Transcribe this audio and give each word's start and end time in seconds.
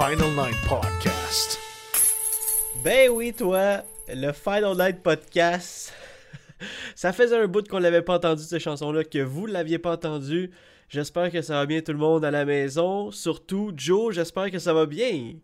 Final 0.00 0.30
Nine 0.30 0.56
Podcast. 0.66 1.58
Ben 2.82 3.10
oui, 3.10 3.34
toi, 3.34 3.82
le 4.08 4.32
Final 4.32 4.74
Night 4.74 5.02
Podcast. 5.02 5.92
ça 6.94 7.12
faisait 7.12 7.36
un 7.36 7.46
bout 7.46 7.68
qu'on 7.68 7.80
l'avait 7.80 8.00
pas 8.00 8.14
entendu, 8.14 8.42
cette 8.42 8.62
chanson-là, 8.62 9.04
que 9.04 9.18
vous 9.18 9.44
l'aviez 9.44 9.78
pas 9.78 9.92
entendu. 9.92 10.52
J'espère 10.88 11.30
que 11.30 11.42
ça 11.42 11.52
va 11.52 11.66
bien 11.66 11.82
tout 11.82 11.92
le 11.92 11.98
monde 11.98 12.24
à 12.24 12.30
la 12.30 12.46
maison. 12.46 13.10
Surtout, 13.10 13.72
Joe, 13.76 14.14
j'espère 14.14 14.50
que 14.50 14.58
ça 14.58 14.72
va 14.72 14.86
bien. 14.86 15.34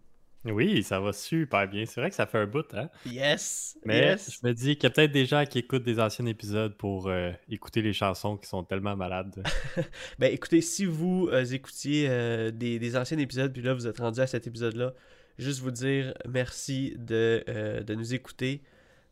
Oui, 0.52 0.83
ça 0.83 1.00
va 1.00 1.12
super 1.12 1.69
bien. 1.69 1.84
C'est 1.86 2.00
vrai 2.00 2.11
que 2.11 2.16
ça 2.16 2.27
fait 2.27 2.39
un 2.39 2.47
bout, 2.47 2.66
hein? 2.75 2.89
Yes! 3.05 3.77
Mais 3.84 4.00
yes. 4.00 4.30
je 4.41 4.47
me 4.47 4.53
dis 4.55 4.77
qu'il 4.77 4.84
y 4.84 4.86
a 4.86 4.91
peut-être 4.91 5.12
des 5.12 5.27
gens 5.27 5.44
qui 5.44 5.58
écoutent 5.58 5.83
des 5.83 5.98
anciens 6.00 6.27
épisodes 6.27 6.75
pour 6.77 7.08
euh, 7.08 7.33
écouter 7.48 7.83
les 7.83 7.92
chansons 7.92 8.36
qui 8.36 8.48
sont 8.48 8.62
tellement 8.64 8.97
malades. 8.97 9.42
Ben 10.19 10.33
écoutez, 10.33 10.61
si 10.61 10.84
vous 10.84 11.28
euh, 11.33 11.44
écoutiez 11.44 12.06
euh, 12.08 12.50
des, 12.50 12.78
des 12.78 12.97
anciens 12.97 13.19
épisodes, 13.19 13.53
puis 13.53 13.62
là 13.62 13.75
vous 13.75 13.86
êtes 13.86 13.98
rendu 13.98 14.20
à 14.20 14.27
cet 14.27 14.47
épisode-là, 14.47 14.92
juste 15.38 15.61
vous 15.61 15.70
dire 15.70 16.14
merci 16.28 16.94
de, 16.98 17.44
de 17.83 17.94
nous 17.94 18.14
écouter 18.14 18.62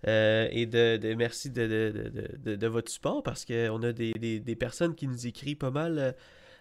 et 0.07 0.67
de, 0.67 0.98
de- 0.98 1.15
merci 1.15 1.51
de, 1.51 1.63
de, 1.67 2.11
de- 2.11 2.37
de- 2.51 2.57
de 2.57 2.67
votre 2.67 2.91
support 2.91 3.23
parce 3.23 3.45
qu'on 3.47 3.83
a 3.83 3.92
des, 3.92 4.13
des- 4.13 4.39
des 4.41 4.57
personnes 4.57 4.95
qui 4.95 5.07
nous 5.07 5.27
écrivent 5.27 5.57
pas 5.57 5.70
mal 5.70 6.14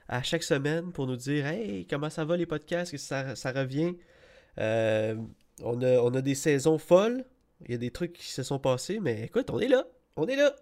à 0.07 0.23
chaque 0.23 0.43
semaine 0.43 0.91
pour 0.91 1.07
nous 1.07 1.15
dire 1.17 1.45
Hey, 1.45 1.85
comment 1.89 2.09
ça 2.09 2.23
va 2.25 2.37
les 2.37 2.45
podcasts, 2.45 2.91
que 2.91 2.97
ça, 2.97 3.35
ça 3.35 3.51
revient? 3.51 3.95
Euh, 4.59 5.15
on, 5.61 5.81
a, 5.81 5.99
on 5.99 6.13
a 6.13 6.21
des 6.21 6.35
saisons 6.35 6.77
folles, 6.77 7.25
il 7.65 7.71
y 7.71 7.75
a 7.75 7.77
des 7.77 7.91
trucs 7.91 8.13
qui 8.13 8.31
se 8.31 8.43
sont 8.43 8.59
passés, 8.59 8.99
mais 8.99 9.23
écoute, 9.23 9.49
on 9.49 9.59
est 9.59 9.67
là, 9.67 9.85
on 10.15 10.27
est 10.27 10.35
là. 10.35 10.53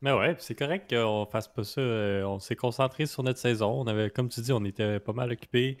Mais 0.00 0.12
ouais, 0.12 0.36
c'est 0.38 0.54
correct 0.54 0.88
qu'on 0.94 1.26
fasse 1.26 1.48
pas 1.48 1.64
ça. 1.64 1.80
euh, 1.80 2.22
on 2.22 2.38
s'est 2.38 2.54
concentré 2.54 3.06
sur 3.06 3.24
notre 3.24 3.40
saison. 3.40 3.80
On 3.80 3.86
avait, 3.88 4.10
comme 4.10 4.28
tu 4.28 4.40
dis, 4.40 4.52
on 4.52 4.64
était 4.64 5.00
pas 5.00 5.12
mal 5.12 5.32
occupés. 5.32 5.76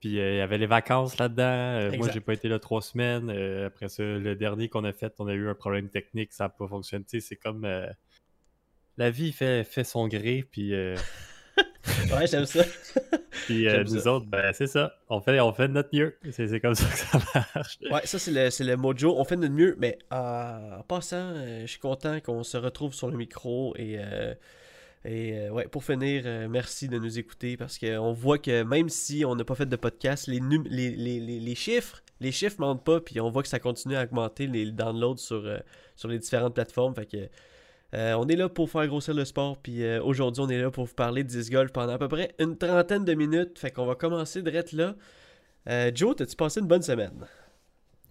Puis 0.00 0.18
euh, 0.18 0.34
il 0.34 0.36
y 0.38 0.40
avait 0.40 0.58
les 0.58 0.66
vacances 0.66 1.18
là-dedans. 1.18 1.44
Euh, 1.44 1.96
moi, 1.96 2.08
j'ai 2.12 2.20
pas 2.20 2.32
été 2.32 2.48
là 2.48 2.58
trois 2.58 2.82
semaines. 2.82 3.30
Euh, 3.30 3.66
après 3.68 3.88
ça, 3.88 4.02
le 4.02 4.34
dernier 4.34 4.68
qu'on 4.68 4.84
a 4.84 4.92
fait, 4.92 5.14
on 5.18 5.26
a 5.28 5.34
eu 5.34 5.48
un 5.48 5.54
problème 5.54 5.88
technique, 5.88 6.32
ça 6.32 6.44
n'a 6.44 6.48
pas 6.48 6.66
fonctionné. 6.66 7.04
Tu 7.04 7.20
sais, 7.20 7.28
c'est 7.28 7.36
comme 7.36 7.66
la 8.96 9.10
vie 9.10 9.30
fait, 9.32 9.62
fait 9.64 9.84
son 9.84 10.08
gré. 10.08 10.44
Puis, 10.50 10.72
Ouais, 12.16 12.26
j'aime 12.26 12.46
ça. 12.46 12.64
puis 13.46 13.68
euh, 13.68 13.84
nous 13.84 14.00
ça. 14.00 14.12
autres, 14.12 14.26
ben, 14.26 14.52
c'est 14.52 14.66
ça. 14.66 14.94
On 15.08 15.20
fait, 15.20 15.38
on 15.40 15.52
fait 15.52 15.68
de 15.68 15.72
notre 15.74 15.90
mieux. 15.94 16.16
C'est 16.30 16.48
c'est 16.48 16.60
comme 16.60 16.74
ça 16.74 16.84
que 16.86 16.96
ça 16.98 17.18
marche. 17.54 17.78
Ouais, 17.90 18.00
ça 18.04 18.18
c'est 18.18 18.30
le, 18.30 18.50
c'est 18.50 18.64
le 18.64 18.76
mojo. 18.76 19.14
On 19.18 19.24
fait 19.24 19.36
de 19.36 19.42
notre 19.42 19.54
mieux, 19.54 19.76
mais 19.78 19.98
euh, 20.12 20.78
en 20.78 20.82
passant, 20.82 21.16
euh, 21.34 21.62
je 21.62 21.66
suis 21.66 21.80
content 21.80 22.20
qu'on 22.20 22.42
se 22.42 22.56
retrouve 22.56 22.94
sur 22.94 23.08
le 23.10 23.16
micro 23.16 23.74
et, 23.76 23.96
euh, 23.98 24.34
et 25.04 25.48
ouais, 25.50 25.66
pour 25.68 25.84
finir, 25.84 26.48
merci 26.48 26.88
de 26.88 26.98
nous 26.98 27.18
écouter 27.18 27.56
parce 27.56 27.78
qu'on 27.78 28.12
voit 28.12 28.38
que 28.38 28.62
même 28.62 28.88
si 28.88 29.24
on 29.24 29.36
n'a 29.36 29.44
pas 29.44 29.54
fait 29.54 29.66
de 29.66 29.76
podcast, 29.76 30.26
les, 30.26 30.40
num- 30.40 30.66
les, 30.68 30.90
les, 30.90 31.20
les, 31.20 31.38
les 31.40 31.54
chiffres, 31.54 32.02
les 32.20 32.32
chiffres 32.32 32.56
mentent 32.58 32.84
pas, 32.84 33.00
puis 33.00 33.20
on 33.20 33.30
voit 33.30 33.42
que 33.42 33.48
ça 33.48 33.60
continue 33.60 33.96
à 33.96 34.02
augmenter 34.02 34.46
les 34.48 34.70
downloads 34.72 35.18
sur, 35.18 35.44
sur 35.94 36.08
les 36.08 36.18
différentes 36.18 36.54
plateformes. 36.54 36.94
Fait 36.96 37.06
que 37.06 37.28
euh, 37.94 38.12
on 38.14 38.26
est 38.28 38.36
là 38.36 38.48
pour 38.48 38.68
faire 38.70 38.86
grossir 38.86 39.14
le 39.14 39.24
sport, 39.24 39.56
puis 39.62 39.82
euh, 39.82 40.02
aujourd'hui 40.02 40.42
on 40.42 40.48
est 40.48 40.60
là 40.60 40.70
pour 40.70 40.84
vous 40.84 40.94
parler 40.94 41.24
de 41.24 41.28
disc 41.28 41.50
golf 41.50 41.72
pendant 41.72 41.94
à 41.94 41.98
peu 41.98 42.08
près 42.08 42.34
une 42.38 42.56
trentaine 42.58 43.04
de 43.04 43.14
minutes. 43.14 43.58
Fait 43.58 43.70
qu'on 43.70 43.86
va 43.86 43.94
commencer 43.94 44.42
direct 44.42 44.72
là. 44.72 44.94
Euh, 45.68 45.90
Joe, 45.94 46.16
t'as-tu 46.16 46.36
passé 46.36 46.60
une 46.60 46.66
bonne 46.66 46.82
semaine? 46.82 47.26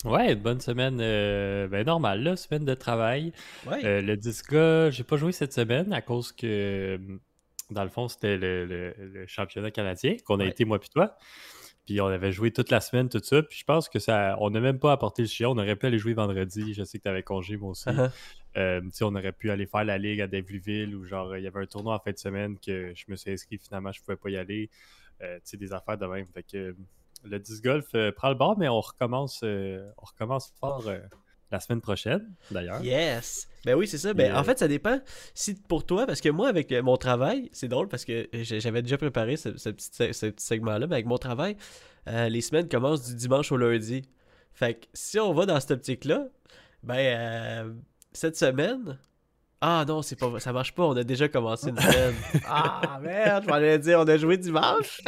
Ouais, 0.06 0.34
une 0.34 0.40
bonne 0.40 0.60
semaine, 0.62 0.98
ben 0.98 1.84
normale, 1.86 2.22
là, 2.22 2.36
semaine 2.36 2.66
de 2.66 2.74
travail. 2.76 3.32
Ouais. 3.66 4.02
Le 4.02 4.16
Disca, 4.16 4.90
j'ai 4.92 5.04
pas 5.04 5.18
joué 5.18 5.32
cette 5.32 5.54
semaine 5.54 5.92
à 5.92 6.02
cause 6.02 6.32
que, 6.32 7.00
dans 7.72 7.84
le 7.84 7.90
fond, 7.90 8.08
c'était 8.08 8.38
le, 8.38 8.66
le- 8.66 8.94
le 9.00 9.26
championnat 9.26 9.72
canadien 9.72 10.16
qu'on 10.24 10.40
a 10.40 10.44
Ouais. 10.44 10.50
été, 10.50 10.66
moi 10.66 10.80
puis 10.80 10.90
toi. 10.90 11.18
Puis 11.88 12.00
on 12.02 12.08
avait 12.08 12.32
joué 12.34 12.52
toute 12.52 12.70
la 12.70 12.80
semaine, 12.82 13.08
tout 13.10 13.22
ça. 13.24 13.42
Puis 13.42 13.60
je 13.60 13.64
pense 13.64 13.88
que 13.90 13.98
ça, 13.98 14.36
on 14.40 14.50
n'a 14.50 14.60
même 14.60 14.78
pas 14.78 14.92
apporté 14.92 15.22
le 15.24 15.28
chien. 15.30 15.50
On 15.50 15.58
aurait 15.58 15.76
pu 15.78 15.86
aller 15.88 15.98
jouer 15.98 16.14
vendredi. 16.14 16.74
Je 16.74 16.84
sais 16.84 16.98
que 16.98 17.04
tu 17.04 17.10
avais 17.10 17.24
congé, 17.24 17.56
moi 17.58 17.72
aussi. 17.72 17.90
Euh, 18.58 18.82
on 19.02 19.16
aurait 19.16 19.32
pu 19.32 19.52
aller 19.52 19.68
faire 19.68 19.84
la 19.86 19.98
ligue 19.98 20.20
à 20.22 20.28
Davyville 20.28 20.96
ou 20.96 21.06
genre, 21.06 21.38
il 21.38 21.44
y 21.44 21.48
avait 21.48 21.62
un 21.62 21.66
tournoi 21.68 21.96
en 21.96 22.00
fin 22.00 22.12
de 22.12 22.18
semaine 22.18 22.58
que 22.58 22.92
je 22.96 23.06
me 23.08 23.16
suis 23.16 23.32
inscrit, 23.32 23.58
finalement, 23.60 23.92
je 23.92 24.02
pouvais 24.02 24.18
pas 24.18 24.30
y 24.30 24.38
aller. 24.38 24.70
Euh, 25.22 25.36
tu 25.38 25.42
sais, 25.52 25.58
des 25.58 25.74
affaires 25.74 25.98
de 25.98 26.06
même. 26.06 26.26
Fait 26.34 26.44
que 26.44 26.58
euh, 26.58 26.74
le 27.24 27.40
disc 27.40 27.64
golf 27.64 27.88
euh, 27.96 28.12
prend 28.12 28.30
le 28.30 28.36
bord, 28.36 28.58
mais 28.58 28.68
on 28.68 28.80
recommence, 28.82 29.42
euh, 29.44 29.88
on 29.98 30.06
recommence 30.06 30.54
fort 30.60 30.84
la 31.50 31.60
semaine 31.60 31.82
prochaine, 31.82 32.34
d'ailleurs. 32.52 32.84
Yes! 32.84 33.48
Ben 33.66 33.74
oui, 33.76 33.88
c'est 33.88 33.98
ça. 33.98 34.14
Ben, 34.14 34.32
Et, 34.32 34.36
En 34.36 34.44
fait, 34.44 34.60
ça 34.60 34.68
dépend 34.68 35.00
si 35.34 35.56
pour 35.56 35.86
toi, 35.86 36.06
parce 36.06 36.20
que 36.22 36.30
moi, 36.30 36.50
avec 36.50 36.72
mon 36.72 36.98
travail, 36.98 37.50
c'est 37.54 37.68
drôle 37.68 37.88
parce 37.88 38.06
que 38.06 38.28
j'avais 38.34 38.82
déjà 38.82 38.98
préparé 38.98 39.38
ce, 39.38 39.56
ce 39.58 39.70
petit, 39.70 39.90
ce- 39.92 40.12
ce 40.14 40.26
petit 40.28 40.46
segment-là, 40.46 40.88
mais 40.88 40.96
avec 40.96 41.06
mon 41.06 41.18
travail, 41.18 41.56
les 42.06 42.42
semaines 42.42 42.68
commencent 42.70 43.08
du 43.08 43.16
dimanche 43.16 43.52
au 43.52 43.58
lundi. 43.58 44.08
Fait 44.54 44.76
que 44.76 44.86
si 44.94 45.20
on 45.20 45.34
va 45.34 45.46
dans 45.46 45.60
cette 45.60 45.72
optique-là, 45.72 46.28
ben, 46.84 46.96
euh, 46.98 47.74
cette 48.18 48.36
semaine? 48.38 48.98
Ah 49.62 49.86
non, 49.88 50.02
c'est 50.04 50.16
pas, 50.18 50.40
ça 50.40 50.54
marche 50.54 50.74
pas, 50.76 50.84
on 50.84 50.96
a 50.96 51.04
déjà 51.04 51.28
commencé 51.28 51.70
une 51.70 51.80
semaine. 51.80 52.14
ah 52.48 53.00
merde, 53.02 53.44
je 53.46 53.50
m'allais 53.50 53.80
dire, 53.80 54.00
on 54.00 54.08
a 54.08 54.18
joué 54.18 54.38
dimanche. 54.38 55.02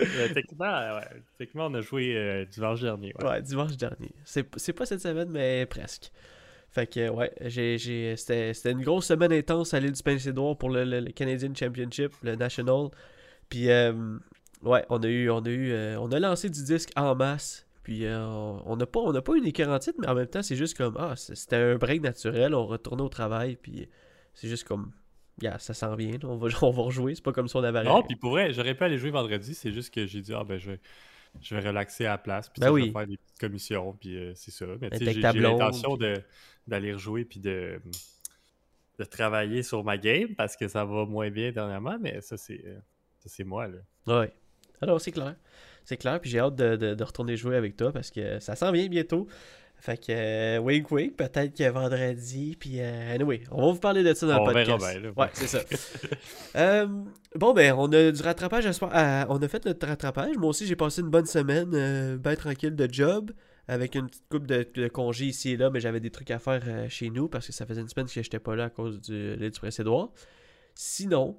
Euh, 0.00 0.28
techniquement, 0.34 0.66
ouais, 0.96 1.08
techniquement, 1.38 1.66
on 1.66 1.74
a 1.74 1.80
joué 1.80 2.16
euh, 2.16 2.44
dimanche 2.44 2.80
dernier. 2.80 3.12
ouais. 3.18 3.24
Ouais, 3.28 3.42
dimanche 3.42 3.76
dernier. 3.76 4.12
C'est 4.24 4.46
c'est 4.56 4.72
pas 4.72 4.86
cette 4.86 5.00
semaine, 5.00 5.30
mais 5.30 5.66
presque. 5.66 6.12
Fait 6.70 6.86
que, 6.86 7.08
ouais, 7.08 7.32
j'ai, 7.46 7.78
j'ai, 7.78 8.14
c'était, 8.16 8.52
c'était 8.52 8.72
une 8.72 8.82
grosse 8.82 9.06
semaine 9.06 9.32
intense 9.32 9.72
à 9.72 9.80
l'île 9.80 9.92
du 9.92 10.02
Prince-Édouard 10.02 10.58
pour 10.58 10.68
le, 10.70 10.84
le- 10.84 11.00
le 11.00 11.10
Canadian 11.12 11.54
Championship, 11.54 12.12
le 12.22 12.36
National. 12.36 12.88
Puis, 13.48 13.70
euh, 13.70 13.92
ouais, 14.62 14.84
on 14.90 15.02
a 15.02 15.06
eu, 15.08 15.30
on 15.30 15.40
a 15.40 15.48
eu, 15.48 15.72
euh, 15.72 15.98
on 15.98 16.12
a 16.12 16.20
lancé 16.20 16.50
du 16.50 16.62
disque 16.62 16.90
en 16.96 17.14
masse. 17.14 17.65
Puis, 17.86 18.04
euh, 18.04 18.18
on 18.18 18.74
n'a 18.74 18.84
pas, 18.84 18.98
on 18.98 19.12
n'a 19.12 19.22
pas 19.22 19.34
titre, 19.38 19.94
mais 20.00 20.08
en 20.08 20.16
même 20.16 20.26
temps, 20.26 20.42
c'est 20.42 20.56
juste 20.56 20.76
comme, 20.76 20.96
ah, 20.98 21.14
c'était 21.14 21.54
un 21.54 21.76
break 21.76 22.02
naturel, 22.02 22.52
on 22.52 22.66
retournait 22.66 23.04
au 23.04 23.08
travail, 23.08 23.54
puis 23.54 23.88
c'est 24.34 24.48
juste 24.48 24.64
comme, 24.64 24.90
yeah, 25.40 25.56
ça 25.60 25.72
s'en 25.72 25.94
vient, 25.94 26.18
on 26.24 26.36
va, 26.36 26.48
on 26.62 26.70
va 26.72 26.82
rejouer, 26.82 27.14
c'est 27.14 27.22
pas 27.22 27.30
comme 27.30 27.46
si 27.46 27.54
on 27.54 27.62
avait 27.62 27.84
Non, 27.84 28.02
puis 28.02 28.16
pour 28.16 28.32
vrai, 28.32 28.52
j'aurais 28.52 28.74
pu 28.74 28.82
aller 28.82 28.98
jouer 28.98 29.10
vendredi, 29.10 29.54
c'est 29.54 29.70
juste 29.70 29.94
que 29.94 30.04
j'ai 30.04 30.20
dit, 30.20 30.34
ah 30.34 30.42
ben, 30.42 30.58
je 30.58 30.72
vais, 30.72 30.80
je 31.40 31.54
vais 31.54 31.60
relaxer 31.60 32.06
à 32.06 32.10
la 32.10 32.18
place, 32.18 32.48
puis 32.48 32.60
Ben 32.60 32.72
oui. 32.72 32.80
je 32.80 32.86
vais 32.86 32.92
faire 32.92 33.06
des 33.06 33.18
petites 33.18 33.38
commissions, 33.38 33.92
puis 33.92 34.16
euh, 34.16 34.32
c'est 34.34 34.50
ça. 34.50 34.66
Mais 34.80 34.90
tu 34.90 35.04
sais, 35.04 35.12
j'ai 35.12 35.20
l'intention 35.20 35.96
d'aller 36.66 36.92
rejouer, 36.92 37.24
puis 37.24 37.38
de, 37.38 37.80
de 38.98 39.04
travailler 39.04 39.62
sur 39.62 39.84
ma 39.84 39.96
game, 39.96 40.34
parce 40.34 40.56
que 40.56 40.66
ça 40.66 40.84
va 40.84 41.04
moins 41.04 41.30
bien 41.30 41.52
dernièrement, 41.52 41.98
mais 42.00 42.20
ça, 42.20 42.36
c'est 42.36 42.64
euh, 42.66 42.80
ça, 43.20 43.28
c'est 43.28 43.44
moi, 43.44 43.68
là. 43.68 43.78
Ouais. 44.08 44.32
Alors, 44.82 45.00
c'est 45.00 45.12
clair. 45.12 45.34
C'est 45.84 45.96
clair, 45.96 46.20
puis 46.20 46.30
j'ai 46.30 46.40
hâte 46.40 46.56
de, 46.56 46.76
de- 46.76 46.94
de 46.94 47.04
retourner 47.04 47.36
jouer 47.36 47.56
avec 47.56 47.76
toi 47.76 47.92
parce 47.92 48.10
que 48.10 48.40
ça 48.40 48.56
s'en 48.56 48.72
vient 48.72 48.86
bientôt. 48.88 49.26
Fait 49.78 49.98
que, 49.98 50.06
euh, 50.08 50.58
wink 50.58 50.90
wink, 50.90 51.16
peut-être 51.16 51.54
que 51.54 51.68
vendredi, 51.68 52.56
puis 52.58 52.80
euh, 52.80 53.14
anyway, 53.14 53.42
on 53.50 53.66
va 53.66 53.72
vous 53.72 53.78
parler 53.78 54.02
de 54.02 54.14
ça 54.14 54.26
dans 54.26 54.40
On 54.42 54.46
le 54.46 54.52
verra 54.54 54.78
podcast. 54.78 54.98
bien, 55.00 55.08
là. 55.10 55.14
ouais, 55.16 55.28
c'est 55.34 55.46
ça. 55.46 55.60
Euh, 56.56 56.86
bon, 57.34 57.52
ben, 57.52 57.74
on 57.76 57.92
a 57.92 58.10
du 58.10 58.22
rattrapage, 58.22 58.64
j'espère. 58.64 58.88
Ah, 58.92 59.26
on 59.28 59.36
a 59.42 59.48
fait 59.48 59.64
notre 59.66 59.86
rattrapage. 59.86 60.36
Moi 60.38 60.48
aussi, 60.48 60.66
j'ai 60.66 60.76
passé 60.76 61.02
une 61.02 61.10
bonne 61.10 61.26
semaine, 61.26 61.70
euh, 61.74 62.16
bien 62.16 62.34
tranquille 62.36 62.74
de 62.74 62.88
job, 62.90 63.32
avec 63.68 63.94
une 63.96 64.06
petite 64.06 64.26
coupe 64.30 64.46
de, 64.46 64.66
de 64.74 64.88
congés 64.88 65.26
ici 65.26 65.50
et 65.50 65.56
là, 65.58 65.68
mais 65.68 65.78
j'avais 65.80 66.00
des 66.00 66.10
trucs 66.10 66.30
à 66.30 66.38
faire 66.38 66.62
euh, 66.66 66.88
chez 66.88 67.10
nous 67.10 67.28
parce 67.28 67.46
que 67.46 67.52
ça 67.52 67.66
faisait 67.66 67.82
une 67.82 67.88
semaine 67.88 68.06
que 68.06 68.12
j'étais 68.22 68.38
pas 68.38 68.56
là 68.56 68.64
à 68.64 68.70
cause 68.70 68.98
du, 69.02 69.36
du 69.36 69.50
Prince-Édouard. 69.50 70.10
Sinon, 70.74 71.38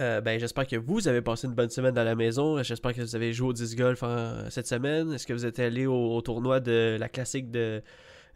euh, 0.00 0.20
ben, 0.20 0.38
j'espère 0.38 0.66
que 0.66 0.76
vous 0.76 1.08
avez 1.08 1.20
passé 1.20 1.46
une 1.46 1.54
bonne 1.54 1.68
semaine 1.70 1.94
dans 1.94 2.04
la 2.04 2.14
maison. 2.14 2.62
J'espère 2.62 2.94
que 2.94 3.02
vous 3.02 3.16
avez 3.16 3.32
joué 3.32 3.48
au 3.48 3.52
disc 3.52 3.76
golf 3.76 4.02
cette 4.48 4.66
semaine. 4.66 5.12
Est-ce 5.12 5.26
que 5.26 5.32
vous 5.32 5.44
êtes 5.44 5.58
allé 5.58 5.86
au, 5.86 6.20
tournoi 6.22 6.60
de 6.60 6.96
la 6.98 7.08
classique 7.08 7.50
de 7.50 7.82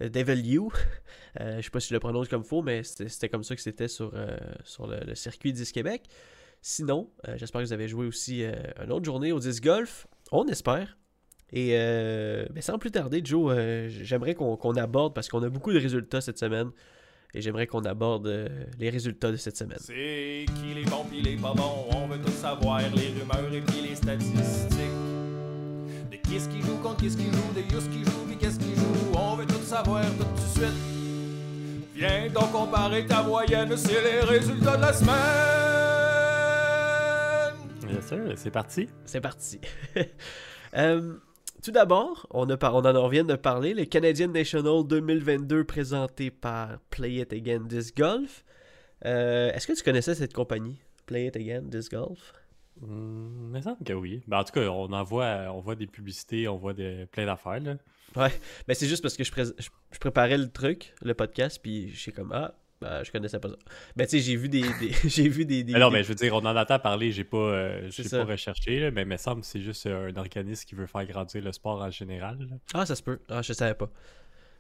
euh, 0.03 0.09
Devil 0.09 0.47
You? 0.47 0.73
Euh, 1.41 1.57
Je 1.57 1.63
sais 1.63 1.71
pas 1.71 1.81
si 1.81 1.89
je 1.89 1.95
le 1.95 1.99
prononce 1.99 2.29
comme 2.29 2.45
faux, 2.45 2.63
mais 2.63 2.85
c'était 2.85 3.29
comme 3.29 3.43
ça 3.43 3.57
que 3.57 3.61
c'était 3.61 3.89
sur, 3.89 4.13
euh, 4.15 4.37
sur 4.63 4.87
le, 4.87 5.17
circuit 5.17 5.53
Disc 5.53 5.75
Québec. 5.75 6.05
Sinon, 6.63 7.11
j'espère 7.35 7.61
que 7.61 7.67
vous 7.67 7.73
avez 7.73 7.89
joué 7.89 8.07
aussi 8.07 8.45
une 8.81 8.93
autre 8.93 9.05
journée 9.05 9.33
au 9.33 9.41
disc 9.41 9.61
golf. 9.61 10.07
On 10.31 10.47
espère. 10.47 10.97
Et 11.53 11.73
ben, 11.73 12.61
sans 12.61 12.79
plus 12.79 12.93
tarder, 12.93 13.21
Joe, 13.25 13.53
j'aimerais 13.89 14.35
qu'on 14.37 14.77
aborde, 14.77 15.13
parce 15.13 15.29
qu'on 15.29 15.43
a 15.43 15.49
beaucoup 15.49 15.73
de 15.73 15.81
résultats 15.81 16.21
cette 16.21 16.39
semaine, 16.39 16.71
et 17.35 17.41
j'aimerais 17.41 17.67
qu'on 17.67 17.85
aborde 17.85 18.29
euh, 18.29 18.49
les 18.79 18.91
résultats 18.91 19.33
de 19.33 19.37
cette 19.37 19.57
semaine. 19.57 19.79
C'est 19.81 20.47
qui 20.55 20.75
les 20.75 20.85
bons 20.85 21.05
pis 21.11 21.21
les 21.21 21.37
pas 21.37 21.53
bons, 21.53 21.87
on 21.91 22.07
veut 22.07 22.19
tout 22.19 22.31
savoir, 22.31 22.81
les 22.81 23.09
rumeurs 23.09 23.53
et 23.53 23.61
puis 23.61 23.81
les 23.89 23.97
statistiques. 23.97 24.79
De 26.11 26.17
qui 26.17 26.37
est-ce 26.37 26.49
qui 26.49 26.61
joue 26.63 26.77
contre 26.77 26.99
qui 26.99 27.07
est-ce 27.07 27.17
qui 27.17 27.25
joue, 27.25 27.53
de 27.55 27.61
Yus 27.61 27.89
qui 27.91 28.05
joue 28.05 28.25
pis 28.29 28.37
qu'est-ce 28.37 28.59
qui 28.59 28.75
joue, 28.77 29.19
on 29.19 29.35
veut 29.35 29.47
tout 29.47 29.63
savoir 29.63 30.05
tout 30.05 30.25
de 30.25 30.41
suite. 30.61 30.75
Viens 31.95 32.29
donc 32.31 32.53
comparer 32.53 33.07
ta 33.07 33.23
moyenne, 33.23 33.77
c'est 33.77 34.03
les 34.03 34.21
résultats 34.21 34.77
de 34.77 34.83
la 34.83 34.93
semaine. 34.93 35.15
Bien 37.87 38.01
sûr, 38.01 38.33
c'est 38.37 38.51
parti. 38.51 38.89
C'est 39.05 39.21
parti. 39.21 39.61
Euh, 40.77 41.15
tout 41.65 41.71
d'abord, 41.73 42.27
on, 42.31 42.49
a 42.51 42.57
par- 42.57 42.75
on 42.75 42.85
en 42.85 43.03
revient 43.03 43.25
de 43.25 43.35
parler, 43.37 43.75
le 43.75 43.85
Canadian 43.87 44.29
National 44.29 44.85
2022 44.87 45.65
présenté 45.65 46.31
par 46.31 46.79
Play 46.91 47.15
It 47.15 47.33
Again 47.33 47.61
Disc 47.67 47.97
Golf. 47.97 48.45
Euh, 49.07 49.51
Est-ce 49.53 49.67
que 49.67 49.73
tu 49.73 49.83
connaissais 49.83 50.15
cette 50.15 50.33
compagnie, 50.35 50.77
Play 51.07 51.27
It 51.27 51.37
Again 51.37 51.63
Disc 51.63 51.93
Golf? 51.93 52.33
Hmm, 52.81 53.47
il 53.47 53.51
me 53.53 53.61
semble 53.61 53.85
que 53.85 53.93
oui. 53.93 54.23
Ben, 54.27 54.39
en 54.41 54.45
tout 54.45 54.53
cas, 54.53 54.61
on 54.69 54.93
en 54.93 55.03
voit, 55.05 55.47
on 55.55 55.61
voit 55.61 55.75
des 55.77 55.87
publicités, 55.87 56.49
on 56.49 56.57
voit 56.57 56.75
des, 56.75 57.07
plein 57.07 57.25
d'affaires. 57.27 57.61
là. 57.61 57.77
Ben, 58.15 58.75
c'est 58.75 58.87
juste 58.87 59.03
parce 59.03 59.17
que 59.17 59.25
je, 59.25 59.33
pré- 59.33 59.45
je- 59.45 59.69
je 59.93 59.99
préparais 59.99 60.39
le 60.39 60.49
truc, 60.51 60.95
le 61.03 61.15
podcast, 61.15 61.59
puis 61.63 61.91
je 61.91 61.99
suis 61.99 62.13
comme 62.13 62.33
ah, 62.33 62.55
ben, 62.85 63.03
je 63.03 63.11
connaissais 63.11 63.39
pas 63.39 63.49
ça. 63.49 63.57
Ben 63.97 64.07
tu 64.07 64.11
sais, 64.11 64.21
j'ai 64.21 64.37
vu 64.37 64.49
des, 64.49 64.61
des- 64.61 64.93
j'ai 65.09 65.29
vu 65.29 65.45
des, 65.47 65.65
des- 65.65 65.73
Mais 65.73 65.79
non, 65.79 65.89
des- 65.89 65.95
mais 65.95 66.03
je 66.03 66.09
veux 66.09 66.15
dire, 66.15 66.35
on 66.35 66.39
en 66.45 66.55
entend 66.57 66.79
parler, 66.79 67.13
j'ai 67.13 67.25
pas, 67.25 67.37
euh, 67.39 67.91
pas 68.11 68.25
recherché, 68.25 68.79
là, 68.81 68.91
mais 68.91 69.03
il 69.03 69.09
me 69.09 69.17
semble 69.17 69.41
que 69.41 69.47
c'est 69.47 69.61
juste 69.63 69.87
euh, 69.87 70.11
un 70.13 70.17
organisme 70.17 70.67
qui 70.67 70.75
veut 70.75 70.87
faire 70.87 71.05
grandir 71.07 71.43
le 71.43 71.53
sport 71.53 71.81
en 71.83 71.91
général. 71.91 72.39
là. 72.41 72.57
Ah, 72.75 72.85
ça 72.87 72.95
se 72.95 73.03
peut. 73.03 73.21
Ah, 73.31 73.41
je 73.43 73.53
savais 73.55 73.75
pas. 73.75 73.91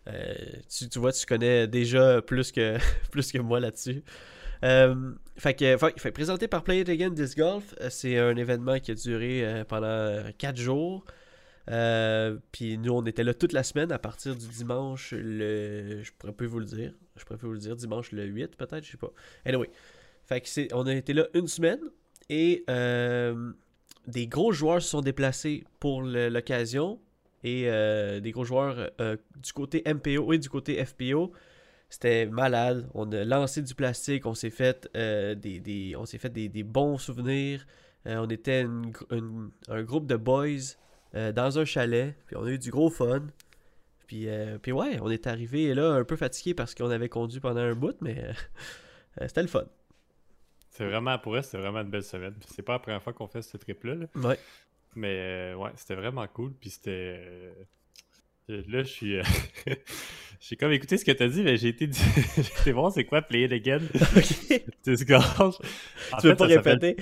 Euh, 0.08 0.34
tu, 0.68 0.88
tu 0.88 0.98
vois, 0.98 1.12
tu 1.12 1.24
connais 1.26 1.66
déjà 1.66 2.22
plus 2.22 2.50
que, 2.52 2.78
plus 3.10 3.30
que 3.32 3.38
moi 3.38 3.60
là-dessus. 3.60 4.02
Fait 5.36 5.54
que, 5.54 5.76
fait, 5.76 6.00
fait, 6.00 6.10
présenté 6.12 6.48
par 6.48 6.64
Play 6.64 6.80
It 6.80 6.88
Again 6.88 7.10
Disc 7.10 7.36
Golf, 7.36 7.74
c'est 7.90 8.18
un 8.18 8.34
événement 8.36 8.78
qui 8.80 8.92
a 8.92 8.94
duré 8.94 9.62
pendant 9.68 10.22
4 10.38 10.56
jours. 10.56 11.04
Euh, 11.70 12.36
puis 12.52 12.76
nous, 12.78 12.92
on 12.92 13.04
était 13.04 13.24
là 13.24 13.32
toute 13.34 13.52
la 13.52 13.62
semaine 13.62 13.90
à 13.92 13.98
partir 13.98 14.36
du 14.36 14.46
dimanche, 14.48 15.12
le. 15.16 16.02
Je 16.02 16.12
pourrais 16.18 16.32
plus 16.32 16.46
vous 16.46 16.58
le 16.60 16.66
dire. 16.66 16.92
Je 17.16 17.24
plus 17.24 17.36
vous 17.36 17.52
le 17.52 17.58
dire. 17.58 17.76
Dimanche 17.76 18.12
le 18.12 18.24
8, 18.24 18.56
peut-être, 18.56 18.84
je 18.84 18.92
sais 18.92 18.96
pas. 18.96 19.12
Anyway. 19.44 19.70
Fait 20.24 20.40
que 20.40 20.48
c'est, 20.48 20.72
on 20.72 20.86
a 20.86 20.94
été 20.94 21.12
là 21.12 21.26
une 21.34 21.48
semaine 21.48 21.80
et 22.28 22.64
euh, 22.70 23.52
des 24.06 24.26
gros 24.26 24.52
joueurs 24.52 24.82
se 24.82 24.88
sont 24.88 25.02
déplacés 25.02 25.64
pour 25.80 26.02
l'occasion 26.02 26.98
et 27.42 27.64
euh, 27.66 28.20
des 28.20 28.30
gros 28.30 28.44
joueurs 28.44 28.90
euh, 29.00 29.16
du 29.36 29.52
côté 29.52 29.82
MPO 29.86 30.32
et 30.32 30.38
du 30.38 30.48
côté 30.48 30.82
FPO. 30.82 31.32
C'était 31.90 32.26
malade. 32.26 32.88
On 32.94 33.10
a 33.12 33.24
lancé 33.24 33.60
du 33.60 33.74
plastique, 33.74 34.24
on 34.24 34.34
s'est 34.34 34.50
fait, 34.50 34.88
des, 34.94 35.94
on 35.96 36.06
s'est 36.06 36.18
fait 36.18 36.30
des, 36.30 36.62
bons 36.62 36.98
souvenirs. 36.98 37.66
On 38.06 38.28
était 38.28 38.66
un 39.70 39.82
groupe 39.82 40.06
de 40.06 40.16
boys 40.16 40.74
dans 41.12 41.58
un 41.58 41.64
chalet, 41.64 42.16
puis 42.26 42.36
on 42.36 42.44
a 42.44 42.50
eu 42.50 42.58
du 42.58 42.70
gros 42.70 42.90
fun. 42.90 43.26
Puis, 44.06 44.28
euh, 44.28 44.58
puis 44.58 44.72
ouais, 44.72 44.98
on 45.00 45.10
est 45.10 45.26
arrivé 45.26 45.74
là 45.74 45.92
un 45.92 46.04
peu 46.04 46.16
fatigué 46.16 46.54
parce 46.54 46.74
qu'on 46.74 46.90
avait 46.90 47.08
conduit 47.08 47.40
pendant 47.40 47.60
un 47.60 47.74
bout, 47.74 47.96
mais 48.00 48.16
euh, 49.20 49.26
c'était 49.26 49.42
le 49.42 49.48
fun. 49.48 49.64
C'est 50.70 50.84
vraiment, 50.86 51.18
pour 51.18 51.36
eux, 51.36 51.42
c'était 51.42 51.58
vraiment 51.58 51.80
une 51.80 51.90
belle 51.90 52.02
semaine. 52.02 52.34
C'est 52.46 52.62
pas 52.62 52.72
la 52.74 52.78
première 52.80 53.02
fois 53.02 53.12
qu'on 53.12 53.28
fait 53.28 53.42
ce 53.42 53.56
trip-là. 53.56 53.94
là. 53.94 54.06
Ouais. 54.16 54.38
Mais 54.96 55.16
euh, 55.18 55.54
ouais, 55.56 55.70
c'était 55.76 55.94
vraiment 55.94 56.26
cool. 56.28 56.52
Puis 56.60 56.70
c'était. 56.70 57.20
Là, 58.48 58.82
je 58.82 58.88
suis. 58.88 59.16
J'ai 60.40 60.56
comme 60.56 60.72
écouté 60.72 60.98
ce 60.98 61.06
que 61.06 61.12
t'as 61.12 61.28
dit, 61.28 61.42
mais 61.42 61.56
j'ai 61.56 61.68
été, 61.68 61.84
été 62.60 62.72
voir 62.72 62.92
c'est 62.92 63.04
quoi 63.06 63.22
Play 63.22 63.44
It 63.44 63.52
Again. 63.52 63.80
ok. 64.14 64.62
Disc 64.84 65.08
golf. 65.08 65.40
En 65.40 66.18
tu 66.20 66.26
veux 66.26 66.36
pas 66.36 66.44
répéter? 66.44 66.96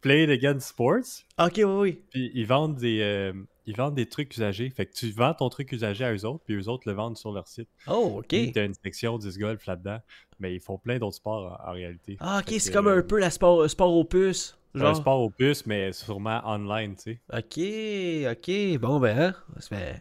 Play 0.00 0.24
It 0.24 0.30
Again 0.30 0.58
Sports. 0.60 1.24
Ok, 1.38 1.56
oui, 1.58 1.64
oui. 1.64 2.00
Puis 2.10 2.30
ils 2.32 2.46
vendent 2.46 2.76
des. 2.76 3.00
euh, 3.02 3.34
Ils 3.66 3.76
vendent 3.76 3.94
des 3.94 4.06
trucs 4.06 4.34
usagés. 4.36 4.70
Fait 4.70 4.86
que 4.86 4.92
tu 4.92 5.10
vends 5.12 5.34
ton 5.34 5.48
truc 5.48 5.70
usagé 5.72 6.04
à 6.04 6.12
eux 6.12 6.24
autres, 6.26 6.42
puis 6.44 6.54
eux 6.56 6.68
autres 6.68 6.82
le 6.86 6.94
vendent 6.94 7.16
sur 7.16 7.32
leur 7.32 7.46
site. 7.46 7.68
Oh, 7.86 8.14
ok. 8.18 8.26
Puis 8.28 8.52
t'as 8.52 8.64
une 8.64 8.74
section 8.74 9.18
disc 9.18 9.38
golf 9.38 9.64
là-dedans. 9.66 9.98
Mais 10.40 10.54
ils 10.54 10.60
font 10.60 10.78
plein 10.78 10.98
d'autres 10.98 11.16
sports 11.16 11.60
en, 11.64 11.70
en 11.70 11.72
réalité. 11.72 12.16
Ah, 12.20 12.40
ok, 12.44 12.54
c'est 12.58 12.72
comme 12.72 12.88
euh, 12.88 12.98
un 12.98 13.02
peu 13.02 13.20
la 13.20 13.30
sport, 13.30 13.68
sport 13.70 13.94
aux 13.94 14.04
puces. 14.04 14.56
Un 14.74 14.80
Genre. 14.80 14.96
sport 14.96 15.20
au 15.20 15.30
puce, 15.30 15.66
mais 15.66 15.92
sûrement 15.92 16.40
online, 16.44 16.96
tu 16.96 17.02
sais. 17.12 17.20
Ok, 17.32 18.38
ok. 18.38 18.80
Bon, 18.80 18.98
ben, 18.98 19.18
hein, 19.18 19.34
fait- 19.60 20.00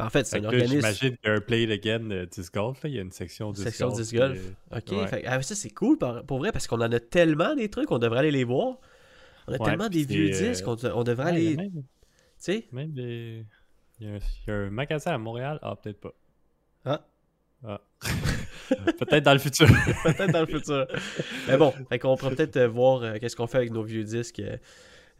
En 0.00 0.08
fait, 0.10 0.24
c'est 0.26 0.38
un 0.38 0.44
organisme. 0.44 0.76
j'imagine 0.76 1.16
qu'il 1.16 1.26
y 1.26 1.28
a 1.28 1.34
un 1.34 1.40
Play 1.40 1.64
It 1.64 1.70
Again 1.70 2.10
euh, 2.10 2.26
disc 2.26 2.52
golf. 2.54 2.82
Là. 2.82 2.88
Il 2.88 2.94
y 2.96 2.98
a 2.98 3.02
une 3.02 3.10
section 3.12 3.52
disc 3.52 3.64
Section 3.64 3.88
golf. 3.88 3.98
disc 4.00 4.14
golf. 4.16 4.38
euh, 4.72 4.78
Ok, 4.78 4.92
Ouais. 4.98 5.06
fait- 5.08 5.24
ah, 5.26 5.42
ça 5.42 5.54
c'est 5.54 5.70
cool 5.70 5.98
pour 5.98 6.38
vrai 6.38 6.50
parce 6.52 6.66
qu'on 6.66 6.80
en 6.80 6.90
a 6.90 7.00
tellement 7.00 7.54
des 7.54 7.68
trucs, 7.68 7.90
on 7.92 7.98
devrait 7.98 8.20
aller 8.20 8.30
les 8.30 8.44
voir. 8.44 8.78
On 9.46 9.52
a 9.52 9.56
Ouais, 9.58 9.64
tellement 9.70 9.88
des 9.88 10.04
vieux 10.04 10.30
euh, 10.34 10.48
disques, 10.50 10.66
on, 10.66 10.74
de- 10.74 10.90
on 10.90 11.04
devrait 11.04 11.24
ouais, 11.32 11.54
aller. 11.54 11.70
Sais? 12.44 12.68
Même 12.72 12.92
des- 12.92 13.44
Il 14.00 14.06
y, 14.06 14.10
a 14.10 14.14
un, 14.14 14.18
il 14.18 14.48
y 14.48 14.50
a 14.50 14.54
un 14.54 14.70
magasin 14.70 15.12
à 15.14 15.18
Montréal? 15.18 15.58
Ah, 15.62 15.74
peut-être 15.76 16.00
pas. 16.00 16.12
Ah. 16.84 17.04
Ah. 17.66 17.80
peut-être 18.68 19.24
dans 19.24 19.32
le 19.32 19.38
futur. 19.40 19.66
Peut-être 20.04 20.30
dans 20.32 20.40
le 20.40 20.46
futur. 20.46 20.86
Mais 21.48 21.56
bon, 21.56 21.72
fait 21.88 21.98
qu'on 21.98 22.16
pourrait 22.16 22.36
peut-être 22.36 22.56
euh, 22.56 22.68
voir 22.68 23.02
euh, 23.02 23.16
qu'est-ce 23.18 23.34
qu'on 23.34 23.46
fait 23.48 23.58
avec 23.58 23.72
nos 23.72 23.82
vieux 23.82 24.04
disques. 24.04 24.40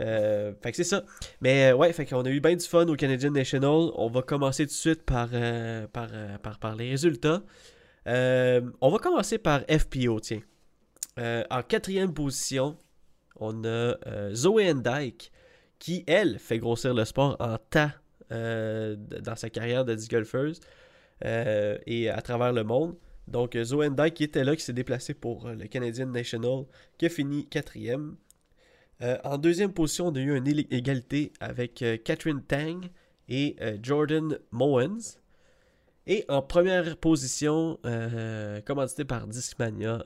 euh, 0.01 0.53
fait 0.63 0.71
que 0.71 0.77
c'est 0.77 0.85
ça. 0.85 1.03
Mais 1.41 1.73
ouais, 1.73 1.93
fait 1.93 2.07
qu'on 2.07 2.23
a 2.25 2.31
eu 2.31 2.39
bien 2.41 2.55
du 2.55 2.65
fun 2.65 2.87
au 2.87 2.95
Canadian 2.95 3.33
National. 3.33 3.91
On 3.97 4.09
va 4.09 4.23
commencer 4.23 4.65
tout 4.67 4.71
de 4.73 4.77
suite 4.77 5.03
par, 5.03 5.29
euh, 5.33 5.89
par, 5.89 6.09
par, 6.43 6.59
par 6.61 6.77
les 6.77 6.91
résultats. 6.91 7.43
On 8.07 8.91
va 8.91 8.99
commencer 8.99 9.39
par 9.39 9.63
FPO, 9.69 10.21
tiens. 10.21 10.43
En 11.51 11.63
quatrième 11.65 12.15
position, 12.15 12.79
on 13.41 13.65
a 13.65 13.97
Zoe 14.33 14.73
Dyke 14.75 15.33
qui, 15.79 16.05
elle, 16.07 16.39
fait 16.39 16.59
grossir 16.59 16.95
le 16.95 17.05
sport 17.05 17.37
en 17.41 17.57
tas 17.71 17.95
euh, 18.31 18.95
dans 18.97 19.37
sa 19.37 19.49
carrière 19.49 19.87
de 19.87 19.95
disc 19.95 20.11
golfeuse 20.11 20.61
euh, 21.25 21.79
et 21.87 22.11
à 22.11 22.21
travers 22.21 22.53
le 22.53 22.65
monde. 22.65 22.95
Donc, 23.27 23.57
euh, 23.57 23.65
Zoe 23.65 23.89
Dyke 23.89 24.15
qui 24.15 24.25
était 24.25 24.45
là, 24.45 24.55
qui 24.55 24.63
s'est 24.63 24.73
déplacé 24.73 25.15
pour 25.15 25.49
le 25.49 25.67
Canadian 25.67 26.07
National, 26.07 26.65
qui 26.99 27.07
a 27.07 27.09
fini 27.09 27.47
quatrième. 27.47 28.17
En 29.23 29.39
deuxième 29.39 29.73
position, 29.73 30.09
on 30.09 30.15
a 30.17 30.19
eu 30.19 30.37
une 30.37 30.49
égalité 30.49 31.33
avec 31.39 31.85
Catherine 32.05 32.43
Tang 32.43 32.85
et 33.29 33.55
Jordan 33.81 34.37
Mowens. 34.51 35.21
Et 36.09 36.25
en 36.29 36.43
première 36.43 36.97
position, 36.97 37.79
euh, 37.87 38.61
par 39.07 39.29
Discmania, 39.29 40.03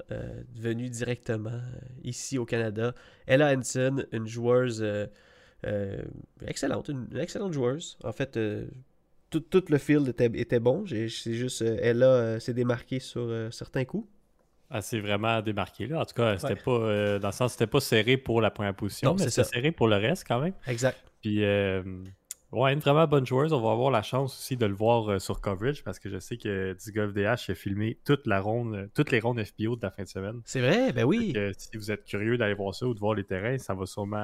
venue 0.54 0.90
directement 0.90 1.62
ici 2.04 2.36
au 2.36 2.44
Canada, 2.44 2.94
Ella 3.26 3.56
Hansen, 3.56 4.06
une 4.12 4.26
joueuse 4.26 4.84
euh, 5.66 6.02
excellente, 6.46 6.88
une, 6.88 7.06
une 7.12 7.18
excellente 7.18 7.52
joueuse. 7.52 7.98
En 8.04 8.12
fait, 8.12 8.36
euh, 8.36 8.66
tout, 9.30 9.40
tout 9.40 9.64
le 9.68 9.78
field 9.78 10.08
était, 10.08 10.30
était 10.34 10.60
bon. 10.60 10.84
C'est 10.86 11.08
juste, 11.08 11.62
euh, 11.62 11.78
Ella 11.80 12.06
euh, 12.06 12.38
s'est 12.40 12.54
démarquée 12.54 12.98
sur 13.00 13.30
certains 13.52 13.84
coups. 13.84 14.08
Ah, 14.70 14.80
c'est 14.80 15.00
vraiment 15.00 15.40
démarqué 15.42 15.86
là. 15.86 16.00
En 16.00 16.04
tout 16.04 16.14
cas, 16.14 16.38
c'était 16.38 16.54
Ouais. 16.54 16.60
pas 16.64 17.18
dans 17.18 17.28
le 17.28 17.32
sens 17.32 17.52
c'était 17.52 17.66
pas 17.66 17.80
serré 17.80 18.16
pour 18.16 18.40
la 18.40 18.50
première 18.50 18.74
position, 18.74 19.10
Non, 19.10 19.16
mais 19.16 19.24
c'est 19.24 19.30
c'était 19.42 19.48
serré 19.56 19.70
pour 19.72 19.86
le 19.86 19.96
reste 19.96 20.24
quand 20.26 20.40
même. 20.40 20.54
Exact. 20.66 20.98
Puis 21.20 21.44
ouais, 22.52 22.72
une 22.72 22.80
vraiment 22.80 23.06
bonne 23.06 23.26
joueuse. 23.26 23.52
On 23.52 23.60
va 23.60 23.72
avoir 23.72 23.90
la 23.90 24.02
chance 24.02 24.34
aussi 24.38 24.56
de 24.56 24.66
le 24.66 24.74
voir 24.74 25.10
euh, 25.10 25.18
sur 25.18 25.40
coverage 25.40 25.82
parce 25.84 25.98
que 25.98 26.08
je 26.10 26.18
sais 26.18 26.36
que 26.36 26.74
Disc 26.74 26.94
Golf 26.94 27.12
DH 27.14 27.50
a 27.50 27.54
filmé 27.54 27.98
toute 28.04 28.26
la 28.26 28.40
ronde, 28.40 28.74
euh, 28.74 28.86
toutes 28.94 29.10
les 29.10 29.20
rondes 29.20 29.42
FPO 29.42 29.76
de 29.76 29.82
la 29.82 29.90
fin 29.90 30.02
de 30.04 30.08
semaine. 30.08 30.40
C'est 30.44 30.60
vrai, 30.60 30.92
ben 30.92 31.04
oui. 31.04 31.32
Que 31.32 31.52
si 31.56 31.76
vous 31.76 31.90
êtes 31.90 32.04
curieux 32.04 32.36
d'aller 32.36 32.54
voir 32.54 32.74
ça 32.74 32.86
ou 32.86 32.94
de 32.94 32.98
voir 33.00 33.14
les 33.14 33.24
terrains, 33.24 33.58
ça 33.58 33.74
va 33.74 33.86
sûrement 33.86 34.16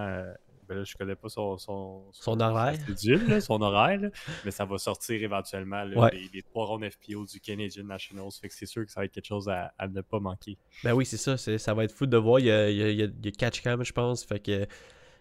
euh, 0.71 0.75
ben 0.75 0.79
là, 0.79 0.85
je 0.85 0.95
connais 0.97 1.15
pas 1.17 1.29
son, 1.29 1.57
son, 1.59 2.05
Son 2.13 2.41
horaire. 2.41 2.77
sa 2.77 2.97
cédule, 2.97 3.29
là, 3.29 3.41
son 3.41 3.61
horaire, 3.61 4.01
là, 4.01 4.09
mais 4.45 4.51
ça 4.51 4.65
va 4.65 4.79
sortir 4.79 5.23
éventuellement 5.23 5.85
là, 5.85 5.97
Ouais. 6.01 6.11
les, 6.13 6.29
les 6.35 6.43
trois 6.43 6.67
rondes 6.67 6.85
FPO 6.89 7.25
du 7.27 7.41
Canadian 7.41 7.85
Nationals. 7.85 8.31
Fait 8.41 8.49
que 8.49 8.55
c'est 8.55 8.67
sûr 8.67 8.85
que 8.85 8.91
ça 8.93 9.01
va 9.01 9.05
être 9.07 9.13
quelque 9.13 9.27
chose 9.27 9.49
à, 9.49 9.73
à 9.79 9.89
ne 9.89 10.01
pas 10.01 10.21
manquer. 10.21 10.57
Ben 10.85 10.93
oui, 10.93 11.05
c'est 11.07 11.17
ça. 11.17 11.37
Ça 11.37 11.75
va 11.75 11.85
être 11.85 11.93
fou 11.93 12.07
de 12.07 12.17
voir. 12.17 12.41
Il 12.41 12.47
y 12.47 12.51
a, 12.51 12.71
il 12.71 12.77
y 12.77 12.83
a- 12.83 12.91
il 12.91 12.97
y 12.99 13.03
a- 13.03 13.07
il 13.07 13.25
y 13.27 13.29
a 13.29 13.33
Catch 13.33 13.63
Cam, 13.63 13.83
je 13.85 13.93
pense. 13.93 14.25
Fait 14.25 14.41
que 14.41 14.67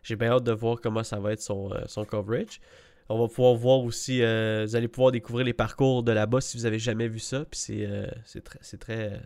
j'ai 0.04 0.16
bien 0.16 0.32
hâte 0.32 0.44
de 0.44 0.52
voir 0.52 0.80
comment 0.82 1.04
ça 1.04 1.20
va 1.20 1.34
être 1.34 1.42
son, 1.42 1.72
euh, 1.74 1.84
son 1.88 2.06
coverage. 2.06 2.60
On 3.10 3.18
va 3.20 3.28
pouvoir 3.28 3.54
voir 3.56 3.80
aussi. 3.80 4.22
euh, 4.22 4.66
vous 4.68 4.76
allez 4.76 4.88
pouvoir 4.90 5.12
découvrir 5.14 5.46
les 5.46 5.54
parcours 5.54 6.04
de 6.04 6.12
là-bas 6.12 6.42
si 6.42 6.58
vous 6.58 6.66
avez 6.66 6.80
jamais 6.80 7.08
vu 7.08 7.20
ça. 7.20 7.46
Puis 7.46 7.60
c'est 7.60 7.86
euh, 7.86 9.18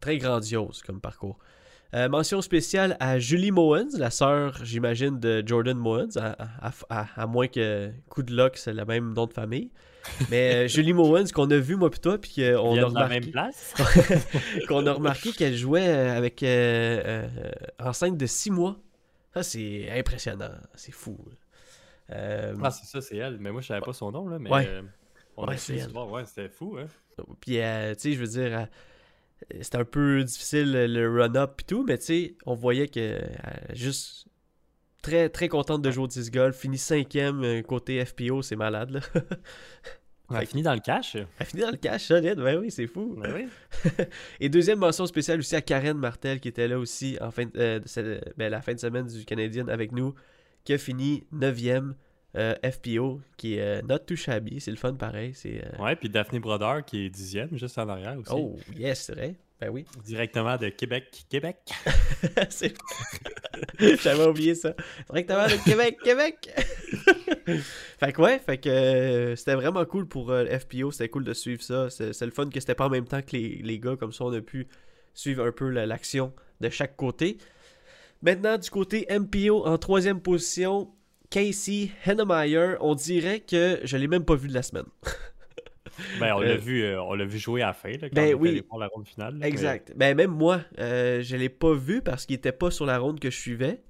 très 0.00 0.18
grandiose 0.18 0.82
comme 0.82 1.00
parcours. 1.00 1.38
Euh, 1.92 2.08
mention 2.08 2.40
spéciale 2.40 2.96
à 3.00 3.18
Julie 3.18 3.50
Mowens, 3.50 3.98
la 3.98 4.10
sœur, 4.10 4.64
j'imagine, 4.64 5.18
de 5.18 5.42
Jordan 5.44 5.76
Mowens, 5.76 6.16
à, 6.16 6.36
à- 6.68 6.72
à- 6.88 7.06
à 7.22 7.26
moins 7.26 7.48
que 7.48 7.90
coup 8.08 8.22
de 8.22 8.32
luck, 8.34 8.56
c'est 8.56 8.72
le 8.72 8.84
même 8.84 9.12
nom 9.12 9.26
de 9.26 9.32
famille. 9.32 9.70
Mais 10.30 10.54
euh, 10.54 10.68
Julie 10.68 10.92
Mowens, 10.92 11.26
qu'on 11.34 11.50
a 11.50 11.56
vu, 11.58 11.74
moi, 11.74 11.90
puis 11.90 11.98
toi, 11.98 12.16
puis 12.18 12.34
qu'on 12.36 12.58
On 12.58 12.76
a 12.80 12.84
remarqué 12.86 13.20
même 13.20 13.30
place. 13.32 13.74
qu'on 14.68 14.86
a 14.86 14.92
remarqué 14.92 15.32
qu'elle 15.32 15.56
jouait 15.56 15.88
euh, 15.88 16.16
avec 16.16 16.42
euh, 16.44 17.28
enceinte 17.80 18.16
de 18.16 18.26
6 18.26 18.50
mois. 18.52 18.76
Ça, 19.34 19.42
c'est 19.42 19.90
impressionnant. 19.90 20.50
C'est 20.76 20.92
fou. 20.92 21.18
Ah, 22.08 22.70
c'est 22.70 22.86
ça, 22.86 23.00
c'est 23.00 23.16
elle. 23.16 23.38
Mais 23.40 23.50
moi, 23.50 23.60
je 23.62 23.66
savais 23.68 23.80
pas 23.80 23.92
son 23.92 24.10
nom, 24.12 24.28
là. 24.28 24.38
Mais 24.38 24.50
Ouais. 24.50 24.66
euh, 24.68 24.82
on 25.36 25.46
Ouais, 25.46 25.54
a 25.54 25.56
c'est 25.56 25.76
elle. 25.76 25.90
Ouais, 25.96 26.24
c'était 26.24 26.48
fou, 26.48 26.76
hein. 26.78 26.86
Puis, 27.40 27.54
tu 27.56 27.60
sais, 27.60 28.12
je 28.12 28.18
veux 28.18 28.26
dire, 28.26 28.58
euh, 28.60 28.64
c'était 29.60 29.78
un 29.78 29.84
peu 29.84 30.22
difficile 30.24 30.72
le- 30.72 31.20
run-up 31.20 31.60
et 31.60 31.64
tout, 31.64 31.84
mais 31.86 31.98
tu 31.98 32.04
sais, 32.04 32.34
on 32.46 32.54
voyait 32.54 32.88
que 32.88 33.00
euh, 33.00 33.20
juste 33.72 34.26
très, 35.02 35.28
très 35.28 35.48
contente 35.48 35.82
de 35.82 35.90
jouer 35.90 36.04
au 36.04 36.08
disc 36.08 36.32
golf. 36.32 36.56
Fini 36.56 36.78
cinquième 36.78 37.42
euh, 37.42 37.62
côté 37.62 38.04
FPO, 38.04 38.42
c'est 38.42 38.56
malade, 38.56 38.90
là. 38.90 39.00
On 40.32 40.36
a 40.36 40.46
fini 40.46 40.62
dans 40.62 40.74
le 40.74 40.80
cash. 40.80 41.16
Elle 41.16 41.46
finit 41.46 41.62
dans 41.62 41.72
le 41.72 41.76
cash, 41.76 42.04
solide. 42.04 42.36
Ben 42.38 42.56
oui, 42.56 42.70
c'est 42.70 42.86
fou. 42.86 43.16
Ben 43.20 43.34
oui. 43.34 43.48
Et 44.40 44.48
deuxième 44.48 44.78
mention 44.78 45.04
spéciale 45.06 45.40
aussi 45.40 45.56
à 45.56 45.60
Karen 45.60 45.98
Martel 45.98 46.38
qui 46.38 46.46
était 46.46 46.68
là 46.68 46.78
aussi 46.78 47.18
en 47.20 47.32
fin 47.32 47.46
de, 47.46 47.50
euh, 47.56 48.20
ben, 48.36 48.48
la 48.48 48.62
fin 48.62 48.72
de 48.72 48.78
semaine 48.78 49.08
du 49.08 49.24
Canadien 49.24 49.66
avec 49.66 49.90
nous, 49.90 50.14
qui 50.62 50.72
a 50.72 50.78
fini 50.78 51.24
9e 52.34 52.72
FPO, 52.72 53.20
qui 53.36 53.54
est 53.56 53.60
euh, 53.60 53.82
not 53.82 53.98
too 54.00 54.16
shabby. 54.16 54.60
C'est 54.60 54.70
le 54.70 54.76
fun 54.76 54.94
pareil. 54.94 55.32
C'est, 55.34 55.62
euh, 55.64 55.82
Ouais, 55.82 55.96
puis 55.96 56.08
Daphné 56.08 56.38
Brodeur 56.38 56.84
qui 56.84 57.06
est 57.06 57.10
dixième, 57.10 57.56
juste 57.58 57.76
en 57.78 57.88
arrière 57.88 58.16
aussi. 58.18 58.32
Oh, 58.34 58.56
yes, 58.76 59.00
c'est 59.06 59.14
vrai. 59.14 59.34
Ben 59.60 59.68
oui. 59.68 59.84
Directement 60.04 60.56
de 60.56 60.70
Québec. 60.70 61.24
Québec. 61.28 61.56
J'avais 63.78 64.26
oublié 64.26 64.54
ça. 64.54 64.74
Directement 65.10 65.46
de 65.46 65.62
Québec, 65.64 65.98
Québec. 66.02 66.48
fait 67.98 68.12
que 68.12 68.22
ouais, 68.22 68.38
fait 68.38 68.58
que 68.58 68.68
euh, 68.68 69.36
c'était 69.36 69.54
vraiment 69.54 69.84
cool 69.84 70.06
pour 70.06 70.30
euh, 70.30 70.46
FPO. 70.58 70.90
C'était 70.92 71.08
cool 71.08 71.24
de 71.24 71.34
suivre 71.34 71.62
ça. 71.62 71.90
C'est 71.90 72.22
le 72.24 72.30
fun 72.30 72.48
que 72.48 72.58
c'était 72.60 72.74
pas 72.74 72.86
en 72.86 72.90
même 72.90 73.06
temps 73.06 73.20
que 73.22 73.36
les, 73.36 73.60
les 73.62 73.78
gars. 73.78 73.96
Comme 73.96 74.12
ça, 74.12 74.24
on 74.24 74.32
a 74.32 74.40
pu 74.40 74.66
suivre 75.14 75.44
un 75.46 75.52
peu 75.52 75.68
la- 75.68 75.86
l'action 75.86 76.32
de 76.60 76.68
chaque 76.70 76.96
côté. 76.96 77.38
Maintenant, 78.22 78.58
du 78.58 78.68
côté 78.70 79.06
MPO, 79.10 79.66
en 79.66 79.78
troisième 79.78 80.20
position, 80.20 80.90
Casey 81.30 81.90
Hennemeyer. 82.04 82.74
On 82.80 82.94
dirait 82.94 83.40
que 83.40 83.80
je 83.84 83.96
l'ai 83.96 84.08
même 84.08 84.24
pas 84.24 84.34
vu 84.34 84.48
de 84.48 84.54
la 84.54 84.62
semaine. 84.62 84.86
Ben, 86.18 86.32
on 86.34 86.40
Euh, 86.40 86.44
l'a 86.46 86.56
vu, 86.56 86.82
euh, 86.82 87.02
on 87.02 87.14
l'a 87.14 87.24
vu 87.26 87.38
jouer 87.38 87.60
à 87.62 87.66
la 87.68 87.72
fin, 87.74 87.90
là, 87.90 88.08
quand 88.08 88.08
Ben 88.14 88.26
on 88.28 88.28
est 88.28 88.34
oui. 88.34 88.62
voir 88.70 88.78
la 88.80 88.86
ronde 88.86 89.06
finale. 89.06 89.38
là, 89.38 89.46
Exact. 89.46 89.92
Ben, 89.96 90.16
même 90.16 90.30
moi, 90.30 90.62
euh, 90.78 91.20
je 91.20 91.36
l'ai 91.36 91.50
pas 91.50 91.74
vu 91.74 92.00
parce 92.00 92.24
qu'il 92.24 92.36
était 92.36 92.52
pas 92.52 92.70
sur 92.70 92.86
la 92.86 92.98
ronde 92.98 93.20
que 93.20 93.28
je 93.30 93.36
suivais. 93.38 93.82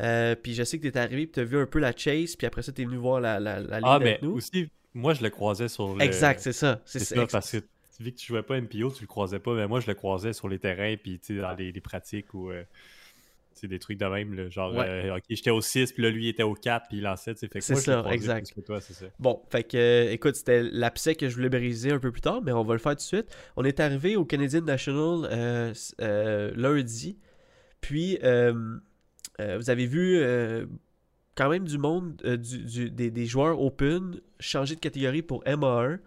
Euh, 0.00 0.34
puis 0.34 0.54
je 0.54 0.62
sais 0.64 0.78
que 0.78 0.88
t'es 0.88 0.98
arrivé 0.98 1.26
puis 1.26 1.32
t'as 1.32 1.44
vu 1.44 1.58
un 1.58 1.66
peu 1.66 1.78
la 1.78 1.92
chase, 1.96 2.34
puis 2.34 2.46
après 2.46 2.62
ça 2.62 2.72
t'es 2.72 2.84
venu 2.84 2.96
voir 2.96 3.20
la, 3.20 3.38
la, 3.38 3.60
la 3.60 3.66
mais- 3.68 3.76
ligne 3.78 3.82
Ah, 3.84 3.98
mais 4.00 4.18
nous. 4.22 4.32
aussi, 4.32 4.68
moi, 4.94 5.14
je 5.14 5.22
le 5.22 5.30
croisais 5.30 5.68
sur 5.68 5.94
le... 5.94 6.02
Exact, 6.02 6.40
c'est 6.40 6.52
ça. 6.52 6.80
C'est 6.84 6.98
ça, 7.00 7.22
ex- 7.22 7.32
parce 7.32 7.52
que 7.52 7.58
vu 8.00 8.10
que 8.12 8.16
tu 8.18 8.26
jouais 8.26 8.42
pas 8.42 8.60
MPO, 8.60 8.90
tu 8.92 9.02
le 9.02 9.06
croisais 9.06 9.38
pas, 9.38 9.54
mais 9.54 9.68
moi, 9.68 9.78
je 9.80 9.86
le 9.86 9.94
croisais 9.94 10.32
sur 10.32 10.48
les 10.48 10.58
terrains, 10.58 10.96
puis 11.00 11.20
tu 11.20 11.36
sais, 11.36 11.40
dans 11.40 11.52
les, 11.54 11.70
les 11.70 11.80
pratiques 11.80 12.32
ou... 12.34 12.50
sais, 13.60 13.68
des 13.68 13.78
trucs 13.78 13.98
de 13.98 14.06
même, 14.06 14.34
là, 14.34 14.48
genre, 14.48 14.74
Ouais. 14.74 14.86
euh, 14.88 15.16
ok, 15.16 15.22
j'étais 15.30 15.50
au 15.50 15.60
6, 15.60 15.92
puis 15.92 16.02
là, 16.02 16.10
lui, 16.10 16.26
il 16.26 16.28
était 16.28 16.42
au 16.42 16.54
4, 16.54 16.88
puis 16.88 16.98
il 16.98 17.02
lançait, 17.02 17.34
tu 17.34 17.40
sais, 17.46 17.60
C'est 17.60 17.74
ça, 17.76 18.04
exact. 18.10 18.52
toi, 18.66 18.80
c'est 18.80 18.94
ça. 18.94 19.06
Bon, 19.18 19.42
fait 19.50 19.64
que, 19.64 19.76
euh, 19.76 20.12
écoute, 20.12 20.36
c'était 20.36 20.62
l'abcès 20.62 21.14
que 21.14 21.28
je 21.28 21.34
voulais 21.36 21.48
briser 21.48 21.90
un 21.92 21.98
peu 21.98 22.10
plus 22.12 22.20
tard, 22.20 22.40
mais 22.42 22.52
on 22.52 22.64
va 22.64 22.74
le 22.74 22.80
faire 22.80 22.92
tout 22.92 22.96
de 22.96 23.00
suite. 23.02 23.26
On 23.56 23.64
est 23.64 23.80
arrivé 23.80 24.16
au 24.16 24.24
Canadian 24.24 24.62
National 24.62 25.28
euh, 25.30 25.72
euh, 26.00 26.52
lundi, 26.56 27.18
puis 27.80 28.18
vous 28.22 29.70
avez 29.70 29.86
vu 29.86 30.20
quand 31.36 31.48
même 31.48 31.64
du 31.66 31.78
monde, 31.78 32.16
du- 32.16 32.64
du- 32.64 32.90
des, 32.90 33.10
des 33.10 33.26
joueurs 33.26 33.60
Open 33.60 34.20
changer 34.40 34.74
de 34.74 34.80
catégorie 34.80 35.22
pour 35.22 35.44
MA1, 35.44 35.98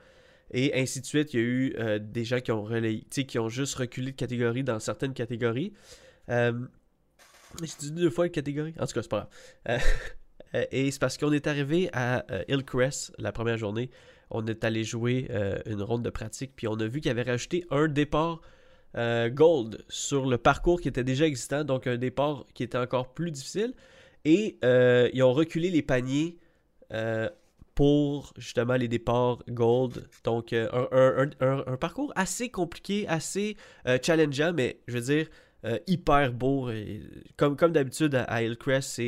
et 0.53 0.77
ainsi 0.77 0.99
de 0.99 1.05
suite. 1.05 1.33
Il 1.33 1.39
y 1.39 1.43
a 1.43 1.45
eu 1.45 1.75
euh, 1.79 1.97
des 1.99 2.25
gens 2.25 2.41
qui 2.41 2.51
ont 2.51 2.63
relayé, 2.63 3.05
qui 3.09 3.39
ont 3.39 3.47
juste 3.47 3.75
reculé 3.75 4.11
de 4.11 4.17
catégorie 4.17 4.63
dans 4.65 4.79
certaines 4.79 5.13
catégories. 5.13 5.71
Euh, 6.29 6.51
J'ai 7.61 7.89
dit 7.89 7.91
deux 7.91 8.09
fois 8.09 8.25
une 8.25 8.31
catégorie. 8.31 8.73
En 8.79 8.85
tout 8.85 8.93
cas, 8.93 9.01
c'est 9.01 9.09
pas 9.09 9.17
grave. 9.17 9.29
Euh, 9.69 9.79
euh, 10.55 10.65
et 10.71 10.91
c'est 10.91 10.99
parce 10.99 11.17
qu'on 11.17 11.31
est 11.31 11.47
arrivé 11.47 11.89
à 11.93 12.25
euh, 12.31 12.43
Hillcrest 12.47 13.13
la 13.17 13.31
première 13.31 13.57
journée. 13.57 13.89
On 14.29 14.45
est 14.47 14.63
allé 14.63 14.85
jouer 14.85 15.29
une 15.65 15.81
ronde 15.81 16.03
de 16.03 16.09
pratique, 16.09 16.53
puis 16.55 16.65
on 16.65 16.75
a 16.75 16.87
vu 16.87 17.01
qu'il 17.01 17.11
avait 17.11 17.23
rajouté 17.23 17.65
un 17.69 17.89
départ 17.89 18.39
gold 18.95 19.83
sur 19.89 20.25
le 20.25 20.37
parcours 20.37 20.79
qui 20.79 20.87
était 20.87 21.03
déjà 21.03 21.27
existant, 21.27 21.65
donc 21.65 21.85
un 21.85 21.97
départ 21.97 22.45
qui 22.53 22.63
était 22.63 22.77
encore 22.77 23.13
plus 23.13 23.31
difficile. 23.31 23.73
Et 24.23 24.57
ils 24.63 25.21
ont 25.21 25.33
reculé 25.33 25.69
les 25.69 25.81
paniers 25.81 26.37
pour 27.75 28.31
justement 28.37 28.75
les 28.75 28.87
départs 28.87 29.43
gold. 29.49 30.07
Donc 30.23 30.53
un, 30.53 31.77
parcours 31.77 32.13
assez 32.15 32.47
compliqué, 32.47 33.05
assez 33.09 33.57
challengeant, 34.01 34.53
mais 34.53 34.79
je 34.87 34.93
veux 34.93 35.13
dire 35.13 35.27
euh, 35.63 35.77
hyper 35.85 36.33
beau. 36.33 36.71
Comme 37.37 37.55
comme 37.55 37.71
d'habitude 37.71 38.15
à, 38.15 38.41
Hillcrest, 38.41 39.01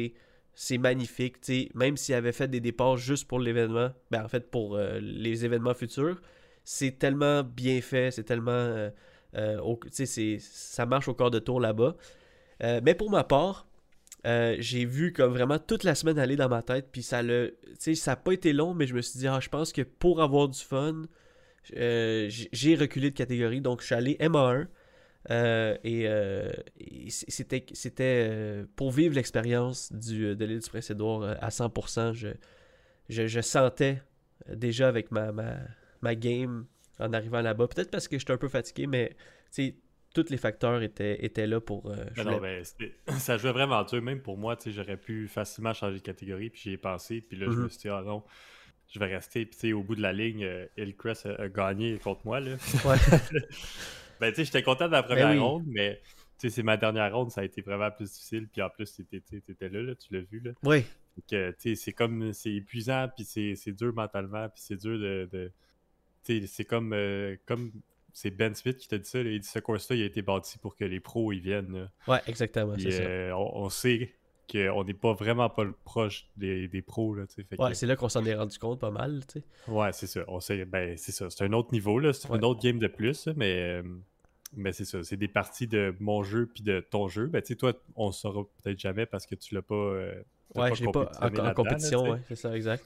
c'est 0.54 0.78
magnifique. 0.78 1.38
Même 1.74 1.98
s'il 1.98 2.16
avait 2.16 2.32
fait 2.32 2.48
des 2.48 2.60
départs 2.60 2.98
juste 2.98 3.28
pour 3.28 3.40
l'événement, 3.40 3.92
ben 4.12 4.24
en 4.24 4.28
fait 4.28 4.52
pour 4.52 4.76
euh, 4.76 5.00
les 5.02 5.46
événements 5.46 5.74
futurs, 5.74 6.22
c'est 6.64 7.00
tellement 7.00 7.44
bien 7.44 7.82
fait, 7.82 8.12
c'est 8.12 8.24
tellement. 8.24 8.52
euh, 8.52 8.90
ça 10.40 10.86
marche 10.86 11.08
au 11.08 11.16
corps 11.16 11.32
de 11.32 11.40
tour 11.40 11.60
là-bas. 11.60 11.96
Mais 12.62 12.94
pour 12.94 13.10
ma 13.10 13.24
part, 13.24 13.68
j'ai 14.24 14.86
vu 14.86 15.12
comme 15.12 15.34
vraiment 15.34 15.58
toute 15.58 15.84
la 15.84 15.96
semaine 15.96 16.20
aller 16.20 16.36
dans 16.36 16.50
ma 16.50 16.62
tête, 16.62 16.90
puis 16.92 17.02
ça 17.02 17.24
le, 17.24 17.58
ça 17.80 18.12
n'a 18.12 18.16
pas 18.16 18.32
été 18.32 18.54
long, 18.54 18.76
mais 18.76 18.86
je 18.86 18.94
me 18.94 19.02
suis 19.02 19.20
dit, 19.20 19.28
ah, 19.28 19.40
je 19.42 19.50
pense 19.50 19.74
que 19.74 19.82
pour 19.82 20.22
avoir 20.22 20.50
du 20.50 20.60
fun, 20.60 21.02
j'ai 21.74 22.76
reculé 22.80 23.10
de 23.10 23.16
catégorie, 23.16 23.60
donc 23.60 23.82
je 23.82 23.88
suis 23.88 23.96
allé 23.96 24.18
MA1. 24.20 24.68
Euh, 25.32 25.78
et 25.84 26.04
euh, 26.08 26.52
et 26.78 27.10
c'était 27.10 27.66
c'était 27.72 28.28
euh, 28.30 28.66
pour 28.76 28.92
vivre 28.92 29.16
l'expérience 29.16 29.92
du 29.94 30.36
de 30.36 30.46
l'île 30.46 30.60
du 30.60 30.70
Prince-Édouard 30.70 31.38
à 31.40 31.50
100%. 31.50 32.14
Je, 32.14 32.30
je, 33.10 33.28
je 33.28 33.42
sentais 33.42 34.02
déjà 34.50 34.88
avec 34.88 35.12
ma, 35.12 35.32
ma, 35.32 35.56
ma 36.02 36.16
game 36.16 36.66
en 37.00 37.14
arrivant 37.14 37.42
là-bas. 37.42 37.68
Peut-être 37.68 37.90
parce 37.90 38.08
que 38.08 38.20
j'étais 38.20 38.34
un 38.34 38.38
peu 38.38 38.50
fatigué, 38.50 38.86
mais 38.88 39.16
tous 40.14 40.30
les 40.30 40.38
facteurs 40.38 40.82
étaient, 40.84 41.24
étaient 41.26 41.48
là 41.48 41.62
pour. 41.62 41.90
non, 42.18 42.40
ben, 42.40 42.64
ça 43.18 43.38
jouait 43.38 43.54
vraiment 43.54 43.84
dur, 43.84 44.02
même 44.02 44.22
pour 44.22 44.38
moi, 44.38 44.58
j'aurais 44.66 44.98
pu 44.98 45.28
facilement 45.28 45.74
changer 45.74 46.00
de 46.00 46.04
catégorie, 46.04 46.50
puis 46.50 46.62
j'y 46.64 46.72
ai 46.72 46.78
pensé, 46.78 47.22
puis 47.22 47.38
là, 47.38 47.48
je 47.50 47.58
me 47.58 47.70
suis 47.70 47.80
dit, 47.80 47.90
ah 47.90 48.04
non, 48.06 48.24
je 48.90 49.00
vais 49.00 49.08
rester, 49.08 49.46
puis 49.46 49.74
au 49.74 49.84
bout 49.84 49.96
de 49.96 50.02
la 50.02 50.14
ligne, 50.14 50.48
Hillcrest 50.78 51.26
a, 51.26 51.42
a 51.42 51.48
gagné 51.48 51.98
contre 51.98 52.26
moi, 52.26 52.42
là. 52.42 52.58
Ouais. 52.86 52.98
ben, 54.26 54.32
tu 54.32 54.38
sais, 54.38 54.46
j'étais 54.46 54.64
content 54.64 54.88
de 54.88 54.92
la 54.94 55.04
première 55.04 55.32
oui. 55.32 55.40
ronde, 55.40 55.64
mais, 55.68 56.02
tu 56.40 56.50
sais, 56.50 56.50
c'est 56.50 56.64
ma 56.64 56.78
dernière 56.78 57.14
ronde, 57.16 57.30
ça 57.32 57.42
a 57.42 57.44
été 57.44 57.62
vraiment 57.62 57.92
plus 57.92 58.12
difficile, 58.12 58.48
puis 58.52 58.62
en 58.62 58.70
plus, 58.70 58.94
t'étais 58.96 59.20
tu 59.20 59.36
sais, 59.36 59.42
t'étais 59.42 59.70
là, 59.70 59.82
là, 59.82 59.96
tu 59.96 60.14
l'as 60.14 60.22
vu, 60.22 60.40
là. 60.40 60.52
Oui, 60.64 60.86
tu 61.28 61.36
sais, 61.58 61.76
c'est 61.76 61.94
comme, 61.94 62.32
c'est 62.34 62.54
épuisant, 62.54 63.08
puis 63.16 63.26
c'est 63.26 63.72
dur 63.74 63.94
mentalement, 63.94 64.48
puis 64.50 64.62
c'est 64.64 64.78
dur 64.78 64.98
de... 64.98 65.30
de- 65.32 65.52
tu 66.26 66.40
sais, 66.42 66.48
c'est 66.48 66.64
comme, 66.66 66.94
euh, 66.94 67.36
comme, 67.46 67.72
c'est 68.14 68.32
Ben 68.32 68.56
Smith 68.56 68.78
qui 68.78 68.88
t'a 68.88 68.98
dit 68.98 69.10
ça, 69.10 69.22
là, 69.22 69.30
il 69.30 69.40
dit 69.42 69.48
ce 69.48 69.60
course-là, 69.60 69.96
il 69.98 70.04
a 70.04 70.06
été 70.06 70.22
bâti 70.22 70.58
pour 70.58 70.76
que 70.76 70.86
les 70.86 71.00
pros, 71.00 71.32
ils 71.34 71.42
viennent, 71.42 71.74
là. 71.74 71.90
ouais, 72.08 72.22
exactement, 72.28 72.74
Puis, 72.76 72.92
ça. 72.92 73.02
euh, 73.04 73.32
on, 73.34 73.64
on 73.66 73.70
sait 73.70 74.14
qu'on 74.52 74.84
n'est 74.84 74.94
pas 74.94 75.14
vraiment 75.14 75.50
pas 75.50 75.66
proche 75.84 76.28
des, 76.38 76.68
des 76.68 76.82
pros. 76.82 77.16
Là, 77.16 77.26
que- 77.26 77.62
Ouais, 77.62 77.74
c'est 77.74 77.88
là 77.88 77.96
qu'on 77.96 78.10
s'en 78.10 78.24
est 78.26 78.36
rendu 78.36 78.58
compte 78.60 78.80
pas 78.80 78.92
mal, 78.92 79.22
tu 79.28 79.40
sais. 79.40 79.46
ouais, 79.72 79.92
c'est 79.94 80.06
ça. 80.08 80.24
On 80.28 80.40
sait, 80.40 80.64
ben, 80.66 80.96
c'est 80.98 81.12
ça. 81.14 81.30
C'est 81.30 81.44
un 81.46 81.54
autre 81.54 81.72
niveau, 81.74 81.98
là. 81.98 82.14
C'est 82.14 82.30
Ouais. 82.30 82.38
une 82.38 82.46
autre 82.46 82.62
game 82.62 82.78
de 82.78 82.88
plus, 82.88 83.28
mais, 83.36 83.82
euh, 83.82 83.84
mais 84.56 84.72
c'est 84.74 84.86
ça. 84.86 85.04
C'est 85.04 85.18
des 85.18 85.28
parties 85.28 85.68
de 85.68 85.96
mon 86.00 86.24
jeu 86.24 86.48
puis 86.54 86.64
de 86.64 86.80
ton 86.80 87.08
jeu. 87.08 87.28
Ben, 87.28 87.42
tu 87.42 87.50
sais, 87.50 87.56
toi, 87.56 87.74
on 87.96 88.08
ne 88.08 88.12
saura 88.12 88.44
peut-être 88.64 88.80
jamais 88.80 89.06
parce 89.06 89.26
que 89.26 89.36
tu 89.36 89.54
l'as 89.56 89.62
pas. 89.62 89.76
euh, 89.76 90.22
Ouais, 90.56 90.74
j'ai 90.76 90.86
pas 90.86 90.90
en, 90.90 91.04
compétitionné 91.06 91.40
en 91.40 91.44
là-dedans, 91.44 91.54
compétition, 91.54 92.10
ouais, 92.12 92.20
c'est 92.28 92.36
ça, 92.36 92.56
exact. 92.56 92.86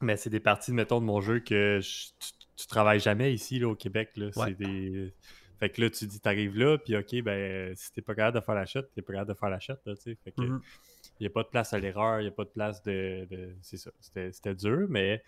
Mais 0.00 0.16
c'est 0.16 0.30
des 0.30 0.40
parties, 0.40 0.72
mettons, 0.72 1.00
de 1.00 1.04
mon 1.04 1.20
jeu 1.20 1.40
que 1.40 1.80
je- 1.82 2.06
tu, 2.18 2.32
tu 2.56 2.66
travailles 2.66 3.00
jamais 3.00 3.32
ici, 3.34 3.58
là, 3.58 3.68
au 3.68 3.74
Québec. 3.76 4.10
Là. 4.16 4.26
Ouais. 4.36 4.46
C'est 4.48 4.54
des... 4.54 5.12
Fait 5.60 5.68
que 5.70 5.80
là, 5.82 5.90
tu 5.90 6.06
dis, 6.06 6.18
t'arrives 6.18 6.58
là, 6.58 6.76
puis 6.78 6.96
OK, 6.96 7.22
ben, 7.22 7.72
si 7.76 7.92
t'es 7.92 8.00
pas 8.02 8.14
capable 8.16 8.40
de 8.40 8.44
faire 8.44 8.54
la 8.56 8.66
shot, 8.66 8.82
t'es 8.94 9.02
pas 9.02 9.12
capable 9.12 9.30
de 9.32 9.38
faire 9.38 9.50
la 9.50 9.60
shot, 9.60 9.74
là, 9.86 9.94
tu 9.94 10.02
sais. 10.02 10.18
Fait 10.24 10.32
que 10.32 10.42
il 10.42 11.24
n'y 11.24 11.26
a 11.26 11.30
pas 11.30 11.42
de 11.44 11.48
place 11.48 11.72
à 11.72 11.78
l'erreur, 11.78 12.18
il 12.20 12.24
n'y 12.24 12.28
a 12.28 12.32
pas 12.32 12.44
de 12.44 12.48
place 12.50 12.82
de. 12.82 13.26
de- 13.30 13.54
c'est 13.60 13.76
ça. 13.76 13.90
C'était 14.00 14.32
c'était 14.32 14.54
dur, 14.56 14.86
mais 14.88 15.22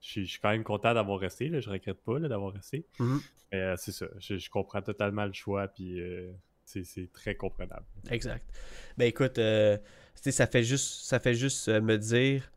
je 0.00 0.22
suis 0.24 0.38
quand 0.40 0.50
même 0.50 0.64
content 0.64 0.94
d'avoir 0.94 1.18
resté. 1.18 1.48
Là. 1.48 1.60
Je 1.60 1.68
regrette 1.70 2.00
pas 2.02 2.18
là, 2.18 2.28
d'avoir 2.28 2.52
resté. 2.52 2.86
Mais 3.00 3.58
euh, 3.58 3.74
c'est 3.76 3.92
ça. 3.92 4.06
Je, 4.18 4.48
comprends 4.50 4.82
totalement 4.82 5.24
le 5.26 5.32
choix, 5.32 5.68
puis 5.68 6.00
euh, 6.00 6.30
c'est 6.64 6.84
c'est 6.84 7.10
très 7.12 7.34
comprenable. 7.34 7.84
Exact. 8.10 8.44
Ben 8.96 9.06
écoute, 9.06 9.38
euh, 9.38 9.78
ça 10.14 10.46
fait 10.46 10.62
juste, 10.62 11.04
ça 11.04 11.18
fait 11.18 11.34
juste 11.34 11.68
me 11.68 11.96
dire, 11.96 12.50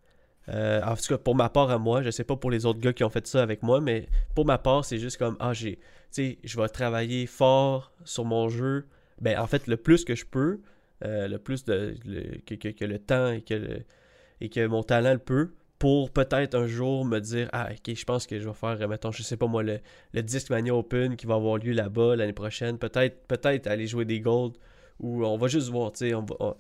en 0.47 0.95
tout 0.95 1.07
cas 1.07 1.17
pour 1.17 1.35
ma 1.35 1.49
part 1.49 1.69
à 1.71 1.77
moi, 1.77 2.01
je 2.01 2.09
sais 2.11 2.23
pas 2.25 2.35
pour 2.35 2.51
les 2.51 2.65
autres 2.65 2.79
gars 2.79 2.91
qui 2.93 3.03
ont 3.03 3.09
fait 3.09 3.25
ça 3.25 3.41
avec 3.41 3.63
moi, 3.63 3.79
mais 3.79 4.07
pour 4.35 4.45
ma 4.45 4.57
part, 4.57 4.83
c'est 4.83 4.97
juste 4.99 5.17
comme, 5.17 5.37
ah 5.39 5.53
j'ai, 5.53 5.77
tu 5.77 5.81
sais, 6.11 6.37
je 6.43 6.59
vais 6.59 6.67
travailler 6.67 7.25
fort 7.25 7.93
sur 8.03 8.25
mon 8.25 8.49
jeu, 8.49 8.85
ben 9.21 9.39
en 9.39 9.47
fait 9.47 9.67
le 9.67 9.77
plus 9.77 10.03
que 10.03 10.13
je 10.15 10.25
peux, 10.25 10.59
le 11.01 11.37
plus 11.37 11.63
de, 11.63 11.95
le- 12.05 12.37
que, 12.45 12.55
que- 12.55 12.67
que 12.69 12.85
le 12.85 12.99
temps 12.99 13.31
et 13.31 13.41
que, 13.41 13.53
le- 13.53 13.83
et 14.41 14.49
que 14.49 14.65
mon 14.67 14.83
talent 14.83 15.13
le 15.13 15.19
peut, 15.19 15.53
pour 15.81 16.11
peut-être 16.11 16.53
un 16.53 16.67
jour 16.67 17.05
me 17.05 17.17
dire, 17.19 17.49
ah 17.53 17.69
ok, 17.71 17.95
je 17.95 18.05
pense 18.05 18.27
que 18.27 18.39
je 18.39 18.47
vais 18.47 18.53
faire, 18.53 18.87
mettons, 18.87 19.11
je 19.11 19.23
sais 19.23 19.35
pas 19.35 19.47
moi, 19.47 19.63
le, 19.63 19.79
le 20.13 20.21
Discmania 20.21 20.75
Open 20.75 21.15
qui 21.15 21.25
va 21.25 21.33
avoir 21.35 21.57
lieu 21.57 21.71
là-bas 21.73 22.15
l'année 22.15 22.33
prochaine, 22.33 22.77
peut-être 22.77 23.25
peut-être 23.27 23.65
aller 23.65 23.87
jouer 23.87 24.05
des 24.05 24.19
golds 24.19 24.53
ou 24.99 25.25
on 25.25 25.37
va 25.37 25.47
juste 25.47 25.69
voir, 25.69 25.91
tu 25.91 26.07
sais, 26.09 26.13
on 26.13 26.21
va... 26.21 26.35
on- 26.39 26.55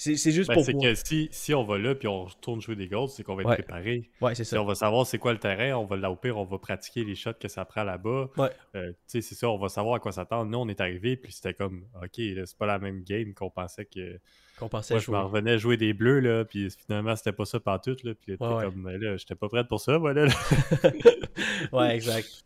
C'est 0.00 0.30
juste 0.30 0.46
Ben, 0.48 0.54
pour... 0.54 0.64
c'est 0.64 0.72
voir. 0.72 0.84
que 0.84 0.94
si, 0.94 1.28
si 1.32 1.52
on 1.54 1.64
va 1.64 1.76
là 1.76 1.92
puis 1.96 2.06
on 2.06 2.24
retourne 2.26 2.60
jouer 2.60 2.76
des 2.76 2.86
goals, 2.86 3.08
c'est 3.08 3.24
qu'on 3.24 3.34
va 3.34 3.42
être 3.42 3.48
Ouais. 3.48 3.56
préparé. 3.56 4.08
Ouais, 4.20 4.32
c'est 4.36 4.44
ça. 4.44 4.62
on 4.62 4.64
va 4.64 4.76
savoir 4.76 5.04
c'est 5.06 5.18
quoi 5.18 5.32
le 5.32 5.40
terrain, 5.40 5.76
on 5.76 5.86
va 5.86 5.96
là 5.96 6.08
au 6.10 6.14
pire, 6.14 6.38
on 6.38 6.44
va 6.44 6.56
pratiquer 6.58 7.02
les 7.02 7.16
shots 7.16 7.32
que 7.40 7.48
ça 7.48 7.64
prend 7.64 7.82
là-bas. 7.82 8.30
Ouais. 8.36 8.50
Euh, 8.76 8.90
tu 8.92 8.96
sais, 9.08 9.20
c'est 9.22 9.34
ça, 9.34 9.50
on 9.50 9.58
va 9.58 9.68
savoir 9.68 9.96
à 9.96 9.98
quoi 9.98 10.12
s'attendre. 10.12 10.48
Nous, 10.50 10.58
on 10.58 10.68
est 10.68 10.80
arrivé, 10.80 11.16
puis 11.16 11.32
c'était 11.32 11.52
comme, 11.52 11.84
OK, 12.00 12.12
c'est 12.14 12.56
pas 12.56 12.66
la 12.66 12.78
même 12.78 13.02
game 13.02 13.34
qu'on 13.34 13.50
pensait 13.50 13.86
que. 13.86 14.20
Qu'on 14.60 14.68
pensait 14.68 14.94
Moi, 14.94 15.00
je 15.00 15.04
jouer. 15.06 15.16
m'en 15.16 15.24
revenais 15.26 15.58
jouer 15.58 15.76
des 15.76 15.92
bleus, 15.92 16.20
là, 16.20 16.44
puis 16.44 16.68
finalement, 16.70 17.16
c'était 17.16 17.32
pas 17.32 17.44
ça 17.44 17.58
partout, 17.58 17.96
là. 18.04 18.12
Puis 18.14 18.32
Ouais, 18.32 18.36
comme, 18.38 18.84
Ben 18.84 19.00
là, 19.00 19.16
j'étais 19.16 19.34
pas 19.34 19.48
prête 19.48 19.66
pour 19.68 19.80
ça, 19.80 19.98
voilà. 19.98 20.26
là. 20.26 20.32
ouais, 21.72 21.96
exact. 21.96 22.44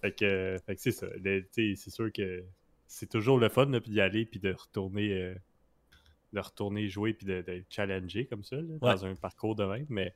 Fait 0.00 0.12
que, 0.12 0.24
euh, 0.24 0.58
que 0.66 0.74
c'est 0.76 0.92
ça. 0.92 1.08
Sais, 1.50 1.74
C'est 1.76 1.90
sûr 1.90 2.12
que 2.12 2.44
c'est 2.86 3.08
toujours 3.08 3.38
le 3.38 3.48
fun 3.48 3.66
là, 3.66 3.80
puis 3.80 3.90
d'y 3.90 4.00
aller 4.00 4.24
puis 4.24 4.38
de 4.38 4.52
retourner, 4.52 5.12
euh, 5.12 5.34
de 6.32 6.40
retourner 6.40 6.88
jouer 6.88 7.14
puis 7.14 7.26
de, 7.26 7.42
de 7.42 7.64
challenger 7.70 8.26
comme 8.26 8.44
ça 8.44 8.56
là, 8.56 8.62
dans 8.80 9.04
un 9.06 9.14
parcours 9.14 9.54
de 9.54 9.64
même. 9.64 9.86
Mais 9.88 10.14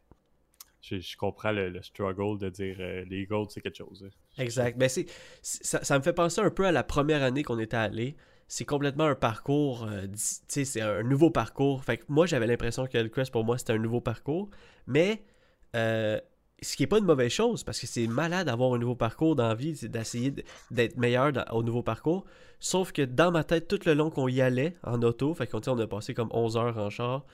je, 0.80 0.98
je 0.98 1.16
comprends 1.16 1.52
le, 1.52 1.68
le 1.70 1.82
struggle 1.82 2.38
de 2.38 2.50
dire 2.50 2.76
euh, 2.80 3.04
les 3.08 3.24
goals 3.26 3.46
c'est 3.50 3.60
quelque 3.60 3.76
chose. 3.78 4.04
hein. 4.06 4.42
Exact. 4.42 4.76
Ben, 4.78 4.88
c'est, 4.88 5.06
ça, 5.42 5.82
ça 5.84 5.98
me 5.98 6.02
fait 6.02 6.12
penser 6.12 6.40
un 6.40 6.50
peu 6.50 6.66
à 6.66 6.72
la 6.72 6.82
première 6.84 7.22
année 7.22 7.42
qu'on 7.42 7.58
était 7.58 7.76
allé. 7.76 8.16
C'est 8.48 8.64
complètement 8.66 9.04
un 9.04 9.14
parcours, 9.14 9.84
euh, 9.84 10.06
di- 10.06 10.16
tu 10.18 10.44
sais, 10.48 10.64
c'est 10.66 10.80
un 10.82 11.02
nouveau 11.02 11.30
parcours. 11.30 11.84
Fait 11.84 11.96
que 11.98 12.04
moi, 12.08 12.26
j'avais 12.26 12.46
l'impression 12.46 12.86
que 12.86 12.98
le 12.98 13.08
Crest, 13.08 13.30
pour 13.32 13.44
moi, 13.44 13.56
c'était 13.56 13.72
un 13.72 13.78
nouveau 13.78 14.00
parcours. 14.02 14.50
Mais, 14.86 15.22
euh, 15.76 16.20
ce 16.62 16.76
qui 16.76 16.84
est 16.84 16.86
pas 16.86 16.98
une 16.98 17.04
mauvaise 17.04 17.32
chose, 17.32 17.64
parce 17.64 17.80
que 17.80 17.86
c'est 17.86 18.06
malade 18.06 18.46
d'avoir 18.46 18.74
un 18.74 18.78
nouveau 18.78 18.94
parcours 18.94 19.36
dans 19.36 19.48
la 19.48 19.54
vie, 19.54 19.72
d'essayer 19.88 20.32
d'être 20.70 20.96
meilleur 20.96 21.32
au 21.52 21.62
nouveau 21.62 21.82
parcours. 21.82 22.24
Sauf 22.60 22.92
que 22.92 23.02
dans 23.02 23.32
ma 23.32 23.44
tête, 23.44 23.66
tout 23.66 23.80
le 23.86 23.94
long 23.94 24.10
qu'on 24.10 24.28
y 24.28 24.40
allait 24.40 24.74
en 24.84 25.02
auto, 25.02 25.34
fait 25.34 25.46
qu'on 25.48 25.60
on 25.66 25.78
a 25.78 25.86
passé 25.86 26.14
comme 26.14 26.28
11 26.30 26.56
heures 26.56 26.78
en 26.78 26.90
char, 26.90 27.24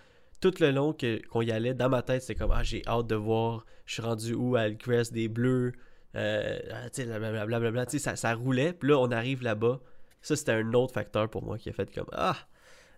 tout 0.41 0.55
le 0.61 0.71
long 0.71 0.95
qu'on 0.95 1.43
y 1.43 1.51
allait, 1.51 1.75
dans 1.75 1.89
ma 1.89 2.03
tête, 2.03 2.23
c'est 2.23 2.35
comme, 2.35 2.53
ah, 2.53 2.63
j'ai 2.63 2.83
hâte 2.87 3.07
de 3.07 3.17
voir, 3.17 3.67
je 3.85 3.95
suis 3.95 4.03
rendu 4.03 4.35
où 4.35 4.57
à 4.57 4.71
Crest, 4.71 5.13
des 5.13 5.29
bleus, 5.29 5.73
euh, 6.15 6.59
ah, 6.73 6.89
tu 6.91 7.03
sais, 7.03 7.07
blablabla, 7.07 7.87
ça 7.89 8.35
roulait, 8.35 8.73
puis 8.73 8.91
là, 8.91 8.99
on 8.99 9.11
arrive 9.11 9.43
là-bas. 9.43 9.81
Ça, 10.23 10.37
c'était 10.37 10.53
un 10.53 10.73
autre 10.73 10.95
facteur 10.95 11.29
pour 11.29 11.45
moi 11.45 11.59
qui 11.59 11.69
a 11.69 11.73
fait 11.73 11.93
comme, 11.95 12.09
ah, 12.13 12.37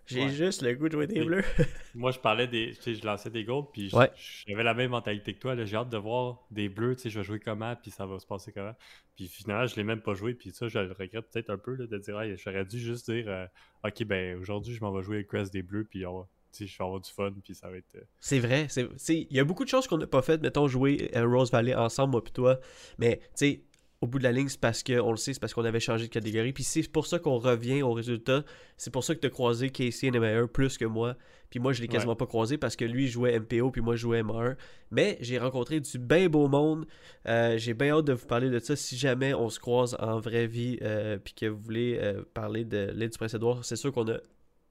j'ai 0.07 0.23
Ouais. 0.23 0.29
juste 0.29 0.61
le 0.61 0.73
goût 0.75 0.87
de 0.87 0.93
jouer 0.93 1.07
des 1.07 1.23
bleus. 1.23 1.43
Moi 1.95 2.11
je 2.11 2.19
parlais 2.19 2.47
des. 2.47 2.71
Tu 2.75 2.81
sais, 2.81 2.95
je 2.95 3.05
lançais 3.05 3.29
des 3.29 3.43
goals 3.43 3.65
puis 3.73 3.89
Ouais. 3.93 4.11
j'avais 4.47 4.63
la 4.63 4.73
même 4.73 4.91
mentalité 4.91 5.33
que 5.33 5.39
toi. 5.39 5.55
J'ai 5.63 5.75
hâte 5.75 5.89
de 5.89 5.97
voir 5.97 6.43
des 6.51 6.69
bleus, 6.69 6.95
tu 6.95 7.03
sais, 7.03 7.09
je 7.09 7.19
vais 7.19 7.25
jouer 7.25 7.39
comment 7.39 7.75
puis 7.75 7.91
ça 7.91 8.05
va 8.05 8.19
se 8.19 8.25
passer 8.25 8.51
comment. 8.51 8.75
Puis 9.15 9.27
finalement, 9.27 9.67
je 9.67 9.75
l'ai 9.75 9.83
même 9.83 10.01
pas 10.01 10.13
joué, 10.13 10.33
puis 10.33 10.51
ça, 10.51 10.67
je 10.67 10.79
le 10.79 10.91
regrette 10.93 11.29
peut-être 11.31 11.49
un 11.49 11.57
peu 11.57 11.75
là, 11.75 11.85
de 11.87 11.97
dire 11.97 12.19
Hey, 12.19 12.35
j'aurais 12.37 12.65
dû 12.65 12.79
juste 12.79 13.09
dire 13.11 13.25
euh, 13.27 13.45
Ok, 13.83 14.03
ben 14.05 14.37
aujourd'hui, 14.39 14.73
je 14.73 14.81
m'en 14.81 14.91
vais 14.91 15.03
jouer 15.03 15.17
le 15.17 15.23
Crest 15.23 15.51
des 15.53 15.61
bleus, 15.61 15.85
puis 15.89 16.05
on 16.05 16.19
va- 16.19 16.27
tu 16.53 16.65
sais, 16.65 16.67
je 16.67 16.77
vais 16.77 16.83
avoir 16.83 16.99
du 16.99 17.09
fun, 17.09 17.31
puis 17.43 17.55
ça 17.55 17.69
va 17.69 17.77
être. 17.77 17.95
euh, 17.95 18.01
C'est 18.19 18.39
vrai. 18.39 18.67
Il 19.07 19.27
y 19.31 19.39
a 19.39 19.43
beaucoup 19.45 19.63
de 19.63 19.69
choses 19.69 19.87
qu'on 19.87 19.97
n'a 19.97 20.07
pas 20.07 20.21
faites, 20.21 20.41
mettons, 20.41 20.67
jouer 20.67 21.09
à 21.13 21.23
Rose 21.23 21.49
Valley 21.49 21.73
ensemble, 21.73 22.11
moi 22.11 22.21
puis 22.23 22.33
toi. 22.33 22.59
Mais, 22.97 23.17
tu 23.19 23.23
sais, 23.35 23.63
au 24.01 24.07
bout 24.07 24.17
de 24.17 24.23
la 24.23 24.31
ligne, 24.31 24.49
c'est 24.49 24.59
parce 24.59 24.81
qu'on 24.83 25.11
le 25.11 25.17
sait, 25.17 25.33
c'est 25.33 25.39
parce 25.39 25.53
qu'on 25.53 25.63
avait 25.63 25.79
changé 25.79 26.07
de 26.07 26.11
catégorie. 26.11 26.53
Puis 26.53 26.63
c'est 26.63 26.91
pour 26.91 27.05
ça 27.05 27.19
qu'on 27.19 27.37
revient 27.37 27.83
au 27.83 27.93
résultat. 27.93 28.43
C'est 28.75 28.91
pour 28.91 29.03
ça 29.03 29.13
que 29.13 29.19
tu 29.19 29.27
as 29.27 29.29
croisé 29.29 29.69
Casey 29.69 30.07
et 30.07 30.47
plus 30.51 30.77
que 30.79 30.85
moi. 30.85 31.15
Puis 31.51 31.59
moi, 31.59 31.71
je 31.73 31.81
l'ai 31.81 31.87
quasiment 31.87 32.15
pas 32.15 32.25
croisé 32.25 32.57
parce 32.57 32.75
que 32.75 32.83
lui 32.85 33.07
jouait 33.07 33.37
MPO, 33.39 33.69
puis 33.71 33.81
moi, 33.81 33.95
je 33.95 34.01
jouais 34.01 34.23
M1. 34.23 34.55
Mais 34.89 35.17
j'ai 35.21 35.37
rencontré 35.37 35.79
du 35.81 35.99
bien 35.99 36.29
beau 36.29 36.47
monde. 36.47 36.87
Euh, 37.27 37.57
j'ai 37.57 37.73
bien 37.75 37.95
hâte 37.97 38.05
de 38.05 38.13
vous 38.13 38.25
parler 38.25 38.49
de 38.49 38.57
ça. 38.57 38.75
Si 38.75 38.97
jamais 38.97 39.33
on 39.35 39.49
se 39.49 39.59
croise 39.59 39.95
en 39.99 40.19
vraie 40.19 40.47
vie, 40.47 40.79
euh, 40.81 41.17
puis 41.23 41.33
que 41.35 41.45
vous 41.45 41.59
voulez 41.61 41.99
euh, 42.01 42.23
parler 42.33 42.65
de 42.65 42.89
l'aide 42.95 43.11
du 43.11 43.17
Prince-Édouard, 43.19 43.63
c'est 43.63 43.75
sûr 43.75 43.91
qu'on 43.91 44.09
a 44.09 44.17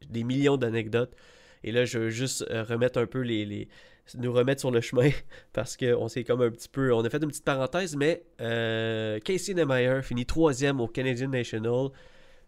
des 0.08 0.24
millions 0.24 0.56
d'anecdotes. 0.56 1.14
Et 1.62 1.70
là, 1.72 1.84
je 1.84 1.98
veux 1.98 2.10
juste 2.10 2.44
remettre 2.50 2.98
un 2.98 3.06
peu 3.06 3.20
les, 3.20 3.44
les- 3.44 3.68
nous 4.18 4.32
remettre 4.32 4.60
sur 4.60 4.70
le 4.70 4.80
chemin 4.80 5.10
parce 5.52 5.76
qu'on 5.76 6.08
s'est 6.08 6.24
comme 6.24 6.42
un 6.42 6.50
petit 6.50 6.68
peu. 6.68 6.92
On 6.92 7.04
a 7.04 7.10
fait 7.10 7.22
une 7.22 7.28
petite 7.28 7.44
parenthèse, 7.44 7.96
mais 7.96 8.22
euh, 8.40 9.18
Casey 9.20 9.54
Nemeyer 9.54 10.02
finit 10.02 10.26
troisième 10.26 10.80
au 10.80 10.88
Canadian 10.88 11.28
National 11.28 11.88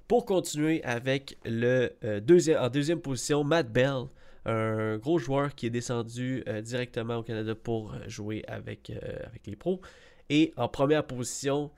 pour 0.08 0.24
continuer 0.24 0.82
avec 0.84 1.38
le 1.44 1.92
euh, 2.04 2.20
deuxième, 2.20 2.62
en 2.62 2.68
deuxième 2.68 3.00
position, 3.00 3.44
Matt 3.44 3.72
Bell, 3.72 4.04
un 4.44 4.98
gros 4.98 5.18
joueur 5.18 5.54
qui 5.54 5.66
est 5.66 5.70
descendu 5.70 6.42
euh, 6.48 6.60
directement 6.60 7.16
au 7.16 7.22
Canada 7.22 7.54
pour 7.54 7.94
jouer 8.08 8.44
avec, 8.48 8.90
avec 8.90 9.46
les 9.46 9.56
pros. 9.56 9.80
Et 10.28 10.52
en 10.56 10.68
première 10.68 11.06
position, 11.06 11.70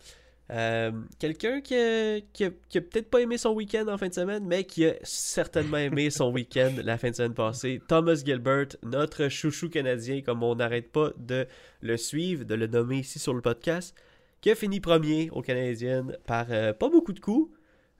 euh, 0.50 0.92
quelqu'un 1.18 1.60
qui 1.62 1.74
a, 1.74 2.20
qui 2.32 2.44
a- 2.44 2.50
qui 2.68 2.78
a 2.78 2.80
peut-être 2.82 3.08
pas 3.10 3.20
aimé 3.20 3.38
son 3.38 3.52
week-end 3.54 3.86
en 3.88 3.96
fin 3.96 4.08
de 4.08 4.14
semaine, 4.14 4.44
mais 4.46 4.64
qui 4.64 4.84
a 4.86 4.94
certainement 5.02 5.78
aimé 5.78 6.10
son 6.10 6.30
week-end 6.32 6.72
la 6.84 6.98
fin 6.98 7.10
de 7.10 7.14
semaine 7.14 7.34
passée. 7.34 7.80
Thomas 7.88 8.16
Gilbert, 8.24 8.68
notre 8.82 9.28
chouchou 9.28 9.70
canadien, 9.70 10.20
comme 10.20 10.42
on 10.42 10.54
n'arrête 10.54 10.92
pas 10.92 11.10
de 11.18 11.46
le 11.80 11.96
suivre, 11.96 12.44
de 12.44 12.54
le 12.54 12.66
nommer 12.66 12.98
ici 12.98 13.18
sur 13.18 13.32
le 13.34 13.40
podcast, 13.40 13.96
qui 14.42 14.50
a 14.50 14.54
fini 14.54 14.80
premier 14.80 15.30
au 15.30 15.40
Canadien 15.40 16.06
par 16.26 16.46
euh, 16.50 16.72
pas 16.74 16.90
beaucoup 16.90 17.14
de 17.14 17.20
coups. 17.20 17.50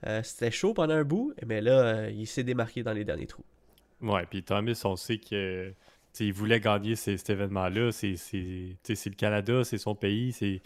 Euh, 0.07 0.21
C'était 0.23 0.51
chaud 0.51 0.75
pendant 0.75 0.95
un 0.95 1.05
bout, 1.05 1.33
mais 1.47 1.63
là, 1.63 2.11
il 2.11 2.27
s'est 2.27 2.43
démarqué 2.45 2.83
dans 2.83 2.93
les 2.93 3.05
derniers 3.05 3.27
trous. 3.27 3.45
Ouais, 4.03 4.27
puis 4.29 4.43
Thomas, 4.43 4.79
on 4.85 4.97
sait 4.97 5.17
que 5.17 5.73
il 6.21 6.33
voulait 6.33 6.61
gagner 6.61 6.97
ces- 6.97 7.17
cet 7.17 7.31
événement-là. 7.31 7.91
C'est 7.93 8.15
le 8.33 9.15
Canada, 9.17 9.65
c'est 9.65 9.79
son 9.79 9.95
pays. 9.95 10.35
Il 10.41 10.61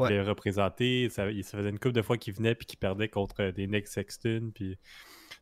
Ouais. 0.00 0.06
voulait 0.08 0.22
le 0.22 0.28
représenter. 0.28 1.08
Ça, 1.10 1.30
il, 1.30 1.44
ça 1.44 1.58
faisait 1.58 1.70
une 1.70 1.78
couple 1.78 1.94
de 1.94 2.02
fois 2.02 2.16
qu'il 2.18 2.34
venait 2.34 2.54
puis 2.54 2.66
qu'il 2.66 2.78
perdait 2.78 3.08
contre 3.08 3.50
des 3.50 3.66
Nick 3.66 3.86
Sexton. 3.88 4.50
Puis... 4.54 4.78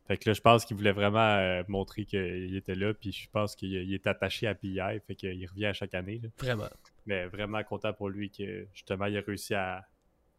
Fait 0.05 0.17
que 0.17 0.29
là, 0.29 0.33
je 0.33 0.41
pense 0.41 0.65
qu'il 0.65 0.75
voulait 0.75 0.91
vraiment 0.91 1.19
euh, 1.37 1.63
montrer 1.69 2.03
qu'il 2.03 2.55
était 2.57 2.75
là. 2.75 2.93
Puis 2.93 3.13
je 3.13 3.29
pense 3.31 3.55
qu'il 3.55 3.71
il 3.71 3.93
est 3.93 4.05
attaché 4.05 4.47
à 4.47 4.53
PI. 4.55 4.79
Fait 5.07 5.15
qu'il 5.15 5.47
revient 5.47 5.67
à 5.67 5.73
chaque 5.73 5.93
année. 5.93 6.19
là. 6.21 6.29
Vraiment. 6.39 6.67
Mais 7.05 7.25
vraiment 7.27 7.63
content 7.63 7.93
pour 7.93 8.09
lui 8.09 8.29
que 8.29 8.67
justement 8.73 9.05
il 9.05 9.17
a 9.17 9.21
réussi 9.21 9.53
à, 9.53 9.85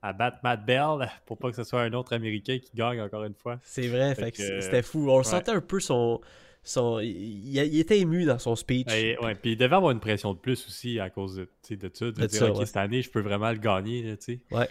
à 0.02 0.12
battre 0.12 0.38
Matt 0.44 0.66
Bell 0.66 1.08
pour 1.24 1.38
pas 1.38 1.48
que 1.50 1.56
ce 1.56 1.64
soit 1.64 1.80
un 1.80 1.92
autre 1.94 2.12
Américain 2.12 2.58
qui 2.58 2.72
gagne 2.74 3.00
encore 3.00 3.24
une 3.24 3.34
fois. 3.34 3.58
C'est 3.62 3.88
vrai, 3.88 4.14
Fait 4.14 4.24
fait 4.24 4.32
que 4.32 4.36
que, 4.56 4.60
c'était 4.60 4.82
fou. 4.82 5.08
On 5.10 5.18
ouais. 5.18 5.24
sentait 5.24 5.52
un 5.52 5.60
peu 5.62 5.80
son. 5.80 6.20
Son 6.64 6.98
il, 7.00 7.78
était 7.78 8.00
ému 8.00 8.24
dans 8.24 8.38
son 8.38 8.56
speech. 8.56 8.90
Et, 8.92 9.16
ouais, 9.18 9.34
puis 9.34 9.52
il 9.52 9.56
devait 9.56 9.76
avoir 9.76 9.92
une 9.92 10.00
pression 10.00 10.32
de 10.32 10.38
plus 10.38 10.66
aussi 10.66 10.98
à 10.98 11.10
cause 11.10 11.36
de, 11.36 11.76
de 11.76 11.90
ça. 11.92 12.06
De, 12.06 12.10
De 12.12 12.26
dire, 12.26 12.38
ça, 12.38 12.50
OK, 12.50 12.58
ouais. 12.58 12.66
cette 12.66 12.76
année, 12.78 13.02
je 13.02 13.10
peux 13.10 13.20
vraiment 13.20 13.50
le 13.50 13.58
gagner. 13.58 14.02
là. 14.02 14.16
Ouais. 14.50 14.68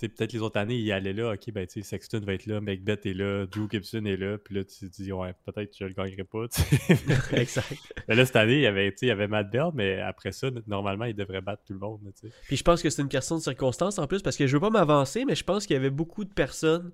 Peut-être 0.00 0.32
les 0.32 0.40
autres 0.40 0.58
années, 0.58 0.76
il 0.76 0.90
allait 0.92 1.12
là. 1.12 1.34
OK, 1.34 1.52
ben, 1.52 1.66
Sexton 1.68 2.20
va 2.20 2.32
être 2.32 2.46
là, 2.46 2.62
Macbeth 2.62 3.04
est 3.04 3.12
là, 3.12 3.44
Drew 3.44 3.68
Gibson 3.70 4.06
est 4.06 4.16
là. 4.16 4.38
Puis 4.38 4.54
là, 4.54 4.64
tu 4.64 4.88
te 4.88 5.02
dis, 5.02 5.12
ouais, 5.12 5.34
peut-être 5.44 5.72
que 5.72 5.76
je 5.78 5.84
le 5.84 5.92
gagnerai 5.92 6.24
pas. 6.24 6.46
exact. 7.38 7.76
mais 8.08 8.14
là, 8.14 8.24
cette 8.24 8.36
année, 8.36 8.54
il 8.54 8.62
y 8.62 8.66
avait, 8.66 8.94
il 9.02 9.08
y 9.08 9.10
avait 9.10 9.28
Matt 9.28 9.50
Bell, 9.50 9.68
mais 9.74 10.00
après 10.00 10.32
ça, 10.32 10.48
normalement, 10.66 11.04
il 11.04 11.14
devrait 11.14 11.42
battre 11.42 11.64
tout 11.66 11.74
le 11.74 11.80
monde. 11.80 12.00
Puis 12.46 12.56
je 12.56 12.64
pense 12.64 12.80
que 12.80 12.88
c'est 12.88 13.02
une 13.02 13.08
question 13.08 13.36
de 13.36 13.42
circonstance 13.42 13.98
en 13.98 14.06
plus, 14.06 14.22
parce 14.22 14.38
que 14.38 14.46
je 14.46 14.56
veux 14.56 14.60
pas 14.60 14.70
m'avancer, 14.70 15.26
mais 15.26 15.34
je 15.34 15.44
pense 15.44 15.66
qu'il 15.66 15.74
y 15.74 15.78
avait 15.78 15.90
beaucoup 15.90 16.24
de 16.24 16.32
personnes 16.32 16.92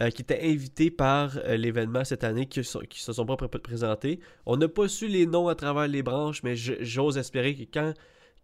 euh, 0.00 0.10
qui 0.10 0.22
étaient 0.22 0.40
invitées 0.42 0.90
par 0.90 1.36
euh, 1.38 1.56
l'événement 1.56 2.04
cette 2.04 2.24
année 2.24 2.46
qui, 2.46 2.62
se 2.64 3.12
sont 3.12 3.26
pas 3.26 3.36
pré- 3.36 3.48
présentées. 3.58 4.20
On 4.46 4.56
n'a 4.56 4.68
pas 4.68 4.88
su 4.88 5.06
les 5.06 5.26
noms 5.26 5.48
à 5.48 5.54
travers 5.54 5.88
les 5.88 6.02
branches, 6.02 6.42
mais 6.42 6.56
j'ose 6.56 7.18
espérer 7.18 7.54
que 7.54 7.62
quand 7.72 7.92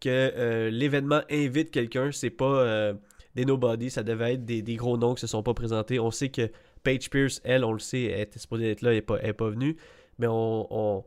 que 0.00 0.08
euh, 0.08 0.70
l'événement 0.70 1.20
invite 1.30 1.70
quelqu'un, 1.70 2.10
c'est 2.10 2.30
pas 2.30 2.94
des 3.34 3.44
nobody, 3.44 3.90
ça 3.90 4.02
devait 4.02 4.34
être 4.34 4.44
des, 4.44 4.62
gros 4.76 4.96
noms 4.96 5.14
qui 5.14 5.20
se 5.20 5.26
sont 5.26 5.42
pas 5.42 5.54
présentés. 5.54 6.00
On 6.00 6.10
sait 6.10 6.30
que 6.30 6.50
Paige 6.82 7.10
Pierce, 7.10 7.40
elle, 7.44 7.64
on 7.64 7.72
le 7.72 7.78
sait, 7.78 8.04
elle 8.04 8.22
était 8.22 8.38
supposée 8.38 8.70
être 8.70 8.82
là, 8.82 8.90
elle 8.90 8.96
n'est 8.96 9.02
pas, 9.02 9.18
pas 9.34 9.50
venue, 9.50 9.76
mais 10.18 10.26
on- 10.28 11.04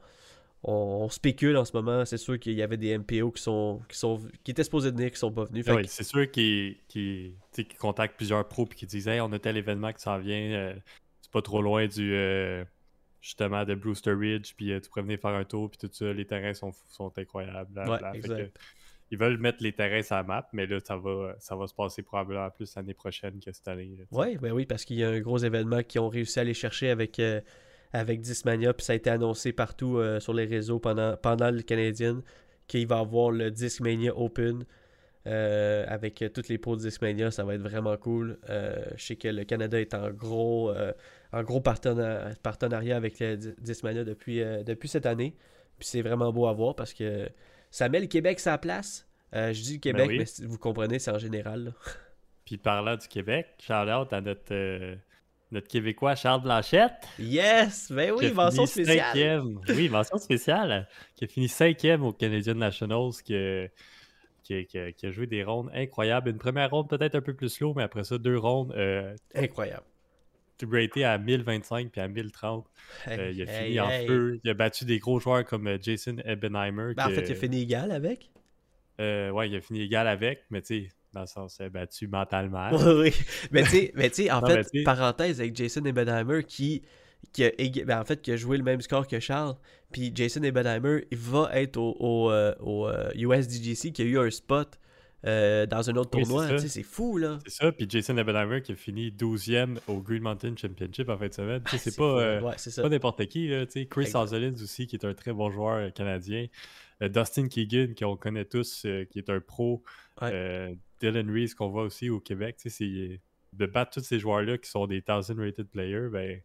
on- 0.64 1.04
on 1.04 1.10
spécule 1.10 1.58
en 1.58 1.66
ce 1.66 1.74
moment. 1.76 2.06
C'est 2.06 2.18
sûr 2.18 2.40
qu'il 2.40 2.54
y 2.54 2.62
avait 2.62 2.78
des 2.78 2.98
MPO 2.98 3.32
qui 3.32 3.42
sont 3.42 3.82
qui 3.90 3.98
sont 3.98 4.22
qui 4.44 4.52
étaient 4.52 4.64
supposés 4.64 4.92
venir, 4.92 5.12
qui 5.12 5.18
sont 5.18 5.32
pas 5.32 5.46
venus. 5.46 5.66
Ah 5.68 5.76
oui, 5.76 5.84
que- 5.84 5.90
c'est 5.90 6.04
sûr 6.04 6.30
qu'ils 6.32 6.78
contactent 7.80 8.16
plusieurs 8.18 8.48
pros 8.48 8.66
et 8.72 8.76
qu'ils 8.76 8.88
disent 8.88 9.08
Hey, 9.08 9.20
on 9.22 9.32
a 9.32 9.40
tel 9.40 9.58
événement 9.58 9.92
qui 9.94 10.02
s'en 10.02 10.18
vient, 10.20 10.52
euh, 10.54 10.74
c'est 11.22 11.32
pas 11.32 11.42
trop 11.42 11.62
loin 11.62 11.88
du. 11.88 12.14
euh, 12.14 12.64
justement 13.22 13.64
de 13.64 13.74
Brewster 13.74 14.12
Ridge, 14.12 14.54
puis 14.58 14.74
euh, 14.74 14.82
tu 14.82 14.90
pourrais 14.90 15.04
venir 15.04 15.18
faire 15.18 15.32
un 15.32 15.46
tour, 15.46 15.70
puis 15.70 15.78
tout 15.78 15.90
ça. 15.94 16.12
Les 16.12 16.26
terrains 16.26 16.54
sont, 16.54 16.72
sont 16.90 17.10
incroyables. 17.18 17.70
Ouais, 17.70 17.86
blablabla. 17.86 18.12
Fait 18.12 18.18
exact. 18.18 18.38
que 18.54 18.60
ils 19.12 19.18
veulent 19.18 19.38
mettre 19.38 19.64
les 19.64 19.72
terrains 19.72 20.02
sur 20.02 20.16
la 20.16 20.24
map, 20.24 20.50
mais 20.52 20.66
là, 20.66 20.80
ça 20.84 20.98
va, 20.98 21.36
ça 21.40 21.56
va 21.56 21.68
se 21.68 21.74
passer 21.74 22.02
probablement 22.02 22.50
plus 22.50 22.76
l'année 22.76 22.94
prochaine 22.94 23.40
que 23.40 23.50
cette 23.54 23.68
année. 23.70 23.96
Oui, 24.12 24.38
ben 24.38 24.52
oui, 24.52 24.66
parce 24.66 24.84
qu'il 24.84 24.98
y 24.98 25.04
a 25.06 25.10
un 25.10 25.20
gros 25.22 25.38
événement 25.38 25.84
qu'ils 25.84 26.02
ont 26.02 26.10
réussi 26.10 26.38
à 26.40 26.42
aller 26.42 26.54
chercher 26.54 26.90
avec, 26.90 27.18
avec 27.94 28.22
Discmania, 28.22 28.74
puis 28.74 28.84
ça 28.86 28.94
a 28.94 28.96
été 28.96 29.10
annoncé 29.10 29.54
partout 29.54 29.98
euh, 29.98 30.20
sur 30.20 30.34
les 30.34 30.46
réseaux 30.46 30.80
pendant, 30.80 31.16
pendant 31.16 31.52
le 31.52 31.62
Canadien 31.62 32.22
qu'il 32.68 32.88
va 32.88 33.00
avoir 33.00 33.30
le 33.32 33.52
Discmania 33.52 34.18
Open 34.18 34.66
euh, 35.28 35.86
avec 35.88 36.22
euh, 36.22 36.30
toutes 36.30 36.50
les 36.50 36.58
pros 36.58 36.76
de 36.76 36.82
Discmania, 36.82 37.30
ça 37.32 37.44
va 37.44 37.54
être 37.56 37.62
vraiment 37.62 37.96
cool. 37.98 38.38
Je 38.50 39.04
sais 39.04 39.16
que 39.16 39.28
le 39.28 39.44
Canada 39.44 39.80
est 39.80 39.94
en 39.94 40.10
gros, 40.10 40.74
en 41.32 41.44
gros 41.44 41.62
partena- 41.62 42.34
partenariat 42.42 42.98
avec 42.98 43.20
le 43.20 43.38
Di- 43.38 43.54
Discmania 43.60 44.04
depuis, 44.04 44.42
depuis 44.66 44.90
cette 44.90 45.06
année, 45.06 45.36
puis 45.80 45.88
c'est 45.88 46.02
vraiment 46.02 46.32
beau 46.34 46.48
à 46.48 46.54
voir 46.54 46.76
parce 46.76 46.94
que 46.94 47.30
ça 47.72 47.90
met 47.90 48.00
le 48.00 48.08
Québec 48.08 48.40
sa 48.40 48.58
place. 48.58 49.08
Je 49.34 49.62
dis 49.62 49.74
le 49.76 49.80
Québec, 49.80 50.08
oui. 50.10 50.18
mais 50.20 50.46
vous 50.48 50.58
comprenez, 50.58 51.00
c'est 51.00 51.12
en 51.12 51.18
général. 51.20 51.66
là. 51.66 51.72
Puis 52.46 52.58
parlant 52.58 52.96
du 52.98 53.08
Québec, 53.08 53.48
shout 53.60 53.74
out 53.74 54.12
à 54.12 54.20
notre, 54.22 54.96
notre 55.54 55.68
Québécois 55.68 56.16
Charles 56.16 56.42
Blanchette. 56.42 57.08
Yes! 57.20 57.92
Ben 57.92 58.12
oui, 58.12 58.32
mention 58.34 58.66
spéciale! 58.66 58.98
cinquième. 59.06 59.60
Oui, 59.70 59.88
mention 59.90 60.18
spéciale. 60.18 60.88
Qui 61.16 61.24
a 61.24 61.28
fini 61.28 61.48
cinquième 61.48 62.04
au 62.04 62.12
Canadian 62.12 62.56
Nationals, 62.56 63.12
qui 63.24 63.36
a, 63.36 63.68
qui 64.44 64.56
a- 64.56 64.64
qui 64.64 64.78
a- 64.78 64.92
qui 64.92 65.06
a 65.06 65.12
joué 65.12 65.28
des 65.28 65.44
rondes 65.44 65.70
incroyables. 65.74 66.30
Une 66.30 66.38
première 66.40 66.70
ronde 66.72 66.90
peut-être 66.90 67.16
un 67.16 67.22
peu 67.22 67.34
plus 67.34 67.50
slow, 67.50 67.74
mais 67.76 67.84
après 67.84 68.04
ça, 68.04 68.18
deux 68.18 68.38
rondes 68.38 68.74
euh, 68.76 69.16
Incroyable. 69.36 69.84
raté 70.70 71.04
à 71.06 71.18
1025 71.18 71.90
puis 71.92 72.02
à 72.02 72.08
1030. 72.08 72.66
Euh, 73.08 73.32
il 73.34 73.42
a 73.42 73.52
Hey, 73.52 73.66
fini 73.66 73.80
en 73.80 73.90
hey. 73.90 74.08
feu. 74.08 74.40
Il 74.44 74.50
a 74.50 74.54
battu 74.54 74.86
des 74.86 75.00
gros 75.00 75.20
joueurs 75.20 75.46
comme 75.46 75.68
euh, 75.68 75.78
Jason 75.82 76.18
Ebenheimer. 76.26 76.94
Ben, 76.96 77.08
en 77.08 77.10
fait, 77.10 77.22
il 77.22 77.32
a 77.32 77.36
fini 77.36 77.62
égal 77.62 77.92
avec? 77.92 78.30
euh, 79.00 79.30
ouais, 79.32 79.50
il 79.50 79.56
a 79.56 79.62
fini 79.62 79.82
égal 79.82 80.08
avec, 80.08 80.44
mais 80.52 80.62
tu 80.62 80.84
sais, 80.86 80.90
dans 81.14 81.22
le 81.22 81.28
sens, 81.28 81.60
a 81.62 81.70
battu 81.70 82.08
mentalement. 82.08 82.70
oui. 83.00 83.14
Mais 83.52 83.64
tu 83.64 83.70
sais, 83.70 83.92
mais 83.96 84.10
tu 84.10 84.24
sais, 84.24 84.32
en 84.32 84.42
Non, 84.42 84.48
fait, 84.48 84.84
parenthèse 84.84 85.40
avec 85.40 85.56
Jason 85.56 85.84
Ebenheimer 85.86 86.44
qui, 86.44 86.82
qui, 87.32 87.44
a, 87.46 87.52
ben, 87.86 88.00
en 88.02 88.06
fait, 88.06 88.22
qui 88.22 88.32
a 88.32 88.36
joué 88.36 88.58
le 88.58 88.64
même 88.64 88.82
score 88.82 89.08
que 89.08 89.20
Charles. 89.20 89.56
Puis 89.92 90.12
Jason 90.14 90.42
Ebenheimer, 90.44 91.06
il 91.12 91.18
va 91.18 91.50
être 91.54 91.78
au, 91.78 91.96
au, 92.00 92.32
euh, 92.32 92.54
au, 92.60 92.88
euh, 92.88 93.12
USDGC 93.16 93.92
qui 93.92 94.02
a 94.02 94.06
eu 94.06 94.18
un 94.20 94.30
spot 94.32 94.80
euh, 95.26 95.66
dans 95.66 95.90
un 95.90 95.96
autre 95.96 96.10
Oui, 96.18 96.24
tournoi. 96.24 96.58
c'est 96.58 96.84
fou, 96.84 97.18
là. 97.18 97.40
C'est 97.46 97.54
ça, 97.64 97.72
puis 97.72 97.86
Jason 97.88 98.18
Ebenheimer 98.18 98.62
qui 98.62 98.74
a 98.74 98.76
fini 98.76 99.10
12e 99.10 99.78
au 99.88 100.02
Green 100.02 100.22
Mountain 100.22 100.56
Championship 100.58 101.08
en 101.08 101.18
fin 101.18 101.28
de 101.28 101.34
semaine. 101.34 101.62
Ah, 101.66 101.78
c'est 101.78 101.96
pas. 101.96 102.04
euh, 102.20 102.42
Ouais, 102.42 102.90
n'importe 102.90 103.26
qui, 103.28 103.48
là. 103.48 103.66
Chris. 103.90 104.12
Ozolins 104.16 104.54
aussi, 104.62 104.86
qui 104.88 104.96
est 104.98 105.06
un 105.06 105.14
très 105.14 105.32
bon 105.32 105.50
joueur 105.50 105.76
euh, 105.78 105.90
canadien. 105.92 106.48
Euh, 107.02 107.08
Dustin 107.08 107.48
Keegan, 107.48 107.94
qu'on 107.98 108.18
connaît 108.18 108.44
tous, 108.46 108.84
euh, 108.86 109.06
qui 109.06 109.20
est 109.20 109.30
un 109.30 109.40
pro. 109.40 109.82
Ouais. 110.22 110.76
Dylan 111.12 111.30
Reese, 111.32 111.54
qu'on 111.56 111.70
voit 111.70 111.84
aussi 111.84 112.10
au 112.10 112.20
Québec. 112.20 112.56
C'est- 112.58 113.20
de 113.54 113.66
battre 113.68 113.92
tous 113.92 114.00
ces 114.04 114.18
joueurs-là 114.18 114.58
qui 114.58 114.70
sont 114.70 114.88
des 114.88 115.02
1000 115.02 115.40
rated 115.40 115.68
players, 115.70 116.10
ben, 116.12 116.42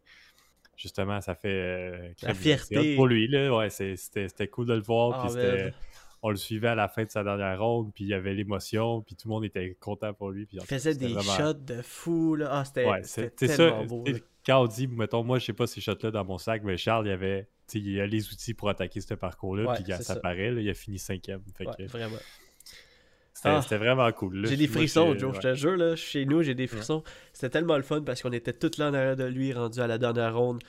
justement, 0.77 1.19
ça 1.21 1.35
fait. 1.35 1.49
euh, 1.49 2.13
crème- 2.17 2.35
fierté. 2.35 2.95
Pour 2.95 3.07
lui, 3.07 3.27
là, 3.27 3.55
ouais, 3.55 3.69
c'était 3.69 4.47
cool 4.47 4.67
de 4.67 4.73
le 4.73 4.81
voir. 4.81 5.25
Ah, 5.25 5.27
puis 5.27 5.73
on 6.21 6.29
le 6.31 6.35
suivait 6.35 6.67
à 6.67 6.75
la 6.75 6.87
fin 6.87 7.03
de 7.05 7.09
sa 7.09 7.23
dernière 7.23 7.59
ronde, 7.61 7.91
puis 7.95 8.03
il 8.03 8.09
y 8.09 8.13
avait 8.13 8.33
l'émotion, 8.33 9.01
puis 9.01 9.15
tout 9.15 9.27
le 9.27 9.33
monde 9.33 9.45
était 9.45 9.75
content 9.79 10.13
pour 10.13 10.31
lui. 10.31 10.45
Puis 10.45 10.57
Il 10.61 10.65
faisait 10.67 10.93
des 10.93 11.07
vraiment- 11.07 11.37
shots 11.37 11.53
de 11.53 11.81
fou, 11.81 12.35
là. 12.35 12.49
Ah, 12.51 12.65
c'était 12.65 12.85
Ouais, 12.85 13.01
tellement 13.01 13.81
ça. 13.81 13.83
beau. 13.87 14.03
Quand 14.45 14.61
on 14.63 14.67
dit, 14.67 14.87
mettons, 14.87 15.23
moi, 15.23 15.39
je 15.39 15.45
sais 15.45 15.53
pas 15.53 15.65
ces 15.67 15.79
shots-là 15.81 16.11
dans 16.11 16.25
mon 16.25 16.37
sac, 16.37 16.61
mais 16.63 16.77
Charles, 16.77 17.07
il 17.07 17.09
y 17.09 17.13
avait, 17.13 17.47
il 17.73 17.99
a 18.01 18.05
les 18.07 18.27
outils 18.31 18.53
pour 18.53 18.69
attaquer 18.69 18.99
ce 19.01 19.13
parcours-là, 19.13 19.69
Ouais, 19.69 19.75
puis 19.75 19.85
ça 19.93 20.01
ça. 20.01 20.15
paraît, 20.17 20.51
là, 20.51 20.61
il 20.61 20.69
a 20.69 20.73
fini 20.73 20.99
cinquième. 20.99 21.41
Fait 21.57 21.65
Ouais, 21.65 21.73
que 21.77 21.83
vraiment. 21.83 22.17
C'était 23.41 23.55
Ah. 23.55 23.61
c'était 23.61 23.77
vraiment 23.77 24.11
cool. 24.11 24.45
J'ai 24.45 24.57
des 24.57 24.67
frissons, 24.67 25.17
Joe, 25.17 25.33
je 25.35 25.39
te 25.39 25.53
jure, 25.55 25.77
là, 25.77 25.95
chez 25.95 26.25
nous, 26.25 26.41
j'ai 26.43 26.55
des 26.55 26.67
frissons. 26.67 27.03
C'était 27.33 27.49
tellement 27.49 27.77
le 27.77 27.83
fun 27.83 28.01
parce 28.01 28.21
qu'on 28.21 28.31
était 28.33 28.53
tous 28.53 28.77
là 28.77 28.89
en 28.89 28.93
arrière 28.93 29.15
de 29.15 29.23
lui, 29.25 29.53
rendu 29.53 29.79
à 29.79 29.87
la 29.87 29.97
dernière 29.97 30.35
ronde. 30.35 30.61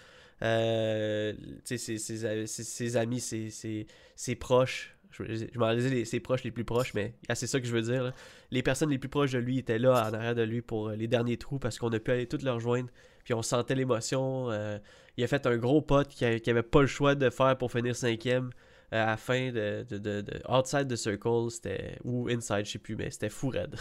Euh, 0.43 1.33
sais, 1.65 1.77
ses, 1.79 1.99
ses- 1.99 2.47
ses- 2.47 2.65
ses 2.65 2.97
amis, 2.97 3.21
ses, 3.21 4.35
proches, 4.37 4.97
je, 5.11 5.25
je 5.53 5.59
m'en 5.59 5.75
disais 5.75 5.91
les- 5.91 6.05
ses 6.05 6.21
proches 6.21 6.45
les 6.45 6.51
plus 6.51 6.65
proches, 6.65 6.95
mais 6.95 7.15
ah, 7.29 7.35
c'est 7.35 7.47
ça 7.47 7.61
que 7.61 7.67
je 7.67 7.73
veux 7.73 7.83
dire. 7.83 8.05
là. 8.05 8.13
Les 8.51 8.63
personnes 8.63 8.91
les 8.91 8.99
plus 8.99 9.09
proches 9.09 9.33
de 9.33 9.39
lui 9.39 9.59
étaient 9.59 9.79
là 9.79 10.09
en 10.09 10.15
arrière 10.15 10.35
de 10.35 10.43
lui 10.43 10.63
pour 10.63 10.89
euh, 10.89 10.97
les 10.97 11.09
derniers 11.09 11.37
trous 11.37 11.59
parce 11.59 11.79
qu'on 11.79 11.93
a 11.93 11.99
pu 11.99 12.11
aller 12.11 12.27
tous 12.27 12.43
le 12.43 12.53
rejoindre. 12.53 12.89
Puis 13.25 13.35
on 13.35 13.43
sentait 13.43 13.75
l'émotion. 13.75 14.51
euh, 14.51 14.79
il 15.17 15.25
a 15.25 15.27
fait 15.27 15.47
un 15.47 15.57
gros 15.57 15.83
pote 15.83 16.09
qui, 16.09 16.25
a- 16.25 16.39
qui 16.39 16.51
avait 16.51 16.63
pas 16.63 16.81
le 16.81 16.87
choix 16.87 17.15
de 17.15 17.29
faire 17.31 17.59
pour 17.59 17.71
finir 17.71 17.95
cinquième. 17.95 18.51
Euh, 18.93 19.03
à 19.03 19.07
la 19.07 19.17
fin 19.17 19.51
de, 19.53 19.85
de, 19.89 19.99
de- 19.99 20.21
de 20.21 20.41
Outside 20.49 20.89
the 20.89 20.97
Circle, 20.97 21.51
c'était 21.51 21.97
ou 22.05 22.29
Inside, 22.29 22.65
je 22.65 22.73
sais 22.73 22.79
plus, 22.79 22.97
mais 22.97 23.11
c'était 23.11 23.29
fou 23.29 23.49
raide. 23.49 23.77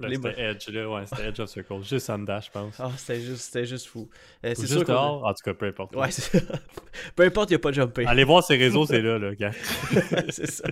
C'était 0.00 0.40
Edge, 0.42 0.68
là, 0.70 0.90
ouais, 0.90 1.06
c'était 1.06 1.28
Edge 1.28 1.40
of 1.40 1.48
Circle. 1.50 1.82
Juste 1.82 2.10
en 2.10 2.18
dash, 2.18 2.46
je 2.46 2.50
pense. 2.50 2.74
Ah, 2.80 2.90
c'était 2.96 3.20
juste, 3.20 3.64
juste 3.64 3.86
fou. 3.86 4.08
Euh, 4.44 4.52
c'est 4.56 4.66
juste 4.66 4.88
dehors, 4.88 5.24
en 5.24 5.32
tout 5.34 5.42
cas, 5.44 5.54
peu 5.54 5.66
importe. 5.66 5.94
Ouais. 5.94 6.08
Peu 7.16 7.24
importe, 7.24 7.50
il 7.50 7.52
n'y 7.52 7.56
a 7.56 7.58
pas 7.60 7.70
de 7.70 7.74
jumpé. 7.76 8.04
Allez 8.06 8.24
voir 8.24 8.42
ses 8.42 8.56
réseaux, 8.56 8.86
c'est 8.86 9.00
là, 9.02 9.18
là, 9.18 9.34
gars. 9.34 9.52
c'est 10.30 10.50
ça. 10.50 10.64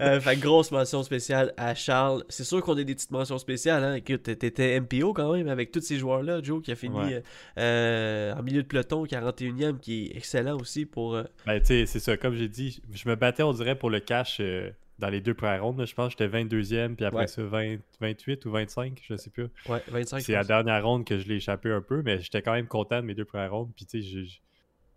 Euh, 0.00 0.20
fait 0.20 0.36
grosse 0.36 0.70
mention 0.72 1.02
spéciale 1.02 1.52
à 1.56 1.74
Charles. 1.74 2.24
C'est 2.28 2.44
sûr 2.44 2.60
qu'on 2.62 2.76
a 2.76 2.82
des 2.82 2.94
petites 2.94 3.10
mentions 3.10 3.38
spéciales. 3.38 3.82
Hein. 3.84 3.94
Écoute, 3.94 4.22
t'étais 4.22 4.80
MPO 4.80 5.12
quand 5.14 5.32
même 5.32 5.48
avec 5.48 5.70
tous 5.70 5.80
ces 5.80 5.96
joueurs-là. 5.98 6.42
Joe 6.42 6.62
qui 6.62 6.72
a 6.72 6.76
fini 6.76 6.94
Ouais. 6.98 7.22
euh, 7.58 8.34
en 8.34 8.42
milieu 8.42 8.62
de 8.62 8.68
peloton, 8.68 9.04
41e, 9.04 9.78
qui 9.78 10.06
est 10.06 10.16
excellent 10.16 10.56
aussi 10.58 10.86
pour. 10.86 11.12
Ben, 11.46 11.60
tu 11.60 11.66
sais, 11.66 11.86
c'est 11.86 12.00
ça, 12.00 12.16
comme 12.16 12.34
j'ai 12.36 12.48
dit, 12.48 12.82
je 12.92 13.08
me 13.08 13.14
battais, 13.16 13.42
on 13.42 13.52
dirait, 13.52 13.76
pour 13.76 13.90
le 13.90 14.00
cash 14.00 14.38
euh, 14.40 14.70
dans 14.98 15.08
les 15.08 15.20
deux 15.20 15.34
premières 15.34 15.62
rondes. 15.64 15.78
là. 15.78 15.84
Je 15.84 15.94
pense 15.94 16.14
que 16.14 16.24
j'étais 16.24 16.28
22e, 16.44 16.94
puis 16.94 17.04
après 17.04 17.22
Ouais. 17.22 17.26
ça, 17.26 17.42
20 17.42 17.78
28 18.00 18.44
ou 18.46 18.50
25, 18.50 19.00
je 19.02 19.16
sais 19.16 19.30
plus. 19.30 19.48
ouais, 19.68 19.82
25. 19.88 20.20
C'est 20.20 20.32
la 20.32 20.44
dernière 20.44 20.84
ronde 20.84 21.04
que 21.04 21.18
je 21.18 21.26
l'ai 21.28 21.36
échappé 21.36 21.70
un 21.70 21.80
peu, 21.82 22.02
mais 22.02 22.20
j'étais 22.20 22.42
quand 22.42 22.52
même 22.52 22.66
content 22.68 22.96
de 23.00 23.06
mes 23.06 23.14
deux 23.14 23.24
premières 23.24 23.52
rondes. 23.52 23.70
Puis, 23.74 23.86
tu 23.86 24.02
sais, 24.02 24.08
j'ai- 24.08 24.40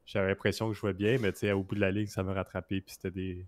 j'avais 0.06 0.28
l'impression 0.30 0.68
que 0.70 0.74
je 0.76 0.80
jouais 0.80 0.94
bien, 0.94 1.18
mais 1.20 1.32
tu 1.32 1.40
sais, 1.40 1.52
au 1.52 1.64
bout 1.64 1.76
de 1.76 1.82
la 1.82 1.92
ligne, 1.92 2.08
ça 2.08 2.24
m'a 2.24 2.34
rattrapé. 2.34 2.82
Puis, 2.82 2.94
c'était 2.94 3.12
des. 3.12 3.46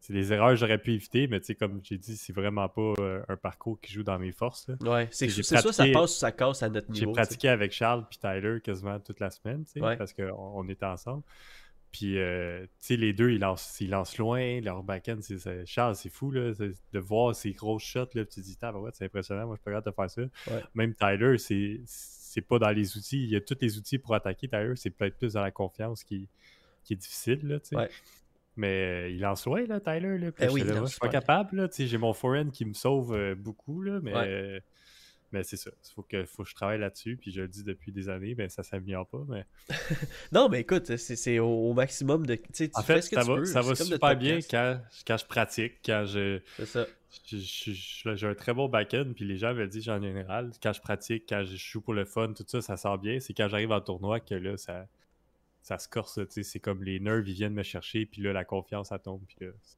C'est 0.00 0.12
des 0.12 0.32
erreurs 0.32 0.50
que 0.50 0.54
j'aurais 0.56 0.78
pu 0.78 0.92
éviter, 0.92 1.26
mais 1.26 1.40
tu 1.40 1.46
sais, 1.46 1.54
comme 1.56 1.80
j'ai 1.82 1.98
dit, 1.98 2.16
c'est 2.16 2.32
vraiment 2.32 2.68
pas 2.68 2.94
euh, 3.00 3.20
un 3.28 3.36
parcours 3.36 3.80
qui 3.80 3.92
joue 3.92 4.04
dans 4.04 4.16
mes 4.16 4.30
forces. 4.30 4.68
là. 4.68 4.76
Ouais, 4.88 5.08
c'est 5.10 5.28
J'ai 5.28 5.42
ça 5.42 5.60
pratiqué- 5.60 5.92
passe 5.92 6.14
ou 6.14 6.18
ça 6.20 6.30
casse 6.30 6.62
à 6.62 6.68
notre 6.68 6.86
J'ai 6.94 7.00
niveau. 7.00 7.12
sais. 7.14 7.20
pratiqué 7.22 7.48
avec 7.48 7.72
Charles 7.72 8.06
puis 8.08 8.16
Tyler 8.16 8.60
quasiment 8.62 9.00
toute 9.00 9.18
la 9.18 9.28
semaine, 9.30 9.64
tu 9.64 9.72
sais, 9.72 9.80
Ouais. 9.80 9.96
parce 9.96 10.12
qu'on 10.12 10.30
on 10.30 10.68
était 10.68 10.86
ensemble. 10.86 11.24
Puis, 11.90 12.18
euh, 12.18 12.62
tu 12.64 12.68
sais, 12.80 12.96
les 12.96 13.12
deux, 13.12 13.30
ils 13.30 13.38
lancent, 13.40 13.80
ils 13.80 13.88
lancent 13.90 14.18
loin. 14.18 14.60
Leur 14.60 14.82
back-end, 14.82 15.18
c'est- 15.20 15.64
Charles, 15.66 15.96
c'est 15.96 16.10
fou, 16.10 16.30
là, 16.30 16.52
de 16.52 16.98
voir 16.98 17.34
ces 17.34 17.52
grosses 17.52 17.82
shots, 17.84 18.10
là, 18.14 18.24
tu 18.24 18.26
te 18.26 18.40
dis, 18.40 18.58
ah, 18.62 18.72
ouais, 18.78 18.90
c'est 18.92 19.06
impressionnant, 19.06 19.46
moi, 19.46 19.56
je 19.56 19.62
suis 19.70 19.80
pas 19.80 19.80
de 19.80 19.94
faire 19.94 20.10
ça. 20.10 20.22
Ouais. 20.52 20.62
Même 20.74 20.94
Tyler, 20.94 21.38
c'est 21.38 21.80
c'est 21.86 22.42
pas 22.42 22.58
dans 22.58 22.70
les 22.70 22.96
outils. 22.96 23.24
Il 23.24 23.30
y 23.30 23.36
a 23.36 23.40
tous 23.40 23.56
les 23.60 23.78
outils 23.78 23.98
pour 23.98 24.14
attaquer 24.14 24.48
Tyler. 24.48 24.74
C'est 24.76 24.90
peut-être 24.90 25.16
plus 25.16 25.32
dans 25.32 25.40
la 25.42 25.50
confiance 25.50 26.04
qui, 26.04 26.28
qui 26.84 26.92
est 26.92 26.96
difficile, 26.96 27.40
là, 27.42 27.58
tu 27.58 27.68
sais. 27.70 27.76
Ouais. 27.76 27.88
Mais 28.54 28.68
euh, 28.68 29.08
il 29.08 29.20
lance 29.20 29.46
loin, 29.46 29.64
là, 29.66 29.80
Tyler. 29.80 30.18
Là, 30.18 30.30
Puis 30.30 30.44
Eh 30.46 30.52
oui, 30.52 30.62
là, 30.62 30.80
je 30.82 30.90
suis 30.90 30.98
pas 31.00 31.08
capable, 31.08 31.56
là. 31.56 31.68
Tu 31.68 31.76
sais, 31.76 31.86
j'ai 31.86 31.96
mon 31.96 32.12
forehand 32.12 32.50
qui 32.50 32.66
me 32.66 32.74
sauve 32.74 33.14
euh, 33.14 33.34
beaucoup, 33.34 33.80
là, 33.82 34.00
mais... 34.02 34.14
Ouais. 34.14 34.62
Mais 35.32 35.42
c'est 35.44 35.56
ça. 35.56 35.70
Il 35.84 35.94
faut 35.94 36.02
que, 36.02 36.24
faut 36.24 36.42
que 36.42 36.48
je 36.48 36.54
travaille 36.54 36.78
là-dessus. 36.78 37.16
Puis 37.16 37.30
je 37.32 37.42
le 37.42 37.48
dis 37.48 37.62
depuis 37.64 37.92
des 37.92 38.08
années, 38.08 38.34
ben 38.34 38.48
ça 38.48 38.62
s'améliore 38.62 39.06
pas. 39.06 39.24
Mais... 39.28 39.44
Non, 40.32 40.48
mais 40.48 40.60
écoute, 40.60 40.96
c'est 40.96 41.16
c'est 41.16 41.38
au, 41.38 41.48
au 41.70 41.74
maximum 41.74 42.26
de. 42.26 42.34
Tu 42.36 42.70
En 42.74 42.82
fais 42.82 42.94
fait, 42.96 43.02
ce 43.02 43.10
que 43.10 43.16
ça 43.16 43.22
tu 43.22 43.28
va, 43.28 43.36
veux. 43.36 43.44
ça 43.44 43.60
va 43.60 43.74
super 43.74 44.16
bien 44.16 44.38
quand, 44.50 44.80
quand 45.06 45.16
je 45.16 45.26
pratique, 45.26 45.74
quand 45.84 46.04
je, 46.06 46.40
C'est 46.56 46.66
ça. 46.66 46.86
j'ai 47.24 48.26
un 48.26 48.34
très 48.34 48.54
bon 48.54 48.68
back-end. 48.68 49.12
Puis 49.14 49.24
les 49.24 49.36
gens 49.36 49.52
me 49.54 49.60
le 49.60 49.68
disent 49.68 49.88
en 49.88 50.00
général. 50.00 50.50
Quand 50.62 50.72
je 50.72 50.80
pratique, 50.80 51.24
quand 51.28 51.44
je 51.44 51.56
joue 51.56 51.80
pour 51.80 51.94
le 51.94 52.04
fun, 52.04 52.32
tout 52.34 52.44
ça, 52.46 52.60
ça 52.60 52.76
sort 52.76 52.98
bien. 52.98 53.20
C'est 53.20 53.34
quand 53.34 53.48
j'arrive 53.48 53.72
en 53.72 53.80
tournoi 53.80 54.20
que 54.20 54.34
là, 54.34 54.56
ça, 54.56 54.86
ça 55.62 55.78
se 55.78 55.88
corse. 55.88 56.18
C'est 56.30 56.60
comme 56.60 56.82
les 56.82 57.00
nerfs, 57.00 57.24
ils 57.26 57.34
viennent 57.34 57.54
me 57.54 57.62
chercher. 57.62 58.06
Puis 58.06 58.22
là, 58.22 58.32
la 58.32 58.44
confiance, 58.44 58.88
ça 58.88 58.98
tombe. 58.98 59.22
Puis 59.26 59.46
là, 59.46 59.52
c'est- 59.62 59.76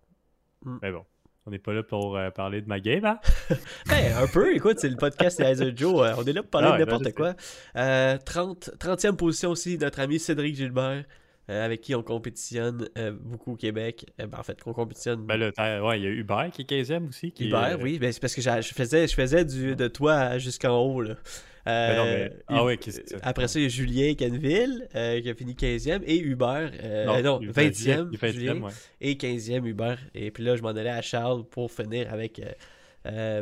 Mm. 0.62 0.78
Mais 0.82 0.92
bon. 0.92 1.06
On 1.46 1.50
n'est 1.50 1.58
pas 1.58 1.72
là 1.72 1.82
pour 1.82 2.16
euh, 2.16 2.30
parler 2.30 2.60
de 2.60 2.68
ma 2.68 2.80
game, 2.80 3.04
hein? 3.04 3.18
Ben, 3.88 4.12
un 4.22 4.26
peu, 4.26 4.54
écoute, 4.54 4.78
c'est 4.78 4.90
le 4.90 4.96
podcast 4.96 5.40
Laser 5.40 5.74
Joe. 5.74 6.02
euh, 6.02 6.14
on 6.18 6.24
est 6.24 6.32
là 6.34 6.42
pour 6.42 6.50
parler 6.50 6.68
Ah 6.70 6.78
de 6.78 6.84
ben, 6.84 6.90
n'importe 6.90 7.08
je 7.08 7.14
quoi. 7.14 7.34
Euh, 7.76 8.18
30, 8.18 8.70
30e 8.78 9.16
position 9.16 9.50
aussi, 9.50 9.78
notre 9.78 10.00
ami 10.00 10.18
Cédric 10.18 10.54
Gilbert, 10.54 11.04
euh, 11.48 11.64
avec 11.64 11.80
qui 11.80 11.94
on 11.94 12.02
compétitionne 12.02 12.88
euh, 12.98 13.12
beaucoup 13.18 13.52
au 13.52 13.56
Québec. 13.56 14.04
Euh, 14.20 14.26
ben, 14.26 14.38
en 14.38 14.42
fait, 14.42 14.60
qu'on 14.62 14.74
compétitionne. 14.74 15.24
Ben 15.24 15.38
là, 15.38 15.82
ouais, 15.82 15.98
il 15.98 16.04
y 16.04 16.06
a 16.06 16.10
Hubert 16.10 16.50
qui 16.52 16.62
est 16.62 16.70
15e 16.70 17.08
aussi. 17.08 17.32
Qui, 17.32 17.48
Hubert, 17.48 17.78
euh, 17.78 17.82
oui. 17.82 17.98
Ben, 17.98 18.12
c'est 18.12 18.20
parce 18.20 18.34
que 18.34 18.42
je 18.42 18.74
faisais, 18.74 19.08
je 19.08 19.14
faisais 19.14 19.44
du, 19.46 19.74
de 19.74 19.88
toi 19.88 20.36
jusqu'en 20.36 20.78
haut. 20.78 21.00
Là. 21.00 21.14
Ben 21.66 21.96
non, 21.96 22.04
Euh, 22.04 22.28
mais- 22.30 22.36
Ah 22.48 22.56
Hub- 22.60 22.64
ouais, 22.66 22.76
qu'est-ce 22.78 23.00
que 23.00 23.14
Après 23.22 23.48
ça, 23.48 23.58
il 23.58 23.62
y 23.62 23.66
a 23.66 23.68
Julien 23.68 24.14
Canville 24.14 24.88
euh, 24.94 25.20
qui 25.20 25.28
a 25.30 25.34
fini 25.34 25.54
15e 25.54 26.02
et 26.06 26.18
Hubert, 26.18 26.70
euh, 26.82 27.22
non, 27.22 27.38
il 27.40 27.48
est 27.48 27.52
20e, 27.52 28.08
il 28.10 28.14
est 28.14 28.18
20e, 28.18 28.32
Julien, 28.32 28.60
ouais. 28.62 28.72
et 29.00 29.14
15e 29.16 29.66
Hubert. 29.66 29.98
Et 30.14 30.30
puis 30.30 30.42
là, 30.44 30.56
je 30.56 30.62
m'en 30.62 30.68
allais 30.70 30.88
à 30.90 31.02
Charles 31.02 31.44
pour 31.44 31.70
finir 31.70 32.12
avec. 32.12 32.40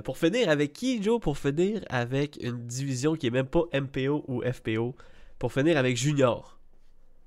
pour 0.04 0.18
finir 0.18 0.48
avec 0.48 0.72
qui, 0.72 1.02
Joe? 1.02 1.20
Pour 1.20 1.38
finir 1.38 1.82
avec 1.90 2.38
une 2.42 2.66
division 2.66 3.14
qui 3.14 3.26
est 3.28 3.30
même 3.30 3.46
pas 3.46 3.64
MPO 3.72 4.24
ou 4.28 4.42
FPO. 4.42 4.94
Pour 5.38 5.52
finir 5.52 5.76
avec 5.76 5.96
Junior. 5.96 6.58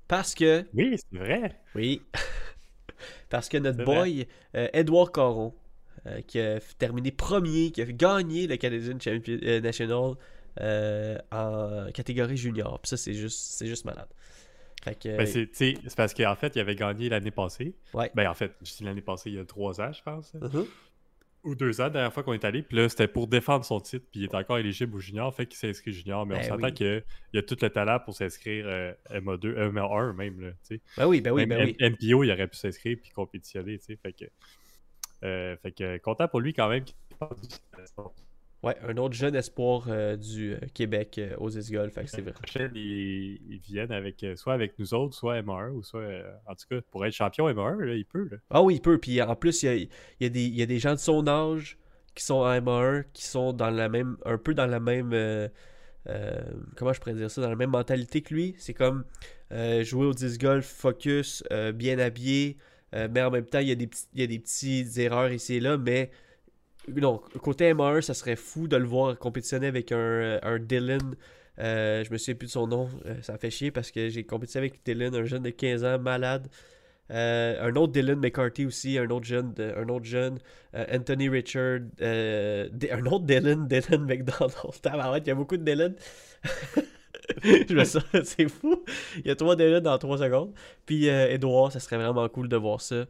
Parce 0.08 0.34
que, 0.34 0.64
Oui, 0.74 0.96
c'est 0.98 1.18
vrai. 1.18 1.56
oui, 1.74 2.02
parce 3.30 3.48
que 3.48 3.56
notre 3.56 3.82
boy 3.84 4.26
Edouard 4.52 5.10
Caron, 5.12 5.54
qui 6.26 6.38
a 6.40 6.58
terminé 6.78 7.10
premier, 7.12 7.70
qui 7.70 7.80
a 7.80 7.86
gagné 7.86 8.46
le 8.46 8.56
Canadian 8.56 8.98
Champion 9.00 9.38
National 9.62 10.14
euh, 10.60 11.18
en 11.30 11.90
catégorie 11.92 12.36
junior. 12.36 12.80
Puis 12.80 12.90
ça, 12.90 12.96
c'est 12.96 13.14
juste, 13.14 13.38
c'est 13.54 13.66
juste 13.66 13.84
malade. 13.84 14.08
Ben, 14.84 15.26
c'est 15.26 15.96
parce 15.96 16.12
qu'en 16.12 16.34
fait, 16.34 16.56
il 16.56 16.60
avait 16.60 16.74
gagné 16.74 17.08
l'année 17.08 17.30
passée. 17.30 17.74
Ouais. 17.94 18.10
Ben, 18.14 18.28
en 18.28 18.34
fait, 18.34 18.52
je 18.62 18.74
dis 18.74 18.84
l'année 18.84 19.00
passée, 19.00 19.30
il 19.30 19.36
y 19.36 19.38
a 19.38 19.44
trois 19.44 19.80
ans, 19.80 19.92
je 19.92 20.02
pense. 20.02 20.34
Mhm. 20.34 20.66
Ou 21.44 21.54
deux 21.56 21.80
ans, 21.80 21.84
la 21.84 21.90
dernière 21.90 22.12
fois 22.12 22.22
qu'on 22.22 22.34
est 22.34 22.44
allé. 22.44 22.62
Puis 22.62 22.76
là, 22.76 22.88
c'était 22.88 23.08
pour 23.08 23.26
défendre 23.26 23.64
son 23.64 23.80
titre. 23.80 24.06
Puis 24.12 24.20
il 24.20 24.24
est 24.24 24.34
encore 24.34 24.58
éligible 24.58 24.94
au 24.94 25.00
junior. 25.00 25.34
Fait 25.34 25.46
qu'il 25.46 25.56
s'est 25.56 25.70
inscrit 25.70 25.92
junior. 25.92 26.24
Mais 26.24 26.36
Ben 26.36 26.44
on 26.44 26.48
s'entend 26.48 26.66
oui. 26.68 26.74
qu'il 26.74 27.04
y 27.32 27.38
a 27.38 27.42
tout 27.42 27.56
le 27.60 27.68
talent 27.68 27.98
pour 27.98 28.14
s'inscrire 28.14 28.64
euh, 28.68 28.92
MA2, 29.10 29.46
euh, 29.46 29.72
MA1 29.72 30.14
même. 30.14 30.40
Là. 30.40 30.50
Ben 30.96 31.06
oui, 31.06 31.20
ben 31.20 31.32
oui, 31.32 31.46
Même 31.46 31.58
ben 31.58 31.74
oui. 31.80 31.90
MPO, 31.90 32.24
il 32.24 32.30
aurait 32.30 32.46
pu 32.46 32.56
s'inscrire 32.56 32.96
puis 33.02 33.10
compétitionner. 33.10 33.78
Fait 33.78 34.12
que, 34.12 34.24
euh, 35.24 35.56
fait 35.56 35.72
que 35.72 35.98
content 35.98 36.28
pour 36.28 36.40
lui 36.40 36.52
quand 36.52 36.68
même. 36.68 36.84
Ouais, 38.62 38.76
un 38.86 38.96
autre 38.96 39.14
jeune 39.14 39.34
espoir 39.34 39.86
euh, 39.88 40.16
du 40.16 40.52
euh, 40.52 40.58
Québec 40.72 41.18
euh, 41.18 41.34
aux 41.38 41.50
Golf. 41.50 41.94
Fait 41.94 42.04
que 42.04 42.10
c'est 42.10 42.18
L'année 42.18 42.30
vrai. 42.30 42.32
prochaine, 42.32 42.70
ils, 42.76 43.40
ils 43.48 43.60
viennent 43.60 43.90
avec, 43.90 44.24
soit 44.36 44.54
avec 44.54 44.78
nous 44.78 44.94
autres, 44.94 45.14
soit 45.16 45.42
MA1, 45.42 45.70
ou 45.70 45.82
soit, 45.82 46.06
en 46.46 46.54
tout 46.54 46.66
cas, 46.70 46.80
pour 46.90 47.04
être 47.04 47.12
champion 47.12 47.48
MA1, 47.48 47.80
là, 47.80 47.94
il 47.94 48.04
peut. 48.04 48.28
Là. 48.30 48.36
Ah 48.50 48.62
oui, 48.62 48.76
il 48.76 48.80
peut. 48.80 48.98
Puis 48.98 49.20
en 49.20 49.34
plus, 49.34 49.62
il 49.62 49.66
y 49.66 49.68
a, 49.68 49.74
il 49.74 49.88
y 50.20 50.26
a 50.26 50.28
des, 50.28 50.44
il 50.44 50.54
y 50.54 50.62
a 50.62 50.66
des 50.66 50.78
gens 50.78 50.92
de 50.92 51.00
son 51.00 51.26
âge 51.26 51.76
qui 52.14 52.24
sont 52.24 52.34
en 52.36 52.52
MA1, 52.60 53.04
qui 53.12 53.24
sont 53.24 53.52
dans 53.52 53.70
la 53.70 53.88
même, 53.88 54.16
un 54.24 54.38
peu 54.38 54.54
dans 54.54 54.66
la 54.66 54.80
même, 54.80 55.12
euh, 55.12 55.48
euh, 56.08 56.40
comment 56.76 56.92
je 56.92 57.00
pourrais 57.00 57.14
dire 57.14 57.30
ça, 57.30 57.40
dans 57.40 57.50
la 57.50 57.56
même 57.56 57.70
mentalité 57.70 58.22
que 58.22 58.34
lui. 58.34 58.54
C'est 58.58 58.74
comme 58.74 59.04
euh, 59.52 59.82
jouer 59.82 60.06
au 60.06 60.12
disc 60.14 60.40
golf, 60.40 60.66
focus, 60.66 61.42
euh, 61.52 61.72
bien 61.72 61.98
habillé, 61.98 62.56
mais 62.92 63.22
en 63.22 63.30
même 63.30 63.46
temps, 63.46 63.60
il 63.60 63.68
y 63.68 63.72
a 63.72 63.74
des, 63.74 63.86
petits, 63.86 64.04
il 64.12 64.20
y 64.20 64.24
a 64.24 64.26
des 64.26 64.38
petites 64.38 64.98
erreurs 64.98 65.32
ici 65.32 65.54
et 65.54 65.60
là, 65.60 65.78
mais 65.78 66.10
non, 66.88 67.18
côté 67.40 67.72
MA1, 67.72 68.00
ça 68.00 68.14
serait 68.14 68.36
fou 68.36 68.66
de 68.66 68.76
le 68.76 68.84
voir 68.84 69.18
compétitionner 69.18 69.66
avec 69.68 69.92
un, 69.92 69.96
euh, 69.96 70.38
un 70.42 70.58
Dylan. 70.58 71.14
Euh, 71.58 72.02
je 72.02 72.10
me 72.10 72.18
souviens 72.18 72.34
plus 72.34 72.46
de 72.46 72.52
son 72.52 72.66
nom, 72.66 72.88
euh, 73.06 73.20
ça 73.22 73.34
me 73.34 73.38
fait 73.38 73.50
chier 73.50 73.70
parce 73.70 73.90
que 73.90 74.08
j'ai 74.08 74.24
compétitionné 74.24 74.68
avec 74.68 74.84
Dylan, 74.84 75.14
un 75.14 75.24
jeune 75.24 75.42
de 75.42 75.50
15 75.50 75.84
ans, 75.84 75.98
malade. 75.98 76.48
Un 77.10 77.76
autre 77.76 77.92
Dylan 77.92 78.18
McCarthy 78.18 78.64
aussi, 78.64 78.96
un 78.96 79.10
autre 79.10 79.26
jeune, 79.26 79.52
un 79.58 79.86
autre 79.90 80.06
jeune 80.06 80.38
Anthony 80.72 81.28
Richard, 81.28 81.80
un 82.00 83.06
autre 83.06 83.26
Dylan, 83.26 83.68
Dylan 83.68 84.06
McDonald. 84.06 85.20
Il 85.22 85.28
y 85.28 85.30
a 85.30 85.34
beaucoup 85.34 85.58
de 85.58 85.62
Dylan. 85.62 85.94
Je 87.44 87.74
me 87.74 87.84
sens, 87.84 88.02
c'est 88.24 88.48
fou. 88.48 88.82
Il 89.18 89.26
y 89.26 89.30
a 89.30 89.36
trois 89.36 89.56
Dylan 89.56 89.80
dans 89.82 89.98
trois 89.98 90.16
secondes. 90.16 90.54
Puis 90.86 91.06
Edouard, 91.06 91.70
ça 91.70 91.80
serait 91.80 91.96
vraiment 91.96 92.26
cool 92.30 92.48
de 92.48 92.56
voir 92.56 92.80
ça. 92.80 93.04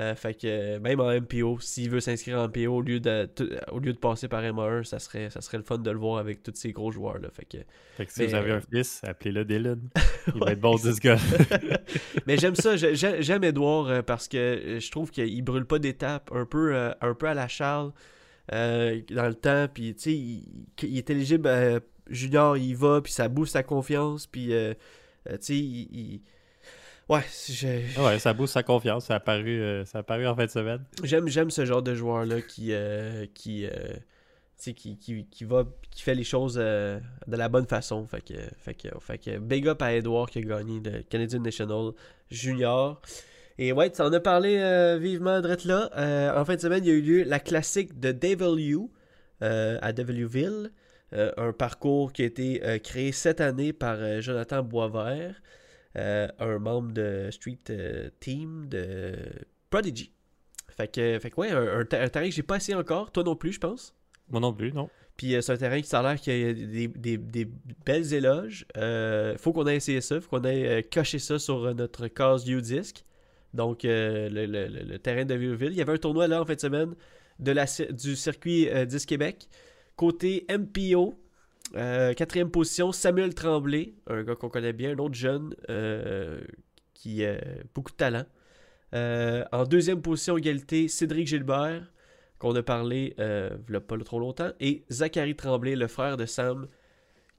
Euh, 0.00 0.16
fait 0.16 0.34
que 0.34 0.46
euh, 0.46 0.80
même 0.80 0.98
en 0.98 1.08
MPO, 1.12 1.60
s'il 1.60 1.88
veut 1.88 2.00
s'inscrire 2.00 2.38
en 2.40 2.48
MPO 2.48 2.66
au 2.74 2.80
lieu 2.82 2.98
de 2.98 3.28
au 3.70 3.78
lieu 3.78 3.92
de 3.92 3.98
passer 3.98 4.26
par 4.26 4.42
MA1, 4.42 4.82
ça 4.82 4.98
serait 4.98 5.30
ça 5.30 5.40
serait 5.40 5.56
le 5.58 5.62
fun 5.62 5.78
de 5.78 5.90
le 5.90 5.98
voir 5.98 6.18
avec 6.18 6.42
tous 6.42 6.52
ces 6.56 6.72
gros 6.72 6.90
joueurs 6.90 7.18
là. 7.20 7.28
Fait 7.32 7.44
que 7.44 7.58
Fait 7.96 8.06
que 8.06 8.12
si 8.12 8.20
Mais, 8.22 8.26
vous 8.26 8.34
avez 8.34 8.50
euh, 8.50 8.56
un 8.56 8.60
fils, 8.60 9.00
appelez-le 9.04 9.44
Dylan. 9.44 9.80
Il 10.34 10.40
va 10.40 10.50
être 10.52 10.60
bon 10.60 10.76
c'est 10.78 10.90
10 10.90 11.00
gars. 11.00 11.16
Mais 12.26 12.36
j'aime 12.38 12.56
ça, 12.56 12.76
j'ai- 12.76 12.96
j'ai- 12.96 13.22
j'aime 13.22 13.44
Edouard 13.44 14.02
parce 14.04 14.26
que 14.26 14.78
je 14.80 14.90
trouve 14.90 15.10
qu'il 15.12 15.42
brûle 15.42 15.64
pas 15.66 15.78
d'étapes, 15.78 16.30
un 16.34 16.44
peu, 16.46 16.74
un 17.00 17.14
peu 17.14 17.26
à 17.28 17.34
la 17.34 17.46
Charles 17.46 17.92
euh, 18.52 19.00
dans 19.10 19.28
le 19.28 19.34
temps. 19.34 19.66
Puis 19.72 19.94
tu 19.94 20.02
sais, 20.02 20.12
il, 20.12 20.66
il 20.82 20.98
est 20.98 21.08
éligible 21.10 21.46
euh, 21.46 21.78
junior, 22.10 22.56
il 22.56 22.74
va, 22.76 23.00
puis 23.00 23.12
ça 23.12 23.28
booste 23.28 23.52
sa 23.52 23.62
confiance. 23.62 24.26
Puis 24.26 24.52
euh, 24.52 24.74
tu 25.26 25.36
sais, 25.40 25.56
il, 25.56 25.88
il- 25.92 26.20
ouais, 27.08 27.20
je- 27.48 28.00
ouais, 28.02 28.18
ça 28.18 28.32
booste 28.32 28.54
sa 28.54 28.62
confiance. 28.62 29.06
Ça 29.06 29.14
a 29.14 29.16
apparu, 29.18 29.60
euh, 29.60 29.84
ça 29.84 29.98
a 29.98 30.00
apparu 30.00 30.26
en 30.26 30.34
fin 30.34 30.46
de 30.46 30.50
semaine. 30.50 30.84
j'aime 31.02 31.28
j'aime 31.28 31.50
ce 31.50 31.64
genre 31.64 31.82
de 31.82 31.94
joueur 31.94 32.24
là 32.26 32.40
qui 32.40 32.72
euh, 32.72 33.26
qui 33.34 33.66
euh, 33.66 33.70
tu 34.56 34.70
sais, 34.70 34.72
qui, 34.74 34.96
qui, 34.98 35.26
qui 35.26 35.44
va 35.44 35.64
qui 35.90 36.02
fait 36.02 36.14
les 36.14 36.24
choses 36.24 36.56
euh, 36.60 36.98
de 37.26 37.36
la 37.36 37.48
bonne 37.48 37.66
façon. 37.66 38.06
Fait 38.06 38.20
que, 38.20 38.34
fait 38.58 38.74
que, 38.74 38.88
fait 39.00 39.18
que 39.18 39.38
big 39.38 39.66
up 39.68 39.82
à 39.82 39.92
Edouard 39.94 40.30
qui 40.30 40.38
a 40.38 40.42
gagné 40.42 40.80
le 40.84 41.02
Canadian 41.02 41.40
National 41.40 41.90
Junior. 42.30 43.00
Et 43.58 43.72
ouais, 43.72 43.90
tu 43.90 44.02
en 44.02 44.12
as 44.12 44.20
parlé 44.20 44.56
euh, 44.58 44.98
vivement, 45.00 45.40
Drette 45.40 45.64
là. 45.64 45.88
Euh, 45.96 46.36
en 46.40 46.44
fin 46.44 46.56
de 46.56 46.60
semaine, 46.60 46.84
il 46.84 46.88
y 46.88 46.90
a 46.90 46.94
eu 46.94 47.00
lieu 47.02 47.22
la 47.22 47.38
classique 47.38 48.00
de 48.00 48.10
Devil 48.10 48.78
euh, 49.42 49.78
à 49.80 49.92
Devilville. 49.92 50.70
Euh, 51.12 51.30
un 51.36 51.52
parcours 51.52 52.12
qui 52.12 52.22
a 52.22 52.24
été 52.24 52.64
euh, 52.64 52.78
créé 52.78 53.12
cette 53.12 53.40
année 53.40 53.72
par 53.72 53.96
euh, 54.00 54.20
Jonathan 54.20 54.64
Boisvert, 54.64 55.34
un 55.96 56.58
membre 56.58 56.92
de 56.92 57.28
Street 57.30 57.58
euh, 57.70 58.10
Team 58.20 58.66
de 58.68 59.14
Prodigy. 59.70 60.12
Fait 60.68 60.88
que, 60.88 61.18
fait 61.20 61.30
que 61.30 61.40
ouais, 61.40 61.50
un, 61.50 61.80
un, 61.80 61.84
ter- 61.84 62.00
un 62.02 62.08
terrain 62.08 62.28
que 62.28 62.34
j'ai 62.34 62.42
pas 62.42 62.56
essayé 62.56 62.76
encore, 62.76 63.12
toi 63.12 63.22
non 63.22 63.36
plus, 63.36 63.52
je 63.52 63.60
pense. 63.60 63.94
Moi 64.28 64.40
non 64.40 64.52
plus, 64.52 64.72
non. 64.72 64.88
Puis 65.16 65.36
euh, 65.36 65.40
c'est 65.40 65.52
un 65.52 65.56
terrain 65.56 65.80
qui 65.80 65.86
ça 65.86 66.00
a 66.00 66.02
l'air 66.02 66.20
qu'il 66.20 66.36
y 66.36 66.44
a 66.48 66.52
des, 66.52 66.88
des- 66.88 67.18
des 67.18 67.48
belles 67.86 68.12
éloges. 68.12 68.66
Euh, 68.76 69.36
faut 69.38 69.52
qu'on 69.52 69.66
ait 69.68 69.76
essayé 69.76 70.00
ça, 70.00 70.20
faut 70.20 70.28
qu'on 70.30 70.44
ait 70.44 70.66
euh, 70.68 70.82
coché 70.92 71.18
ça 71.20 71.38
sur 71.38 71.64
euh, 71.64 71.74
notre 71.74 72.08
case 72.08 72.48
U-Disc. 72.48 73.04
Donc 73.52 73.84
euh, 73.84 74.28
le, 74.30 74.46
le- 74.46 74.98
terrain 74.98 75.24
de 75.24 75.34
Vieux-Ville. 75.34 75.70
Il 75.70 75.76
y 75.76 75.80
avait 75.82 75.92
un 75.92 75.98
tournoi 75.98 76.26
là 76.26 76.42
en 76.42 76.44
fin 76.44 76.54
de 76.56 76.60
semaine 76.60 76.94
de 77.38 77.52
la, 77.52 77.66
du 77.92 78.16
circuit 78.16 78.68
euh, 78.68 78.84
10 78.84 79.06
Québec. 79.06 79.48
Côté 79.94 80.44
MPO, 80.50 81.14
euh, 81.74 82.12
quatrième 82.14 82.50
position, 82.50 82.92
Samuel 82.92 83.34
Tremblay, 83.34 83.94
un 84.06 84.22
gars 84.22 84.34
qu'on 84.34 84.48
connaît 84.48 84.72
bien, 84.72 84.92
un 84.92 84.98
autre 84.98 85.14
jeune 85.14 85.54
euh, 85.70 86.40
qui 86.92 87.24
a 87.24 87.38
beaucoup 87.74 87.90
de 87.90 87.96
talent. 87.96 88.24
Euh, 88.94 89.44
en 89.50 89.64
deuxième 89.64 90.00
position, 90.00 90.36
égalité, 90.36 90.88
Cédric 90.88 91.26
Gilbert, 91.26 91.90
qu'on 92.38 92.54
a 92.54 92.62
parlé 92.62 93.14
il 93.18 93.80
pas 93.80 93.98
trop 93.98 94.20
longtemps, 94.20 94.52
et 94.60 94.84
Zachary 94.90 95.34
Tremblay, 95.34 95.74
le 95.74 95.88
frère 95.88 96.16
de 96.16 96.26
Sam, 96.26 96.68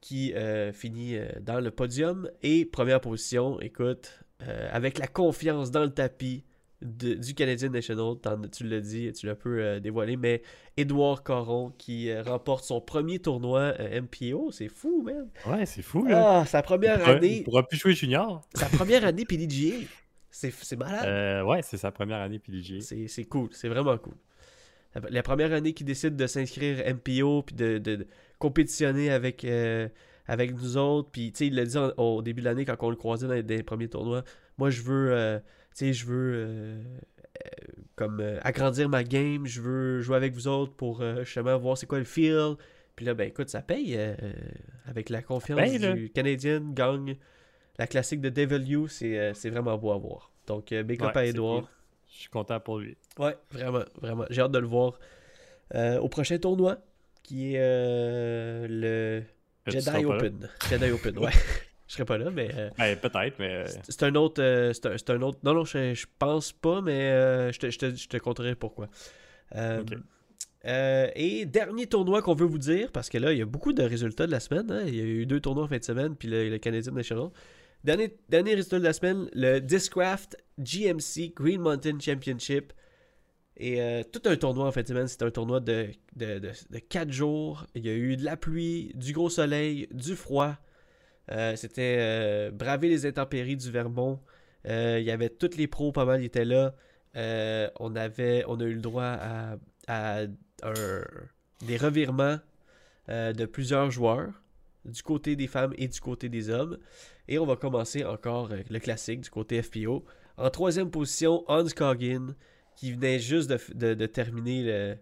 qui 0.02 0.34
finit 0.74 1.18
dans 1.42 1.60
le 1.60 1.72
podium. 1.72 2.30
Et 2.44 2.66
première 2.66 3.02
position, 3.02 3.60
écoute, 3.62 4.24
avec 4.40 4.98
la 4.98 5.08
confiance 5.08 5.72
dans 5.72 5.84
le 5.84 5.94
tapis 5.94 6.44
de- 6.86 7.15
du 7.15 7.34
Canadian 7.34 7.69
National, 7.69 8.15
tu 8.52 8.63
l'as 8.67 8.80
dit, 8.80 9.12
tu 9.13 9.26
l'as 9.26 9.36
peu 9.36 9.60
euh, 9.62 9.80
dévoilé, 9.80 10.15
mais 10.17 10.41
Édouard 10.78 11.24
Caron 11.24 11.74
qui 11.78 12.10
euh, 12.10 12.21
remporte 12.24 12.63
son 12.63 12.80
premier 12.82 13.19
tournoi 13.19 13.74
euh, 13.80 14.02
MPO, 14.02 14.52
c'est 14.52 14.67
fou, 14.69 15.02
man! 15.04 15.28
Ouais, 15.48 15.65
c'est 15.65 15.82
fou, 15.82 16.06
là. 16.06 16.39
Ah, 16.41 16.45
sa 16.45 16.60
il, 16.60 16.63
première 16.63 17.00
pourra, 17.00 17.12
il 17.13 17.17
année, 17.17 17.41
pourra 17.43 17.67
plus 17.67 17.78
jouer 17.78 17.93
junior. 17.93 18.41
sa 18.54 18.67
première 18.67 19.04
année 19.06 19.26
PDGA, 19.26 19.76
c'est 20.32 20.78
malade! 20.78 21.06
Euh, 21.06 21.43
ouais, 21.43 21.62
c'est 21.62 21.78
sa 21.78 21.91
première 21.91 22.19
année 22.21 22.39
PDG. 22.39 23.08
C'est 23.08 23.26
cool, 23.26 23.50
c'est 23.52 23.69
vraiment 23.69 23.98
cool. 23.98 24.13
La, 24.95 25.02
la 25.10 25.24
première 25.24 25.52
année 25.54 25.74
qu'il 25.74 25.86
décide 25.86 26.15
de 26.15 26.28
s'inscrire 26.28 26.78
MPO 26.95 27.43
puis 27.43 27.56
de, 27.56 27.78
de- 27.80 27.95
de 27.98 28.08
compétitionner 28.39 29.10
avec, 29.12 29.45
avec 30.28 30.54
nous 30.54 30.78
autres, 30.78 31.10
puis 31.12 31.32
tu 31.32 31.38
sais, 31.39 31.48
il 31.48 31.56
l'a 31.56 31.65
dit 31.65 31.78
en- 31.78 31.91
au 31.98 32.21
début 32.21 32.41
de 32.41 32.45
l'année 32.45 32.65
quand 32.65 32.76
on 32.82 32.89
le 32.89 32.95
croisait 32.95 33.28
dans 33.28 33.34
les, 33.34 33.43
dans 33.43 33.56
les 33.56 33.63
premiers 33.63 33.88
tournois. 33.89 34.24
Moi, 34.58 34.69
je 34.69 34.82
veux, 34.82 35.41
sais, 35.76 35.94
je 35.94 36.06
veux 36.06 36.34
euh, 36.36 36.82
euh, 36.82 37.66
comme 37.96 38.20
euh, 38.22 38.40
agrandir 38.44 38.90
ma 38.90 39.04
game, 39.04 39.46
je 39.46 39.62
veux 39.62 40.02
jouer 40.02 40.16
avec 40.16 40.34
vous 40.34 40.48
autres 40.48 40.74
pour 40.74 41.04
justement 41.24 41.58
voir 41.58 41.78
c'est 41.78 41.86
quoi 41.86 42.00
le 42.00 42.06
feel. 42.06 42.56
Puis 42.96 43.06
là, 43.06 43.14
ben 43.14 43.28
écoute, 43.28 43.50
ça 43.50 43.62
paye 43.62 44.00
avec 44.86 45.10
la 45.10 45.22
confiance 45.22 45.60
paye, 45.60 45.78
là. 45.78 45.94
du 45.94 46.10
Canadien, 46.10 46.62
gagne 46.62 47.18
la 47.78 47.88
classique 47.88 48.22
de 48.22 48.30
Devil 48.30 48.66
You, 48.66 48.88
c'est 48.88 49.50
vraiment 49.50 49.78
beau 49.78 49.92
à 49.92 49.98
voir. 49.98 50.32
Donc, 50.48 50.74
big 50.74 51.02
up 51.04 51.14
Ouais, 51.14 51.22
à 51.22 51.26
Edouard. 51.26 51.62
cool. 51.62 51.70
Je 52.08 52.20
suis 52.22 52.30
content 52.30 52.60
pour 52.60 52.80
lui. 52.80 52.96
Ouais, 53.20 53.36
vraiment, 53.52 53.84
vraiment. 54.00 54.26
J'ai 54.30 54.42
hâte 54.42 54.52
de 54.52 54.60
le 54.60 54.68
voir 54.68 54.98
au 55.74 56.08
prochain 56.08 56.38
tournoi, 56.38 56.78
qui 57.22 57.56
est 57.56 58.68
le 58.70 59.24
Jedi? 59.68 60.06
Open. 60.06 60.50
Jedi 60.70 60.92
Open, 60.92 61.20
ouais. 61.20 61.32
Je 61.95 62.03
serai 62.03 62.05
pas 62.05 62.17
là, 62.17 62.29
mais 62.29 62.49
euh, 62.58 62.69
Ben, 62.77 62.97
peut-être, 62.97 63.39
mais. 63.39 63.53
euh, 63.53 63.65
c'est- 63.88 64.03
un 64.03 64.13
autre. 64.15 64.41
euh, 64.43 64.73
c'est 64.73 64.86
un, 64.86 64.97
c'est 64.97 65.10
un 65.12 65.21
autre. 65.21 65.39
Non, 65.43 65.53
non, 65.53 65.63
je, 65.63 65.93
je 65.93 66.05
pense 66.19 66.51
pas, 66.51 66.81
mais 66.81 67.10
euh, 67.12 67.53
je, 67.53 67.60
te, 67.60 67.69
je, 67.69 67.79
te, 67.79 67.95
je 67.95 68.08
te 68.10 68.17
conterai 68.17 68.53
pourquoi. 68.55 68.89
Ok. 69.53 69.93
euh, 70.65 71.08
et 71.15 71.45
dernier 71.45 71.88
tournoi 71.88 72.21
qu'on 72.21 72.34
veut 72.34 72.45
vous 72.45 72.58
dire, 72.58 72.91
parce 72.91 73.10
que 73.10 73.17
là, 73.17 73.31
il 73.31 73.38
y 73.39 73.41
a 73.41 73.45
beaucoup 73.45 73.71
de 73.71 73.84
résultats 73.84 74.25
de 74.25 74.31
la 74.31 74.41
semaine. 74.41 74.69
hein. 74.71 74.84
Il 74.88 74.95
y 74.95 74.99
a 74.99 75.03
eu 75.05 75.25
deux 75.25 75.39
tournois 75.39 75.63
en 75.63 75.67
fin 75.67 75.77
de 75.77 75.84
semaine, 75.86 76.15
puis 76.17 76.27
le, 76.27 76.49
le 76.49 76.58
Canadian 76.58 76.91
National. 76.93 77.29
Dernier, 77.86 78.17
dernier 78.27 78.55
résultat 78.55 78.79
de 78.79 78.84
la 78.84 78.93
semaine, 78.93 79.29
le 79.34 79.60
Discraft 79.60 80.36
GMC 80.60 81.34
Green 81.36 81.62
Mountain 81.62 81.97
Championship. 81.99 82.73
Et 83.58 83.79
euh, 83.81 84.03
tout 84.03 84.21
un 84.25 84.36
tournoi 84.36 84.67
en 84.67 84.71
fin 84.73 84.81
de 84.81 84.88
semaine, 84.88 85.08
c'est 85.08 85.21
un 85.23 85.31
tournoi 85.31 85.62
de, 85.62 85.88
de, 86.17 86.39
de, 86.39 86.51
de 86.71 86.79
4 86.79 87.12
jours. 87.12 87.65
Il 87.73 87.86
y 87.86 87.89
a 87.89 87.93
eu 87.93 88.17
de 88.17 88.25
la 88.25 88.36
pluie, 88.36 88.91
du 88.95 89.13
gros 89.13 89.29
soleil, 89.29 89.88
du 89.91 90.15
froid. 90.15 90.55
Euh, 91.32 91.56
C'était 91.56 91.98
euh, 92.00 92.52
braver 92.52 92.90
les 92.90 93.06
intempéries 93.06 93.58
du 93.58 93.72
Vermont. 93.72 94.20
Euh, 94.68 94.98
il 95.00 95.06
y 95.06 95.12
avait 95.12 95.30
tous 95.30 95.56
les 95.58 95.68
pros, 95.68 95.92
pas 95.92 96.06
mal, 96.06 96.22
ils 96.22 96.26
étaient 96.26 96.46
là. 96.46 96.76
On, 97.80 97.96
avait, 97.96 98.44
a 98.44 98.64
eu 98.64 98.74
le 98.74 98.82
droit 98.82 99.18
à, 99.88 100.26
des 101.66 101.78
revirements 101.78 102.40
de 103.08 103.46
plusieurs 103.46 103.92
joueurs. 103.92 104.32
du 104.86 105.02
côté 105.02 105.36
des 105.36 105.48
femmes 105.48 105.74
et 105.78 105.88
du 105.88 106.00
côté 106.00 106.30
des 106.30 106.50
hommes. 106.50 106.78
Et 107.28 107.40
on 107.40 107.46
va 107.46 107.56
commencer 107.56 108.04
encore 108.04 108.50
le 108.70 108.80
classique 108.80 109.22
du 109.22 109.30
côté 109.30 109.62
FPO. 109.62 110.06
En 110.38 110.50
troisième 110.50 110.92
position, 110.92 111.44
Hans 111.48 111.66
Coggin, 111.76 112.36
qui 112.76 112.92
venait 112.92 113.20
juste 113.20 113.50
de, 113.74 114.06
terminer 114.06 114.64
le, 114.64 114.98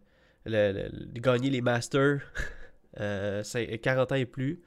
le- 0.45 0.89
de 1.07 1.19
gagner 1.19 1.49
les 1.49 1.61
Masters, 1.61 2.21
euh, 2.99 3.41
cin- 3.43 3.77
40 3.79 4.11
ans 4.11 4.15
et 4.15 4.25
plus. 4.25 4.61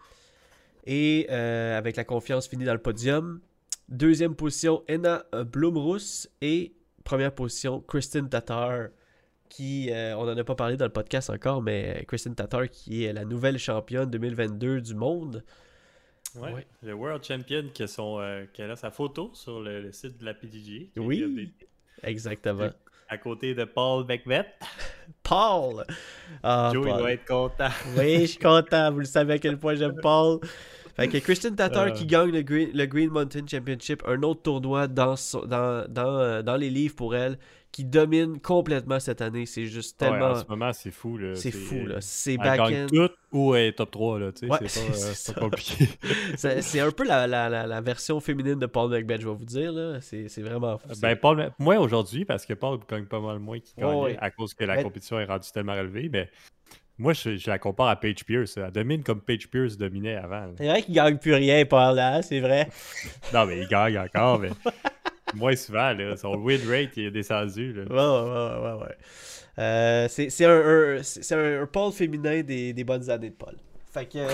Et 0.86 1.26
euh, 1.30 1.76
avec 1.76 1.96
la 1.96 2.04
confiance 2.04 2.48
finie 2.48 2.64
dans 2.64 2.72
le 2.72 2.82
podium. 2.82 3.40
Deuxième 3.88 4.34
position, 4.34 4.82
Enna 4.88 5.24
Blumruss. 5.32 6.28
Et 6.40 6.74
première 7.04 7.34
position, 7.34 7.80
Kristen 7.80 8.28
Tatar, 8.28 8.88
qui, 9.48 9.90
euh, 9.90 10.16
on 10.16 10.26
n'en 10.26 10.36
a 10.36 10.44
pas 10.44 10.54
parlé 10.54 10.76
dans 10.76 10.84
le 10.84 10.92
podcast 10.92 11.30
encore, 11.30 11.62
mais 11.62 12.04
Kristen 12.06 12.34
Tatar, 12.34 12.68
qui 12.68 13.04
est 13.04 13.12
la 13.12 13.24
nouvelle 13.24 13.58
championne 13.58 14.10
2022 14.10 14.80
du 14.80 14.94
monde. 14.94 15.44
Ouais. 16.34 16.52
Ouais. 16.52 16.66
Le 16.82 16.94
World 16.94 17.24
Champion 17.24 17.64
qui 17.72 17.82
a, 17.82 17.86
son, 17.86 18.18
euh, 18.20 18.44
qui 18.52 18.62
a 18.62 18.76
sa 18.76 18.90
photo 18.90 19.30
sur 19.34 19.60
le, 19.60 19.80
le 19.80 19.92
site 19.92 20.18
de 20.18 20.24
la 20.24 20.34
PDG. 20.34 20.90
Oui. 20.96 21.52
Exactement. 22.02 22.68
À 23.08 23.18
côté 23.18 23.54
de 23.54 23.64
Paul 23.64 24.04
McBeth. 24.06 24.46
Paul! 25.22 25.84
Ah, 26.42 26.70
Joe, 26.72 26.86
il 26.88 26.96
doit 26.96 27.12
être 27.12 27.24
content. 27.24 27.68
Oui, 27.96 28.22
je 28.22 28.26
suis 28.26 28.38
content. 28.38 28.90
Vous 28.90 28.98
le 28.98 29.04
savez 29.04 29.34
à 29.34 29.38
quel 29.38 29.58
point 29.58 29.76
j'aime 29.76 29.96
Paul. 30.02 30.40
Fait 30.96 31.08
que 31.08 31.18
Christian 31.18 31.54
Tatar 31.54 31.88
Euh. 31.88 31.90
qui 31.90 32.06
gagne 32.06 32.30
le 32.30 32.42
Green, 32.42 32.70
le 32.72 32.86
Green 32.86 33.10
Mountain 33.10 33.46
Championship, 33.46 34.02
un 34.06 34.22
autre 34.22 34.42
tournoi 34.42 34.86
dans, 34.88 35.14
dans, 35.46 35.84
dans, 35.88 36.18
euh, 36.18 36.42
dans 36.42 36.56
les 36.56 36.70
livres 36.70 36.94
pour 36.96 37.14
elle, 37.14 37.38
qui 37.70 37.84
domine 37.84 38.40
complètement 38.40 38.98
cette 38.98 39.20
année. 39.20 39.44
C'est 39.44 39.66
juste 39.66 40.00
Ouais, 40.00 40.08
tellement. 40.08 40.30
en 40.30 40.34
ce 40.36 40.44
moment, 40.48 40.72
c'est 40.72 40.90
fou. 40.90 41.18
là. 41.18 41.34
c'est 41.34 41.50
fou, 41.50 41.84
là. 41.84 41.96
C'est 42.00 42.38
gagne 42.38 42.56
back-end. 42.58 42.86
tout 42.88 43.10
ou 43.32 43.54
est 43.54 43.72
top 43.76 43.90
3, 43.90 44.18
là. 44.18 44.26
Ouais, 44.26 44.32
c'est 44.32 44.48
pas, 44.48 44.58
c'est 44.94 45.30
euh, 45.32 45.34
pas 45.34 45.40
compliqué. 45.40 45.88
C'est 46.62 46.80
un 46.80 46.90
peu 46.90 47.04
la, 47.04 47.26
la, 47.26 47.50
la, 47.50 47.66
la 47.66 47.80
version 47.82 48.18
féminine 48.20 48.58
de 48.58 48.64
Paul 48.66 48.90
McBeth, 48.90 49.20
je 49.20 49.28
vais 49.28 49.34
vous 49.34 49.44
dire. 49.44 49.72
là. 49.72 50.00
C'est 50.00 50.28
c'est 50.28 50.40
vraiment 50.42 50.78
fou. 50.78 50.88
ben, 51.02 51.14
Paul, 51.16 51.50
moins 51.58 51.76
aujourd'hui, 51.78 52.24
parce 52.24 52.46
que 52.46 52.54
Paul 52.54 52.78
gagne 52.88 53.04
pas 53.04 53.20
mal 53.20 53.38
moins 53.38 53.58
qu'il 53.60 53.84
ouais. 53.84 54.16
à 54.18 54.30
cause 54.30 54.54
que 54.54 54.64
la 54.64 54.76
Mais- 54.76 54.82
compétition 54.82 55.20
est 55.20 55.26
rendue 55.26 55.50
tellement 55.52 55.74
élevée. 55.74 56.08
Mais 56.10 56.30
moi, 56.98 57.12
je, 57.12 57.36
je 57.36 57.50
la 57.50 57.58
compare 57.58 57.88
à 57.88 57.96
Paige 58.00 58.24
Pierce. 58.24 58.56
Elle 58.56 58.70
domine 58.70 59.02
comme 59.02 59.20
Paige 59.20 59.48
Pierce 59.48 59.76
dominait 59.76 60.16
avant. 60.16 60.50
C'est 60.56 60.66
vrai 60.66 60.82
qu'il 60.82 60.94
gagne 60.94 61.18
plus 61.18 61.34
rien, 61.34 61.64
Paul, 61.66 61.94
là, 61.96 62.22
c'est 62.22 62.40
vrai. 62.40 62.68
Non, 63.34 63.44
mais 63.46 63.58
il 63.60 63.68
gagne 63.68 63.98
encore, 63.98 64.38
mais 64.38 64.50
moins 65.34 65.54
souvent. 65.56 65.92
Là. 65.92 66.16
Son 66.16 66.34
win 66.36 66.60
rate 66.68 66.96
il 66.96 67.06
est 67.06 67.10
descendu. 67.10 67.72
Là. 67.72 67.82
Ouais, 67.84 68.30
ouais, 68.30 68.72
ouais, 68.78 68.82
ouais. 68.86 68.94
Euh, 69.58 70.06
c'est 70.08 70.44
un, 70.44 70.50
un- 70.50 71.62
un, 71.62 71.66
Paul 71.66 71.92
féminin 71.92 72.42
des, 72.42 72.72
des 72.72 72.84
bonnes 72.84 73.08
années 73.10 73.30
de 73.30 73.34
Paul. 73.34 73.54
Fait 73.92 74.06
que. 74.06 74.18
euh, 74.18 74.28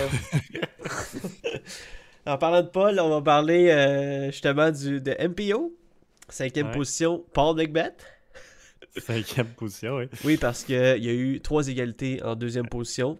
en 2.27 2.39
parlant 2.39 2.63
de 2.63 2.69
Paul, 2.69 2.99
on 3.01 3.09
va 3.09 3.23
parler 3.23 3.71
euh, 3.71 4.27
justement 4.31 4.71
du, 4.71 5.01
de 5.01 5.13
MPO. 5.29 5.73
Cinquième 6.29 6.69
Ouais. 6.69 6.73
position, 6.73 7.25
Paul 7.35 7.57
McBeth. 7.57 8.05
Cinquième 8.99 9.49
position, 9.49 9.97
oui. 9.97 10.05
Oui, 10.25 10.37
parce 10.37 10.65
qu'il 10.65 10.77
y 10.77 11.09
a 11.09 11.13
eu 11.13 11.41
trois 11.41 11.69
égalités 11.69 12.23
en 12.23 12.35
deuxième 12.35 12.69
position. 12.69 13.19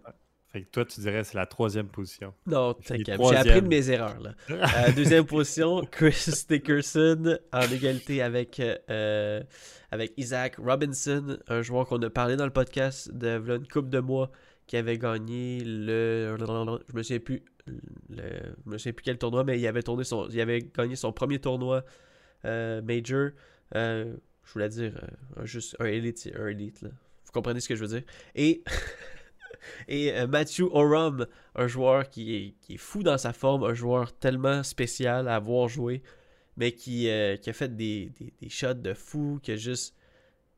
Fait 0.53 0.61
que 0.61 0.69
toi, 0.69 0.85
tu 0.85 1.01
dirais 1.01 1.21
que 1.21 1.27
c'est 1.27 1.37
la 1.37 1.47
troisième 1.47 1.87
position. 1.87 2.31
Non, 2.45 2.75
t'inquiète. 2.75 3.19
J'ai 3.19 3.35
appris 3.35 3.61
de 3.63 3.67
mes 3.67 3.89
erreurs. 3.89 4.19
Là. 4.19 4.33
Euh, 4.49 4.91
deuxième 4.95 5.25
position, 5.25 5.81
Chris 5.89 6.43
Dickerson 6.47 7.39
en 7.51 7.61
égalité 7.61 8.21
avec, 8.21 8.59
euh, 8.59 9.41
avec 9.89 10.13
Isaac 10.17 10.57
Robinson, 10.57 11.37
un 11.47 11.63
joueur 11.63 11.87
qu'on 11.87 12.01
a 12.03 12.09
parlé 12.11 12.35
dans 12.35 12.45
le 12.45 12.51
podcast 12.53 13.11
de 13.11 13.37
v'là 13.37 13.55
une 13.55 13.67
couple 13.67 13.89
de 13.89 13.99
mois 13.99 14.29
qui 14.67 14.77
avait 14.77 14.99
gagné 14.99 15.63
le. 15.65 16.35
Je 16.37 16.95
me 16.95 17.01
souviens 17.01 17.19
plus. 17.19 17.43
Le, 17.65 18.23
je 18.65 18.69
me 18.69 18.77
souviens 18.77 18.93
plus 18.93 19.03
quel 19.03 19.17
tournoi, 19.17 19.43
mais 19.43 19.59
il 19.59 19.65
avait, 19.65 19.81
tourné 19.81 20.03
son, 20.03 20.27
il 20.29 20.39
avait 20.39 20.61
gagné 20.61 20.95
son 20.95 21.11
premier 21.13 21.39
tournoi 21.39 21.83
euh, 22.45 22.79
major. 22.83 23.31
Je 24.53 24.59
voulais 24.59 24.69
dire 24.69 24.93
euh, 25.01 25.41
un, 25.41 25.45
juste 25.45 25.75
un 25.79 25.85
élite, 25.85 26.29
un 26.37 26.47
élite 26.47 26.83
là. 26.83 26.89
Vous 27.25 27.31
comprenez 27.31 27.59
ce 27.59 27.67
que 27.67 27.75
je 27.75 27.83
veux 27.83 27.99
dire? 27.99 28.03
Et. 28.35 28.63
Et 29.87 30.11
euh, 30.13 30.27
Matthew 30.27 30.63
Oram, 30.73 31.25
un 31.55 31.67
joueur 31.67 32.09
qui 32.09 32.35
est, 32.35 32.55
qui 32.61 32.73
est 32.73 32.77
fou 32.77 33.01
dans 33.01 33.17
sa 33.17 33.31
forme, 33.31 33.63
un 33.63 33.73
joueur 33.73 34.11
tellement 34.17 34.61
spécial 34.61 35.29
à 35.29 35.39
voir 35.39 35.69
jouer, 35.69 36.03
mais 36.57 36.73
qui, 36.73 37.09
euh, 37.09 37.37
qui 37.37 37.49
a 37.49 37.53
fait 37.53 37.73
des, 37.73 38.11
des, 38.19 38.33
des 38.41 38.49
shots 38.49 38.73
de 38.73 38.93
fou, 38.93 39.39
qui 39.41 39.53
a 39.53 39.55
juste... 39.55 39.95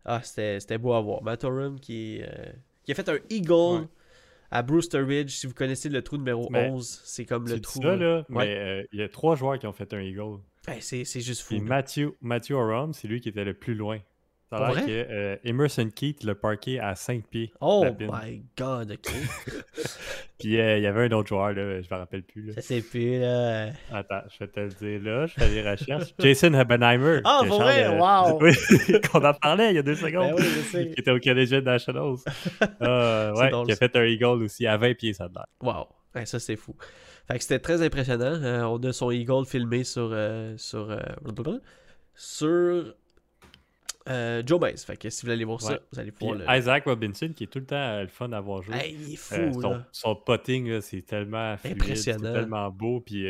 Ah, 0.06 0.22
c'était 0.24 0.80
beau 0.80 0.94
à 0.94 1.02
voir. 1.02 1.22
Matt 1.22 1.44
Oram 1.44 1.80
qui, 1.80 2.22
qui 2.84 2.92
a 2.92 2.96
fait 2.96 3.08
un 3.10 3.18
eagle 3.30 3.54
Ouais. 3.54 3.88
à 4.50 4.64
Brewster 4.64 5.00
Ridge. 5.02 5.32
Si 5.32 5.46
vous 5.46 5.54
connaissez 5.54 5.90
le 5.90 6.02
trou 6.02 6.18
numéro 6.18 6.48
Mais 6.50 6.70
11, 6.70 7.02
c'est 7.04 7.26
comme 7.26 7.48
le 7.48 7.60
trou... 7.62 7.82
ça, 7.82 7.96
là, 7.96 8.18
ouais. 8.20 8.26
mais 8.30 8.58
euh, 8.58 8.84
il 8.92 9.00
y 9.00 9.04
a 9.04 9.10
trois 9.10 9.36
joueurs 9.36 9.60
qui 9.60 9.68
ont 9.68 9.74
fait 9.74 9.94
un 9.94 10.02
eagle. 10.02 10.40
Hey, 10.68 10.82
c'est 10.82 11.04
c'est 11.06 11.22
juste 11.22 11.42
fou. 11.44 11.56
Matthew, 11.60 12.10
Matthew 12.22 12.52
Oram, 12.54 12.94
c'est 12.94 13.08
lui 13.08 13.20
qui 13.22 13.30
était 13.30 13.46
le 13.46 13.54
plus 13.54 13.76
loin. 13.76 14.00
Ça 14.50 14.58
a 14.58 14.60
l'air 14.60 14.72
vrai? 14.74 14.86
que 14.86 14.92
euh, 15.12 15.36
Emerson 15.44 15.90
Keith 15.94 16.24
l'a 16.24 16.36
parké 16.36 16.80
à 16.80 16.94
5 16.94 17.26
pieds. 17.28 17.52
Oh 17.62 17.84
my 18.00 18.44
god, 18.56 18.92
ok. 18.92 19.12
Puis 20.38 20.60
euh, 20.60 20.78
il 20.78 20.84
y 20.84 20.88
avait 20.88 21.06
un 21.06 21.12
autre 21.14 21.30
joueur, 21.30 21.54
là, 21.54 21.82
je 21.82 21.88
me 21.92 21.98
rappelle 21.98 22.22
plus. 22.22 22.44
Là. 22.48 22.54
Ça 22.54 22.62
c'est 22.62 22.82
plus 22.82 23.20
là. 23.20 23.70
Attends, 23.92 24.22
je 24.32 24.40
vais 24.40 24.48
te 24.52 24.60
le 24.60 24.70
dire 24.70 25.02
là, 25.02 25.26
je 25.26 25.34
fais 25.34 25.50
des 25.50 25.68
recherches. 25.68 26.14
Jason 26.20 26.54
Habenheimer. 26.54 27.22
Ah, 27.24 27.40
que 27.42 27.48
pour 27.48 27.62
vrai? 27.62 27.86
euh, 27.86 27.98
Wow! 27.98 28.40
Oui, 28.42 28.54
qu'on 29.12 29.26
en 29.26 29.34
parlait 29.34 29.72
il 29.72 29.76
y 29.78 29.80
a 29.80 29.84
deux 29.84 29.96
secondes. 29.96 30.36
Ben 30.36 30.44
oui, 30.44 30.44
je 30.44 30.60
sais. 30.62 30.92
Qui 30.92 31.00
était 31.02 31.12
au 31.12 31.20
Canadian 31.20 31.62
Nationals. 31.62 32.18
C'est 32.60 32.68
ouais, 32.88 33.50
drôle, 33.50 33.66
qui 33.66 33.72
a 33.72 33.76
fait 33.76 33.96
un 33.96 34.06
eagle 34.06 34.44
aussi 34.44 34.68
à 34.68 34.78
20 34.78 34.94
pieds, 34.94 35.14
ça 35.14 35.24
a 35.26 35.28
l'air. 35.28 35.46
Wow, 35.64 35.88
Ouais, 36.14 36.26
ça 36.28 36.40
c'est 36.40 36.56
fou. 36.56 36.76
Fait 37.28 37.38
que 37.38 37.42
c'était 37.44 37.60
très 37.60 37.82
impressionnant. 37.82 38.42
Euh, 38.44 38.64
on 38.64 38.78
a 38.84 38.94
son 38.94 39.12
Eagle 39.12 39.46
filmé 39.46 39.84
sur 39.84 40.10
euh, 40.12 40.56
sur 40.58 40.92
euh, 40.92 41.00
sur 42.14 42.94
euh, 44.08 44.44
Joe 44.46 44.62
Mays. 44.62 44.78
Fait 44.78 44.96
que 44.98 45.10
si 45.10 45.22
vous 45.22 45.26
voulez 45.28 45.34
aller 45.34 45.46
voir 45.46 45.62
ça, 45.62 45.80
vous 45.92 46.00
allez 46.00 46.12
pouvoir 46.12 46.38
le. 46.38 46.46
Isaac 46.58 46.86
Robinson, 46.86 47.32
qui 47.36 47.46
est 47.46 47.48
tout 47.48 47.60
le 47.60 47.66
temps 47.66 48.02
le 48.02 48.08
fun 48.08 48.30
d'avoir 48.30 48.62
joué. 48.62 48.76
Hey, 48.76 48.96
il 49.00 49.14
est 49.14 49.16
fou 49.16 49.62
son, 49.62 49.82
son 49.92 50.16
potting, 50.16 50.82
c'est 50.82 51.02
tellement 51.02 51.58
fluide, 51.58 51.74
Impressionnant. 51.82 52.34
tellement 52.34 52.70
beau. 52.70 53.00
Puis 53.00 53.26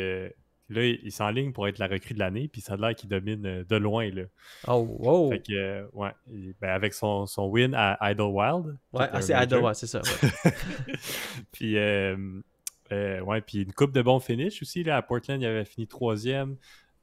là, 0.68 0.84
il 0.84 1.12
s'enligne 1.12 1.52
pour 1.52 1.68
être 1.68 1.78
la 1.78 1.86
recrue 1.86 2.14
de 2.14 2.18
l'année. 2.18 2.48
Puis 2.48 2.60
ça 2.60 2.74
a 2.74 2.76
l'air 2.76 2.94
qu'il 2.94 3.08
domine 3.08 3.64
de 3.68 3.76
loin. 3.76 4.10
Là. 4.10 4.22
Oh 4.68 4.86
wow. 4.98 5.30
Fait 5.30 5.40
que, 5.40 5.52
euh, 5.52 5.86
ouais, 5.92 6.10
il- 6.30 6.54
ben, 6.60 6.70
avec 6.70 6.94
son, 6.94 7.26
son 7.26 7.46
win 7.46 7.74
à 7.74 7.98
Idlewild. 8.10 8.76
Ouais, 8.92 9.06
ah, 9.12 9.20
c'est 9.22 9.34
ouais, 9.54 9.74
c'est 9.74 9.86
ça. 9.86 10.00
ouais. 10.00 10.52
puis, 11.52 11.78
euh, 11.78 12.16
euh, 12.92 13.20
ouais, 13.20 13.40
puis 13.40 13.62
une 13.62 13.72
coupe 13.72 13.92
de 13.92 14.02
bons 14.02 14.20
finish 14.20 14.62
aussi. 14.62 14.82
Là, 14.84 14.96
à 14.96 15.02
Portland, 15.02 15.40
il 15.40 15.46
avait 15.46 15.64
fini 15.64 15.86
troisième. 15.86 16.56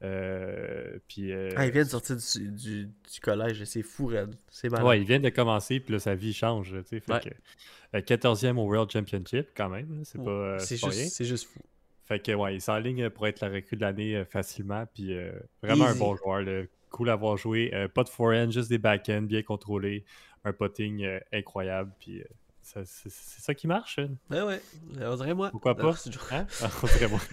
Euh, 0.03 0.97
puis, 1.07 1.31
euh, 1.31 1.49
Ah, 1.55 1.65
il 1.65 1.71
vient 1.71 1.83
de 1.83 1.89
sortir 1.89 2.17
du, 2.17 2.51
du, 2.51 2.85
du 2.85 3.19
collège, 3.21 3.63
c'est 3.63 3.83
fou, 3.83 4.07
Red. 4.07 4.35
C'est 4.49 4.69
malade. 4.69 4.85
ouais, 4.85 4.99
il 4.99 5.05
vient 5.07 5.19
de 5.19 5.29
commencer, 5.29 5.79
puis 5.79 5.93
là, 5.93 5.99
sa 5.99 6.13
vie 6.15 6.33
change. 6.33 6.71
tu 6.71 6.83
sais, 6.89 6.99
Fait 6.99 7.13
Ouais. 7.13 7.19
que, 7.21 7.97
euh, 7.97 8.01
14e 8.01 8.57
au 8.57 8.65
World 8.65 8.91
Championship, 8.91 9.47
quand 9.55 9.69
même. 9.69 10.01
C'est 10.03 10.21
pas, 10.21 10.29
euh, 10.29 10.59
c'est 10.59 10.75
rien. 10.75 10.91
juste, 10.91 11.13
c'est 11.15 11.25
juste 11.25 11.47
fou. 11.47 11.59
Fait 12.05 12.19
que, 12.19 12.33
ouais, 12.33 12.55
il 12.55 12.61
s'enligne 12.61 13.09
pour 13.09 13.27
être 13.27 13.39
la 13.39 13.47
recrue 13.49 13.77
de 13.77 13.81
l'année 13.81 14.17
euh, 14.17 14.25
facilement. 14.25 14.85
Puis, 14.93 15.15
euh, 15.15 15.31
vraiment 15.61 15.85
un 15.85 15.95
bon 15.95 16.15
joueur. 16.17 16.41
là, 16.41 16.63
Cool 16.89 17.09
à 17.09 17.13
avoir 17.13 17.37
joué. 17.37 17.71
Euh, 17.73 17.87
pas 17.87 18.03
de 18.03 18.09
forehand, 18.09 18.51
juste 18.51 18.69
des 18.69 18.77
backends, 18.77 19.21
bien 19.23 19.41
contrôlés. 19.41 20.03
Un 20.43 20.51
potting 20.53 21.03
euh, 21.05 21.19
incroyable. 21.31 21.91
Puis, 21.99 22.19
euh, 22.19 22.25
c'est 22.63 22.85
ça 23.11 23.53
qui 23.53 23.67
marche. 23.67 23.99
Ouais, 24.29 24.41
ouais. 24.41 24.61
On 25.01 25.15
dirait 25.15 25.33
moi. 25.33 25.49
Pourquoi 25.51 25.75
pas? 25.75 25.93
c'est 25.95 26.11
joke. 26.11 26.23
Hein? 26.31 26.47
Ah, 26.61 26.69
on 26.81 26.87
dirait 26.87 27.07
moi. 27.07 27.19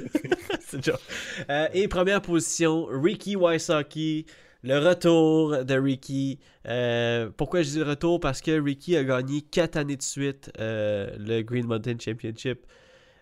Euh, 1.50 1.68
et 1.72 1.88
première 1.88 2.22
position, 2.22 2.86
Ricky 2.86 3.34
Wysocki. 3.36 4.26
Le 4.62 4.78
retour 4.78 5.64
de 5.64 5.74
Ricky. 5.74 6.38
Euh, 6.66 7.30
pourquoi 7.36 7.62
je 7.62 7.70
dis 7.70 7.82
retour? 7.82 8.20
Parce 8.20 8.40
que 8.40 8.60
Ricky 8.60 8.96
a 8.96 9.02
gagné 9.04 9.40
4 9.40 9.76
années 9.76 9.96
de 9.96 10.02
suite 10.02 10.52
euh, 10.60 11.10
le 11.18 11.42
Green 11.42 11.66
Mountain 11.66 11.96
Championship. 11.98 12.66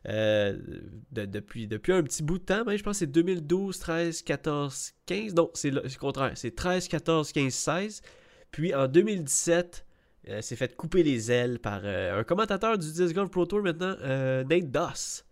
de- 0.05 1.25
depuis, 1.27 1.67
depuis 1.69 1.93
un 1.93 2.03
petit 2.03 2.23
bout 2.23 2.39
de 2.39 2.45
temps, 2.45 2.65
mais 2.67 2.77
je 2.77 2.83
pense 2.83 2.97
que 2.97 2.99
c'est 3.01 3.07
2012, 3.13 3.79
13, 3.79 4.23
14, 4.23 4.93
15. 5.07 5.35
Non, 5.35 5.51
c'est 5.55 5.71
le, 5.71 5.83
c'est 5.85 5.95
le 5.95 5.99
contraire. 6.01 6.33
C'est 6.35 6.55
13, 6.55 6.89
14, 6.89 7.33
15, 7.33 7.53
16. 7.55 8.03
Puis 8.51 8.75
en 8.75 8.89
2017, 8.89 9.85
euh, 10.29 10.41
s'est 10.43 10.57
fait 10.57 10.77
couper 10.77 11.03
les 11.03 11.31
ailes 11.33 11.59
par 11.59 11.81
euh, 11.85 12.21
un 12.21 12.25
commentateur 12.25 12.77
du 12.79 12.91
Disc 12.93 13.15
Golf 13.15 13.31
Pro 13.31 13.47
Tour 13.47 13.63
maintenant, 13.63 13.95
euh, 14.03 14.45
Nate 14.45 14.71
Doss, 14.71 15.25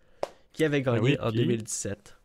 qui 0.53 0.63
avait 0.65 0.81
gagné 0.81 0.97
Ah 0.97 1.01
oui, 1.03 1.17
en 1.21 1.29
puis- 1.31 1.39
2017. 1.41 2.17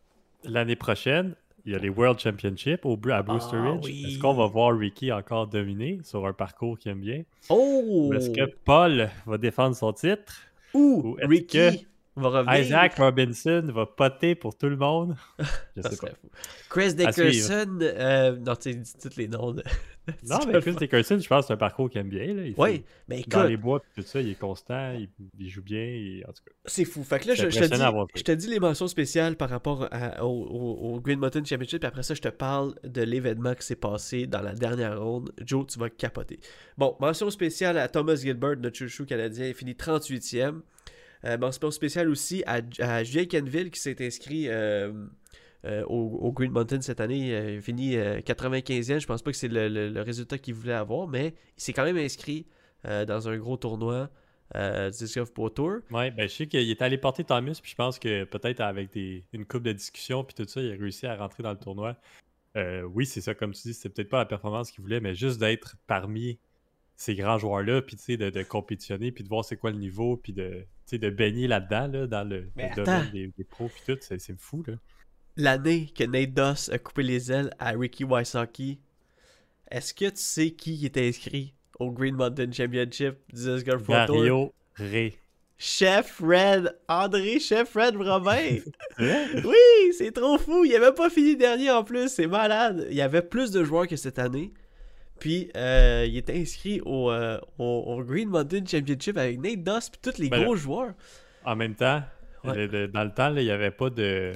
L'année 0.45 0.75
prochaine, 0.75 1.35
il 1.65 1.71
y 1.71 1.75
a 1.75 1.77
les 1.79 1.87
World 1.89 2.19
Championships 2.19 2.85
au, 2.85 2.99
à 3.09 3.21
Brewster 3.23 3.55
Ah, 3.57 3.71
Ridge. 3.71 3.85
oui. 3.85 4.05
Est-ce 4.07 4.19
qu'on 4.19 4.33
va 4.33 4.47
voir 4.47 4.77
Ricky 4.77 5.11
encore 5.11 5.47
dominer 5.47 5.99
sur 6.03 6.25
un 6.27 6.33
parcours 6.33 6.77
qu'il 6.77 6.91
aime 6.91 6.99
bien? 6.99 7.23
Oh! 7.49 8.11
Est-ce 8.13 8.29
que 8.31 8.51
Paul 8.65 9.09
va 9.25 9.37
défendre 9.37 9.75
son 9.75 9.93
titre? 9.93 10.33
Ou 10.73 11.15
Ricky 11.21 11.57
que- 11.57 11.71
va 12.21 12.27
revenir? 12.29 12.59
Isaac 12.59 12.95
Robinson 12.97 13.61
va 13.73 13.85
poter 13.85 14.35
pour 14.35 14.57
tout 14.57 14.67
le 14.67 14.75
monde? 14.75 15.15
Je 15.77 15.81
sais 15.83 15.95
pas. 15.95 16.09
fou. 16.09 16.29
Chris. 16.69 16.93
Dickerson, 16.95 17.79
euh, 17.81 18.35
non, 18.37 18.55
tu 18.55 18.71
sais, 18.73 18.75
dis 18.75 18.93
tous 19.01 19.15
les 19.15 19.27
noms. 19.29 19.51
De... 19.53 19.63
Non, 20.29 20.39
mais 20.45 20.59
Chris 20.59 20.75
Dickerson, 20.75 21.17
je 21.19 21.27
pense 21.27 21.41
que 21.43 21.47
c'est 21.47 21.53
un 21.53 21.57
parcours 21.57 21.89
qu'il 21.89 22.01
aime 22.01 22.09
bien. 22.09 22.33
Là. 22.33 22.45
Il 22.45 22.53
Oui, 22.57 22.83
mais 23.07 23.23
Dans 23.27 23.43
les 23.43 23.53
écoute, 23.53 23.61
bois 23.63 23.81
tout 23.95 24.01
ça, 24.01 24.19
il 24.21 24.29
est 24.29 24.35
constant, 24.39 24.93
il, 24.93 25.07
il 25.39 25.49
joue 25.49 25.61
bien. 25.61 26.19
En 26.27 26.31
tout 26.33 26.43
cas, 26.45 26.51
c'est 26.65 26.83
fou. 26.85 27.03
Fait 27.03 27.19
que 27.19 27.27
là, 27.29 27.35
je, 27.35 27.43
te 27.43 27.47
dis, 27.49 28.09
je 28.15 28.23
te 28.23 28.31
dis 28.33 28.47
les 28.47 28.59
mentions 28.59 28.87
spéciales 28.87 29.35
par 29.37 29.49
rapport 29.49 29.87
à- 29.91 30.23
au, 30.25 30.27
au- 30.29 30.95
au 30.95 30.99
Green 30.99 31.19
Mountain 31.19 31.43
Championship, 31.45 31.79
puis 31.79 31.87
après 31.87 32.03
ça, 32.03 32.13
je 32.15 32.21
te 32.21 32.27
parle 32.29 32.75
de 32.83 33.01
l'événement 33.01 33.55
qui 33.55 33.65
s'est 33.65 33.75
passé 33.77 34.27
dans 34.27 34.41
la 34.41 34.53
dernière 34.53 35.01
ronde. 35.01 35.31
Joe, 35.45 35.65
tu 35.67 35.79
vas 35.79 35.89
capoter. 35.89 36.39
Bon, 36.77 36.95
mention 36.99 37.29
spéciale 37.29 37.77
à 37.77 37.87
Thomas 37.87 38.15
Gilbert, 38.15 38.57
notre 38.57 38.77
chouchou 38.77 39.05
canadien, 39.05 39.47
il 39.47 39.53
finit 39.53 39.73
38e. 39.73 40.61
Euh, 41.25 41.37
mention 41.37 41.71
spéciale 41.71 42.09
aussi 42.09 42.43
à, 42.45 42.59
à 42.79 43.01
Julien 43.05 43.23
Kenville 43.23 43.71
qui 43.71 43.79
s'est 43.79 43.95
inscrit 44.05 44.49
euh, 44.49 44.91
euh, 45.65 45.83
au, 45.85 46.17
au 46.21 46.31
Green 46.31 46.51
Mountain 46.51 46.81
cette 46.81 46.99
année. 46.99 47.33
Euh, 47.35 47.55
il 47.55 47.61
finit 47.61 47.95
euh, 47.95 48.19
95e. 48.19 48.99
Je 48.99 49.07
pense 49.07 49.21
pas 49.21 49.31
que 49.31 49.37
c'est 49.37 49.47
le, 49.47 49.67
le- 49.69 49.89
le 49.89 50.01
résultat 50.01 50.37
qu'il 50.37 50.53
voulait 50.53 50.73
avoir, 50.73 51.07
mais 51.07 51.33
il 51.57 51.63
s'est 51.63 51.73
quand 51.73 51.85
même 51.85 51.97
inscrit 51.97 52.45
euh, 52.85 53.05
dans 53.05 53.29
un 53.29 53.37
gros 53.37 53.55
tournoi 53.57 54.09
euh, 54.55 54.89
du 54.91 54.97
Disc 54.97 55.15
Golf 55.15 55.33
Pro 55.33 55.49
Tour. 55.49 55.77
Ouais, 55.91 56.11
ben 56.11 56.27
je 56.27 56.33
sais 56.35 56.47
qu'il 56.47 56.69
est 56.69 56.81
allé 56.81 56.97
porter 56.97 57.23
Thomas, 57.23 57.57
puis 57.61 57.71
je 57.71 57.75
pense 57.75 57.97
que 57.97 58.23
peut-être 58.25 58.59
avec 58.61 58.91
des, 58.93 59.23
une 59.33 59.45
coupe 59.45 59.63
de 59.63 59.71
discussion, 59.71 60.23
puis 60.23 60.35
tout 60.35 60.47
ça, 60.49 60.61
il 60.61 60.71
a 60.71 60.75
réussi 60.75 61.07
à 61.07 61.15
rentrer 61.15 61.43
dans 61.43 61.51
le 61.51 61.57
tournoi. 61.57 61.95
Euh, 62.55 62.83
oui, 62.83 63.05
c'est 63.05 63.21
ça, 63.21 63.33
comme 63.33 63.53
tu 63.53 63.61
dis, 63.63 63.73
c'était 63.73 63.89
peut-être 63.89 64.09
pas 64.09 64.19
la 64.19 64.25
performance 64.25 64.69
qu'il 64.69 64.81
voulait, 64.83 64.99
mais 64.99 65.15
juste 65.15 65.39
d'être 65.39 65.75
parmi 65.87 66.37
ces 66.95 67.15
grands 67.15 67.39
joueurs-là, 67.39 67.81
puis 67.81 67.95
tu 67.95 68.03
sais, 68.03 68.17
de, 68.17 68.29
de 68.29 68.43
compétitionner, 68.43 69.11
puis 69.11 69.23
de 69.23 69.29
voir 69.29 69.43
c'est 69.43 69.57
quoi 69.57 69.71
le 69.71 69.77
niveau, 69.79 70.17
puis 70.17 70.33
de, 70.33 70.49
tu 70.59 70.65
sais, 70.85 70.97
de 70.99 71.09
baigner 71.09 71.47
là-dedans, 71.47 71.87
là, 71.87 72.05
dans 72.05 72.23
le, 72.27 72.51
le 72.55 72.75
domaine 72.75 73.09
des, 73.11 73.27
des 73.35 73.43
pros, 73.43 73.69
puis 73.69 73.81
tout, 73.87 73.97
c'est 74.01 74.19
c'est 74.19 74.37
fou, 74.39 74.63
là. 74.67 74.73
L'année 75.35 75.91
que 75.97 76.03
Nate 76.03 76.33
Doss 76.33 76.69
a 76.69 76.77
coupé 76.77 77.03
les 77.03 77.31
ailes 77.31 77.49
à 77.59 77.71
Ricky 77.71 78.03
Wysocki, 78.03 78.79
est-ce 79.71 79.93
que 79.93 80.05
tu 80.05 80.17
sais 80.17 80.51
qui 80.51 80.85
était 80.85 81.07
inscrit 81.07 81.53
au 81.79 81.91
Green 81.91 82.15
Mountain 82.15 82.51
Championship 82.51 83.15
du 83.33 83.41
Disc 83.43 83.65
Golf 83.65 83.83
Pro 83.83 83.93
Tour? 84.05 84.15
Mario 84.17 84.53
Ré. 84.75 85.17
Chef 85.57 86.19
Red, 86.19 86.75
André 86.87 87.39
Chef 87.39 87.73
Red 87.73 87.95
Robin. 87.95 88.57
Oui, 88.99 89.93
c'est 89.97 90.11
trop 90.11 90.37
fou. 90.37 90.65
Il 90.65 90.75
avait 90.75 90.93
pas 90.93 91.09
fini 91.09 91.35
dernier 91.35 91.71
en 91.71 91.83
plus, 91.83 92.09
c'est 92.09 92.27
malade. 92.27 92.85
Il 92.89 92.95
y 92.95 93.01
avait 93.01 93.21
plus 93.21 93.49
de 93.51 93.63
joueurs 93.63 93.87
que 93.87 93.95
cette 93.95 94.19
année. 94.19 94.51
Puis 95.19 95.49
euh, 95.55 96.05
il 96.07 96.17
était 96.17 96.37
inscrit 96.37 96.81
au, 96.85 97.09
euh, 97.11 97.39
au, 97.57 97.63
au 97.87 98.03
Green 98.03 98.29
Mountain 98.29 98.65
Championship 98.65 99.17
avec 99.17 99.39
Nate 99.39 99.63
Doss 99.63 99.87
et 99.87 99.91
tous 100.11 100.17
les 100.19 100.29
Ben 100.29 100.43
gros 100.43 100.55
joueurs. 100.55 100.93
En 101.45 101.55
même 101.55 101.75
temps, 101.75 102.01
Ouais. 102.43 102.55
le- 102.55 102.67
le- 102.67 102.87
dans 102.89 103.05
le 103.05 103.11
temps, 103.11 103.29
là, 103.29 103.41
il 103.41 103.45
n'y 103.45 103.51
avait 103.51 103.71
pas 103.71 103.89
de. 103.89 104.33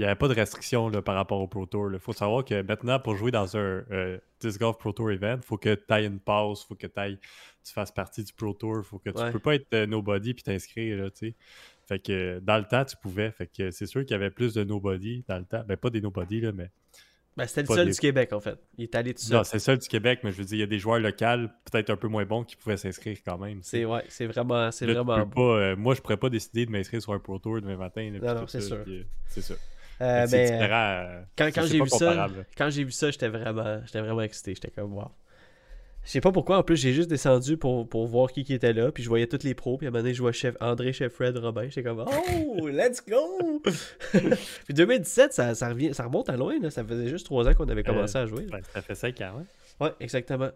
Il 0.00 0.04
n'y 0.04 0.06
avait 0.06 0.14
pas 0.18 0.28
de 0.28 0.34
restriction 0.34 0.88
là, 0.88 1.02
par 1.02 1.14
rapport 1.14 1.38
au 1.42 1.46
Pro 1.46 1.66
Tour. 1.66 1.90
Il 1.92 1.98
faut 1.98 2.14
savoir 2.14 2.42
que 2.42 2.62
maintenant, 2.62 2.98
pour 2.98 3.16
jouer 3.16 3.30
dans 3.30 3.54
un 3.54 3.84
euh, 3.90 4.18
Disc 4.40 4.58
Golf 4.58 4.78
Pro 4.78 4.92
Tour 4.92 5.10
event, 5.10 5.36
il 5.36 5.42
faut 5.46 5.58
que 5.58 5.74
tu 5.74 5.84
ailles 5.92 6.06
une 6.06 6.20
passe, 6.20 6.62
il 6.62 6.66
faut 6.68 6.74
que 6.74 6.86
tu 6.86 7.72
fasses 7.74 7.92
partie 7.92 8.24
du 8.24 8.32
Pro 8.32 8.54
Tour, 8.54 8.82
faut 8.82 8.98
que 8.98 9.10
tu 9.10 9.20
Ouais. 9.20 9.30
peux 9.30 9.38
pas 9.38 9.56
être 9.56 9.66
euh, 9.74 9.84
nobody 9.86 10.32
puis 10.32 10.42
t'inscrire. 10.42 10.96
là, 11.02 11.10
tu 11.10 11.18
sais. 11.28 11.34
Fait 11.86 11.98
que 11.98 12.12
euh, 12.12 12.40
dans 12.40 12.56
le 12.56 12.64
temps, 12.64 12.82
tu 12.86 12.96
pouvais. 12.96 13.30
Fait 13.30 13.46
que 13.46 13.70
c'est 13.70 13.84
sûr 13.84 14.00
qu'il 14.06 14.12
y 14.12 14.14
avait 14.14 14.30
plus 14.30 14.54
de 14.54 14.64
nobody 14.64 15.22
dans 15.28 15.36
le 15.38 15.44
temps. 15.44 15.62
Ben, 15.68 15.76
pas 15.76 15.90
des 15.90 16.00
nobody, 16.00 16.40
là, 16.40 16.52
mais. 16.52 16.70
Ben, 17.36 17.46
c'était 17.46 17.62
le 17.62 17.66
seul 17.68 17.86
des- 17.86 17.92
du 17.92 17.98
Québec 17.98 18.32
en 18.32 18.40
fait. 18.40 18.58
Il 18.78 18.84
est 18.84 18.94
allé 18.94 19.12
tout 19.12 19.20
seul. 19.22 19.36
Non, 19.36 19.44
c'est 19.44 19.58
ça 19.58 19.76
du 19.76 19.86
Québec, 19.86 20.20
mais 20.24 20.32
je 20.32 20.38
veux 20.38 20.44
dire, 20.44 20.56
il 20.56 20.60
y 20.60 20.62
a 20.62 20.66
des 20.66 20.78
joueurs 20.78 20.98
locaux, 20.98 21.46
peut-être 21.70 21.90
un 21.90 21.96
peu 21.96 22.08
moins 22.08 22.24
bons, 22.24 22.42
qui 22.42 22.56
pouvaient 22.56 22.76
s'inscrire 22.78 23.18
quand 23.22 23.36
même. 23.36 23.60
C'est 23.62 23.84
ouais, 23.84 24.02
c'est 24.08 24.26
vraiment, 24.26 24.70
c'est 24.72 24.86
Là, 24.86 24.94
vraiment 25.02 25.26
pas, 25.26 25.40
euh, 25.42 25.76
moi, 25.76 25.94
je 25.94 26.00
pourrais 26.00 26.16
pas 26.16 26.30
décider 26.30 26.64
de 26.64 26.70
m'inscrire 26.70 27.02
sur 27.02 27.12
un 27.12 27.18
Pro 27.18 27.38
Tour 27.38 27.60
demain 27.60 27.76
matin. 27.76 28.10
là, 28.14 28.34
Non, 28.34 28.40
non, 28.40 28.46
c'est 28.46 28.62
sûr. 28.62 28.82
C'est 29.28 29.42
ça. 29.42 29.54
Euh, 30.00 30.26
c'est 30.26 30.36
mais, 30.36 30.50
différent. 30.50 30.74
euh, 30.74 31.22
quand, 31.36 31.66
j'ai 31.66 31.80
vu 31.82 31.88
ça, 31.88 31.98
comparable. 31.98 32.46
quand 32.56 32.70
j'ai 32.70 32.84
vu 32.84 32.90
ça, 32.92 33.10
j'étais 33.10 33.28
vraiment, 33.28 33.80
j'étais 33.84 34.00
vraiment 34.00 34.22
excité. 34.22 34.54
J'étais 34.54 34.70
comme 34.70 34.94
wow. 34.94 35.10
Je 36.02 36.10
sais 36.12 36.22
pas 36.22 36.32
pourquoi. 36.32 36.56
En 36.56 36.62
plus, 36.62 36.76
j'ai 36.76 36.94
juste 36.94 37.10
descendu 37.10 37.58
pour, 37.58 37.86
pour 37.86 38.06
voir 38.06 38.32
qui, 38.32 38.42
qui 38.42 38.54
était 38.54 38.72
là. 38.72 38.90
Puis 38.90 39.02
je 39.02 39.08
voyais 39.10 39.26
tous 39.26 39.42
les 39.44 39.52
pros. 39.54 39.76
Puis 39.76 39.86
à 39.86 39.88
un 39.88 39.92
moment 39.92 40.02
donné, 40.02 40.14
je 40.14 40.22
vois 40.22 40.32
chef 40.32 40.56
André, 40.60 40.94
chef 40.94 41.12
Fred, 41.12 41.36
Robin. 41.36 41.64
J'étais 41.68 41.82
comme 41.82 42.02
oh, 42.06 42.68
let's 42.72 43.04
go. 43.06 43.60
puis 44.64 44.74
2017, 44.74 45.34
ça, 45.34 45.54
ça, 45.54 45.68
revient, 45.68 45.92
ça 45.92 46.04
remonte 46.04 46.30
à 46.30 46.36
loin. 46.38 46.58
Là. 46.58 46.70
Ça 46.70 46.82
faisait 46.82 47.08
juste 47.08 47.26
trois 47.26 47.46
ans 47.46 47.52
qu'on 47.52 47.68
avait 47.68 47.82
commencé 47.84 48.16
à 48.16 48.24
jouer. 48.24 48.46
Ouais, 48.50 48.62
ça 48.72 48.80
fait 48.80 48.94
5 48.94 49.20
ans, 49.20 49.40
hein? 49.40 49.44
Ouais, 49.78 49.92
exactement. 50.00 50.50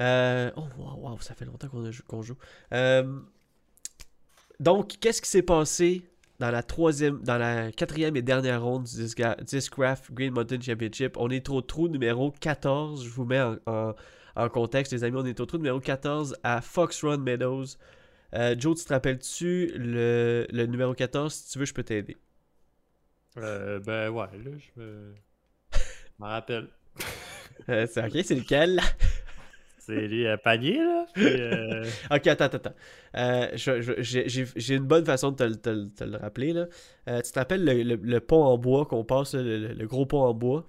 Euh, 0.00 0.50
Oh, 0.56 0.64
wow, 0.76 1.10
wow, 1.10 1.20
ça 1.20 1.34
fait 1.34 1.44
longtemps 1.44 1.68
qu'on 2.08 2.22
joue. 2.22 2.36
Euh, 2.74 3.20
Donc, 4.58 4.96
qu'est-ce 5.00 5.22
qui 5.22 5.30
s'est 5.30 5.42
passé 5.42 6.02
dans 6.40 6.50
la 6.50 6.62
troisième, 6.62 7.20
dans 7.22 7.36
la 7.38 7.70
quatrième 7.70 8.16
et 8.16 8.22
dernière 8.22 8.62
ronde 8.64 8.84
du 8.84 9.06
Discraft 9.44 10.10
Green 10.12 10.32
Mountain 10.32 10.60
Championship? 10.60 11.16
On 11.18 11.28
est 11.30 11.48
au 11.50 11.60
trou 11.60 11.86
numéro 11.88 12.32
14. 12.32 13.04
Je 13.04 13.10
vous 13.10 13.24
mets 13.26 13.40
en, 13.40 13.56
en- 13.66 13.94
en 14.36 14.48
contexte, 14.48 14.92
les 14.92 15.04
amis. 15.04 15.16
On 15.18 15.26
est 15.26 15.38
au 15.38 15.46
trou 15.46 15.58
numéro 15.58 15.78
14 15.80 16.36
à 16.42 16.62
Fox 16.62 17.04
Run 17.04 17.18
Meadows. 17.18 17.64
Euh, 18.34 18.54
Joe, 18.58 18.78
tu 18.78 18.84
te 18.86 18.92
rappelles-tu 18.92 19.72
le, 19.76 20.46
le 20.50 20.66
numéro 20.66 20.94
14? 20.94 21.32
Si 21.32 21.52
tu 21.52 21.58
veux, 21.58 21.66
je 21.66 21.74
peux 21.74 21.82
t'aider. 21.82 22.16
Euh, 23.36 23.78
ben 23.80 24.08
ouais, 24.08 24.26
là, 24.42 24.50
je 24.58 24.80
me. 24.80 25.14
je 25.74 25.78
m'en 26.18 26.26
rappelle. 26.28 26.68
Euh, 27.68 27.86
c'est 27.90 28.02
ok, 28.04 28.24
c'est 28.24 28.34
lequel? 28.34 28.80
C'est 29.80 30.06
les 30.08 30.26
euh, 30.26 30.36
paniers, 30.36 30.78
là. 30.78 31.06
puis, 31.14 31.24
euh, 31.26 31.84
Ok, 32.10 32.26
attends, 32.26 32.44
attends, 32.44 32.56
attends. 32.58 32.74
Euh, 33.16 33.48
j'ai, 33.56 34.74
une 34.76 34.84
bonne 34.86 35.04
façon 35.04 35.30
de 35.32 35.36
te, 35.36 35.42
le- 35.44 35.56
te 35.56 35.70
le- 35.70 35.88
te 35.90 36.04
le 36.04 36.16
rappeler. 36.18 36.52
Là. 36.52 36.66
Euh, 37.08 37.20
tu 37.22 37.32
te 37.32 37.38
rappelles 37.38 37.64
le, 37.64 37.82
le- 37.82 37.96
le 37.96 38.20
pont 38.20 38.44
en 38.44 38.58
bois 38.58 38.84
qu'on 38.86 39.04
passe, 39.04 39.34
là, 39.34 39.42
le, 39.42 39.68
le 39.72 39.86
gros 39.86 40.06
pont 40.06 40.22
en 40.22 40.34
bois, 40.34 40.68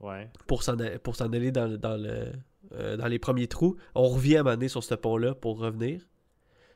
Ouais. 0.00 0.28
pour 0.46 0.62
s'en, 0.62 0.76
aller 0.78 1.50
dans, 1.52 1.68
dans, 1.76 1.96
le, 1.96 2.96
dans 2.96 3.06
les 3.06 3.18
premiers 3.18 3.46
trous. 3.48 3.76
On 3.94 4.08
revient 4.08 4.36
à 4.36 4.40
un 4.40 4.42
moment 4.44 4.54
donné 4.56 4.68
sur 4.68 4.82
ce 4.84 4.94
pont-là 4.94 5.34
pour 5.34 5.58
revenir? 5.58 6.00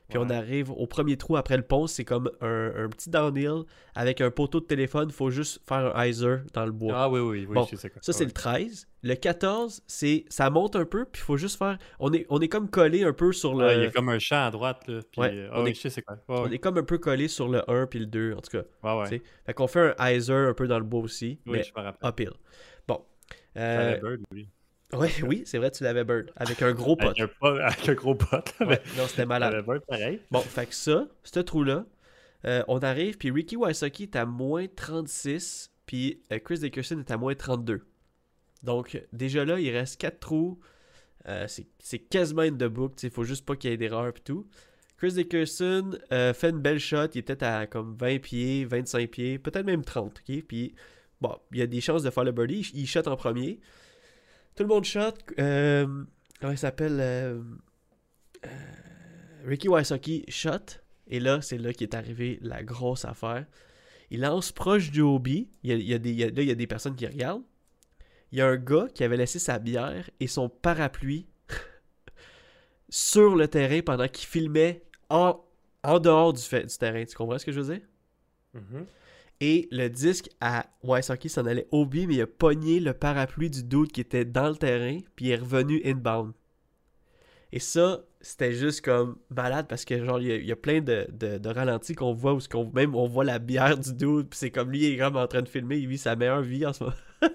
Puis 0.09 0.17
on 0.17 0.29
arrive 0.29 0.71
au 0.71 0.87
premier 0.87 1.17
trou 1.17 1.37
après 1.37 1.55
le 1.55 1.63
pont. 1.63 1.85
C'est 1.87 2.03
comme 2.03 2.29
un, 2.41 2.71
un 2.75 2.89
petit 2.89 3.09
downhill 3.09 3.63
avec 3.95 4.21
un 4.21 4.31
poteau 4.31 4.59
de 4.59 4.65
téléphone. 4.65 5.07
Il 5.09 5.13
faut 5.15 5.29
juste 5.29 5.61
faire 5.67 5.95
un 5.95 6.05
hyzer 6.05 6.41
dans 6.53 6.65
le 6.65 6.71
bois. 6.71 6.93
Ah 6.95 7.09
oui, 7.09 7.19
oui, 7.19 7.45
oui, 7.47 7.53
Bon, 7.55 7.67
je 7.71 7.75
sais 7.75 7.89
quoi. 7.89 8.01
Ça, 8.01 8.11
c'est 8.11 8.21
Ouais. 8.21 8.25
le 8.25 8.31
13. 8.31 8.87
Le 9.01 9.13
14, 9.15 9.81
c'est 9.87 10.25
ça 10.29 10.49
monte 10.49 10.75
un 10.75 10.83
peu, 10.85 11.05
puis 11.05 11.21
il 11.21 11.25
faut 11.25 11.37
juste 11.37 11.57
faire. 11.57 11.77
On 11.99 12.11
est, 12.11 12.25
on 12.29 12.41
est 12.41 12.49
comme 12.49 12.69
collé 12.69 13.03
un 13.03 13.13
peu 13.13 13.31
sur 13.31 13.53
le. 13.55 13.65
Ah, 13.65 13.73
il 13.75 13.83
y 13.83 13.85
a 13.85 13.91
comme 13.91 14.09
un 14.09 14.19
champ 14.19 14.45
à 14.47 14.51
droite, 14.51 14.87
là. 14.87 14.99
Puis, 15.11 15.21
Ouais, 15.21 15.31
euh, 15.33 15.49
on 15.53 15.57
ah 15.57 15.63
oui, 15.63 15.69
est- 15.69 15.73
je 15.75 15.79
sais 15.81 15.89
c'est 15.89 16.01
quoi. 16.01 16.17
On 16.27 16.49
est 16.51 16.57
comme 16.59 16.77
un 16.79 16.83
peu 16.83 16.97
collé 16.97 17.27
sur 17.29 17.47
le 17.47 17.61
1 17.69 17.85
puis 17.85 17.99
le 17.99 18.07
2, 18.07 18.33
en 18.33 18.41
tout 18.41 18.49
cas. 18.57 18.63
Ouais, 18.83 19.01
ouais. 19.09 19.21
Fait 19.45 19.53
qu'on 19.53 19.67
fait 19.67 19.93
un 19.97 20.09
hyzer 20.11 20.49
un 20.49 20.53
peu 20.53 20.67
dans 20.67 20.79
le 20.79 20.85
bois 20.85 21.01
aussi, 21.01 21.39
Oui, 21.45 21.59
mais 21.59 21.63
je 21.63 21.71
me 21.77 21.81
rappelle. 21.83 22.09
uphill. 22.09 22.33
Bon. 22.87 23.05
Euh, 23.57 23.97
Bird, 23.99 24.21
oui. 24.31 24.49
Ouais, 24.93 25.11
oui, 25.23 25.43
c'est 25.45 25.57
vrai, 25.57 25.71
tu 25.71 25.83
l'avais 25.83 26.03
Bird. 26.03 26.31
Avec 26.35 26.61
un 26.61 26.73
gros 26.73 26.95
pote. 26.95 27.19
Avec 27.19 27.31
un, 27.41 27.55
avec 27.57 27.89
un 27.89 27.93
gros 27.93 28.15
pote. 28.15 28.53
Ouais, 28.59 28.81
non, 28.97 29.07
c'était 29.07 29.25
malade. 29.25 29.65
Bird 29.65 29.81
pareil. 29.85 30.21
Bon, 30.31 30.41
fait 30.41 30.67
que 30.67 30.75
ça, 30.75 31.07
ce 31.23 31.39
trou-là, 31.39 31.85
euh, 32.45 32.63
on 32.67 32.79
arrive, 32.79 33.17
puis 33.17 33.31
Ricky 33.31 33.57
Wysocki 33.57 34.03
est 34.03 34.15
à 34.15 34.25
moins 34.25 34.65
36, 34.67 35.71
puis 35.85 36.21
euh, 36.31 36.39
Chris 36.39 36.59
Dickerson 36.59 36.99
est 36.99 37.11
à 37.11 37.17
moins 37.17 37.35
32. 37.35 37.85
Donc, 38.63 39.01
déjà 39.13 39.45
là, 39.45 39.59
il 39.59 39.69
reste 39.71 39.99
4 39.99 40.19
trous. 40.19 40.59
Euh, 41.27 41.47
c'est 41.79 41.99
quasiment 41.99 42.43
une 42.43 42.57
de 42.57 42.67
book, 42.67 42.93
il 43.03 43.09
faut 43.09 43.25
juste 43.25 43.45
pas 43.45 43.55
qu'il 43.55 43.69
y 43.71 43.73
ait 43.73 43.77
d'erreur 43.77 44.07
et 44.07 44.13
tout. 44.23 44.47
Chris 44.97 45.13
Dickerson 45.13 45.97
fait 46.09 46.49
une 46.49 46.59
belle 46.59 46.79
shot, 46.79 47.07
il 47.13 47.19
était 47.19 47.41
à 47.43 47.67
comme 47.67 47.95
20 47.95 48.19
pieds, 48.19 48.65
25 48.65 49.09
pieds, 49.09 49.39
peut-être 49.39 49.65
même 49.65 49.83
30, 49.83 50.21
ok? 50.27 50.43
Puis, 50.45 50.75
bon, 51.21 51.37
il 51.51 51.59
y 51.59 51.61
a 51.61 51.67
des 51.67 51.79
chances 51.79 52.03
de 52.03 52.09
faire 52.09 52.25
le 52.25 52.33
birdie, 52.33 52.69
il 52.73 52.85
shot 52.85 53.07
en 53.07 53.15
premier. 53.15 53.59
Tout 54.59 54.63
le 54.63 54.75
monde 54.75 54.83
shot. 54.83 55.13
Euh, 55.39 56.03
comment 56.41 56.51
il 56.51 56.57
s'appelle? 56.57 56.97
euh, 56.99 57.41
euh, 58.45 58.49
Ricky 59.45 59.69
Wysocki 59.69 60.25
shot. 60.27 60.81
Et 61.07 61.21
là, 61.21 61.41
c'est 61.41 61.57
là 61.57 61.71
qu'est 61.71 61.93
arrivé 61.95 62.39
la 62.41 62.61
grosse 62.61 63.05
affaire. 63.05 63.45
Il 64.11 64.19
lance 64.19 64.51
proche 64.51 64.91
du 64.91 64.99
hobby. 64.99 65.47
Il 65.63 65.81
y 65.81 65.93
a, 65.93 65.97
des, 65.97 66.13
là, 66.13 66.41
il 66.41 66.47
y 66.49 66.51
a 66.51 66.55
des 66.55 66.67
personnes 66.67 66.97
qui 66.97 67.07
regardent. 67.07 67.45
Il 68.33 68.39
y 68.39 68.41
a 68.41 68.47
un 68.47 68.57
gars 68.57 68.87
qui 68.93 69.05
avait 69.05 69.15
laissé 69.15 69.39
sa 69.39 69.59
bière 69.59 70.09
et 70.19 70.27
son 70.27 70.49
parapluie 70.49 71.29
sur 72.89 73.37
le 73.37 73.47
terrain 73.47 73.79
pendant 73.81 74.09
qu'il 74.09 74.27
filmait 74.27 74.83
en, 75.09 75.41
en 75.83 75.99
dehors 76.01 76.33
du, 76.33 76.41
du 76.41 76.77
terrain. 76.77 77.05
Tu 77.05 77.15
comprends 77.15 77.37
ce 77.37 77.45
que 77.45 77.53
je 77.53 77.61
veux 77.61 77.75
dire? 77.75 77.87
Mhm. 78.53 78.85
Et 79.41 79.69
le 79.71 79.87
disque 79.87 80.29
à 80.41 80.65
Wysocki 80.83 81.29
s'en 81.29 81.45
allait 81.45 81.67
au 81.71 81.85
but, 81.85 82.07
mais 82.07 82.15
il 82.15 82.21
a 82.21 82.27
pogné 82.27 82.79
le 82.79 82.93
parapluie 82.93 83.49
du 83.49 83.63
dude 83.63 83.91
qui 83.91 84.01
était 84.01 84.25
dans 84.25 84.49
le 84.49 84.55
terrain, 84.55 84.99
puis 85.15 85.27
il 85.27 85.31
est 85.31 85.37
revenu 85.37 85.81
inbound. 85.85 86.33
Et 87.51 87.59
ça, 87.59 88.03
c'était 88.21 88.53
juste 88.53 88.81
comme 88.81 89.17
malade 89.29 89.65
parce 89.67 89.85
que 89.85 90.03
genre, 90.05 90.19
il 90.19 90.45
y 90.45 90.51
a, 90.51 90.55
plein 90.55 90.81
de, 90.81 91.07
de, 91.09 91.49
ralentis 91.49 91.95
qu'on 91.95 92.13
voit 92.13 92.33
où 92.33 92.39
qu'on, 92.51 92.69
même 92.73 92.95
on 92.95 93.07
voit 93.07 93.23
la 93.23 93.39
bière 93.39 93.77
du 93.77 93.93
dude, 93.93 94.27
puis 94.29 94.37
c'est 94.37 94.51
comme 94.51 94.71
lui, 94.71 94.79
il 94.79 94.93
est 94.93 94.97
comme 94.97 95.15
en 95.15 95.27
train 95.27 95.41
de 95.41 95.47
filmer, 95.47 95.77
il 95.77 95.87
vit 95.87 95.97
sa 95.97 96.15
meilleure 96.15 96.41
vie 96.41 96.65
en 96.65 96.73
ce 96.73 96.83
moment. 96.83 96.95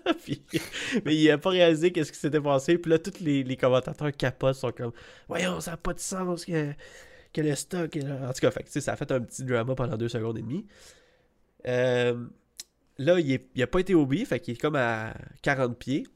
Mais 1.04 1.16
il 1.16 1.30
a 1.30 1.38
pas 1.38 1.50
réalisé 1.50 1.90
qu'est-ce 1.90 2.12
qui 2.12 2.18
s'était 2.18 2.40
passé, 2.40 2.78
puis 2.78 2.90
là, 2.90 2.98
tous 2.98 3.20
les, 3.20 3.56
commentateurs 3.56 4.12
capotent, 4.12 4.54
sont 4.54 4.72
comme 4.72 4.92
Voyons, 5.26 5.60
ça 5.60 5.72
n'a 5.72 5.76
pas 5.78 5.94
de 5.94 6.00
sens 6.00 6.44
que 6.44 6.72
que 7.32 7.40
le 7.40 7.54
stock 7.56 7.96
là. 7.96 8.28
En 8.28 8.32
tout 8.32 8.40
cas, 8.40 8.50
fait, 8.52 8.80
ça 8.80 8.92
a 8.92 8.96
fait 8.96 9.10
un 9.10 9.20
petit 9.20 9.42
drama 9.42 9.74
pendant 9.74 9.96
deux 9.96 10.08
secondes 10.08 10.38
et 10.38 10.42
demie. 10.42 10.64
Euh, 11.66 12.26
là, 12.98 13.18
il, 13.20 13.32
est- 13.32 13.48
il 13.54 13.62
a 13.62 13.66
pas 13.66 13.80
été 13.80 13.94
but, 13.94 14.24
fait 14.26 14.40
qu'il 14.40 14.54
est 14.54 14.60
comme 14.60 14.76
à 14.76 15.14
40 15.42 15.78
pieds. 15.78 16.06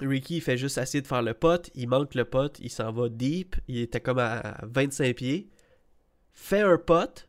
Ricky 0.00 0.40
fait 0.40 0.56
juste 0.56 0.78
essayer 0.78 1.02
de 1.02 1.06
faire 1.06 1.22
le 1.22 1.34
pot, 1.34 1.70
il 1.74 1.88
manque 1.88 2.14
le 2.14 2.24
pot, 2.24 2.58
il 2.58 2.70
s'en 2.70 2.90
va 2.92 3.08
deep, 3.08 3.56
il 3.68 3.78
était 3.78 4.00
comme 4.00 4.18
à 4.18 4.58
25 4.64 5.14
pieds. 5.16 5.48
Fait 6.32 6.62
un 6.62 6.78
pot, 6.78 7.28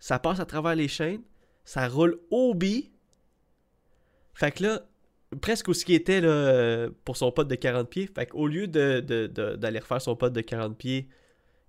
ça 0.00 0.18
passe 0.18 0.40
à 0.40 0.44
travers 0.46 0.74
les 0.74 0.88
chaînes, 0.88 1.22
ça 1.64 1.86
roule 1.88 2.18
au 2.30 2.54
B. 2.54 2.64
Fait 4.34 4.50
que 4.52 4.64
là, 4.64 4.82
presque 5.40 5.68
où 5.68 5.74
ce 5.74 5.84
qui 5.84 5.94
était 5.94 6.20
là, 6.20 6.88
pour 7.04 7.16
son 7.16 7.30
pot 7.30 7.44
de 7.44 7.54
40 7.54 7.88
pieds. 7.88 8.08
Fait 8.12 8.26
qu'au 8.26 8.46
lieu 8.48 8.66
de, 8.66 9.00
de- 9.26 9.54
d'aller 9.56 9.78
refaire 9.78 10.02
son 10.02 10.16
pot 10.16 10.30
de 10.32 10.40
40 10.40 10.76
pieds, 10.76 11.08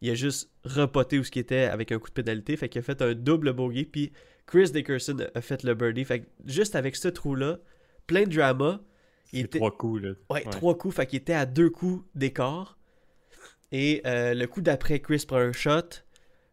il 0.02 0.10
a 0.10 0.16
juste 0.16 0.52
repoté 0.64 1.20
où 1.20 1.24
ce 1.24 1.32
qui 1.32 1.40
était 1.40 1.64
avec 1.64 1.92
un 1.92 2.00
coup 2.00 2.10
de 2.10 2.14
pénalité. 2.14 2.58
Fait 2.58 2.70
qu'il 2.70 2.80
a 2.80 2.84
fait 2.84 3.02
un 3.02 3.14
double 3.14 3.54
bogey. 3.54 3.86
Puis 3.86 4.12
Chris 4.48 4.72
Dickerson 4.72 5.18
a 5.34 5.42
fait 5.42 5.64
le 5.64 5.76
birdie. 5.76 6.04
Fait 6.04 6.22
que 6.22 6.28
juste 6.46 6.76
avec 6.76 6.96
ce 6.96 7.08
trou-là, 7.08 7.60
plein 8.08 8.24
de 8.24 8.36
drama. 8.36 8.82
Il 9.34 9.46
était, 9.46 9.60
trois 9.60 9.72
coups, 9.72 10.02
là. 10.02 10.12
Ouais, 10.30 10.44
trois 10.44 10.78
coups, 10.78 10.96
fait 10.96 11.06
qu'il 11.06 11.20
était 11.20 11.34
à 11.34 11.46
deux 11.46 11.70
coups 11.70 12.04
d'écart. 12.16 12.78
Et 13.72 14.02
euh, 14.06 14.34
le 14.34 14.46
coup 14.48 14.62
d'après, 14.62 15.00
Chris 15.00 15.24
prend 15.26 15.38
un 15.38 15.54
shot. 15.54 16.04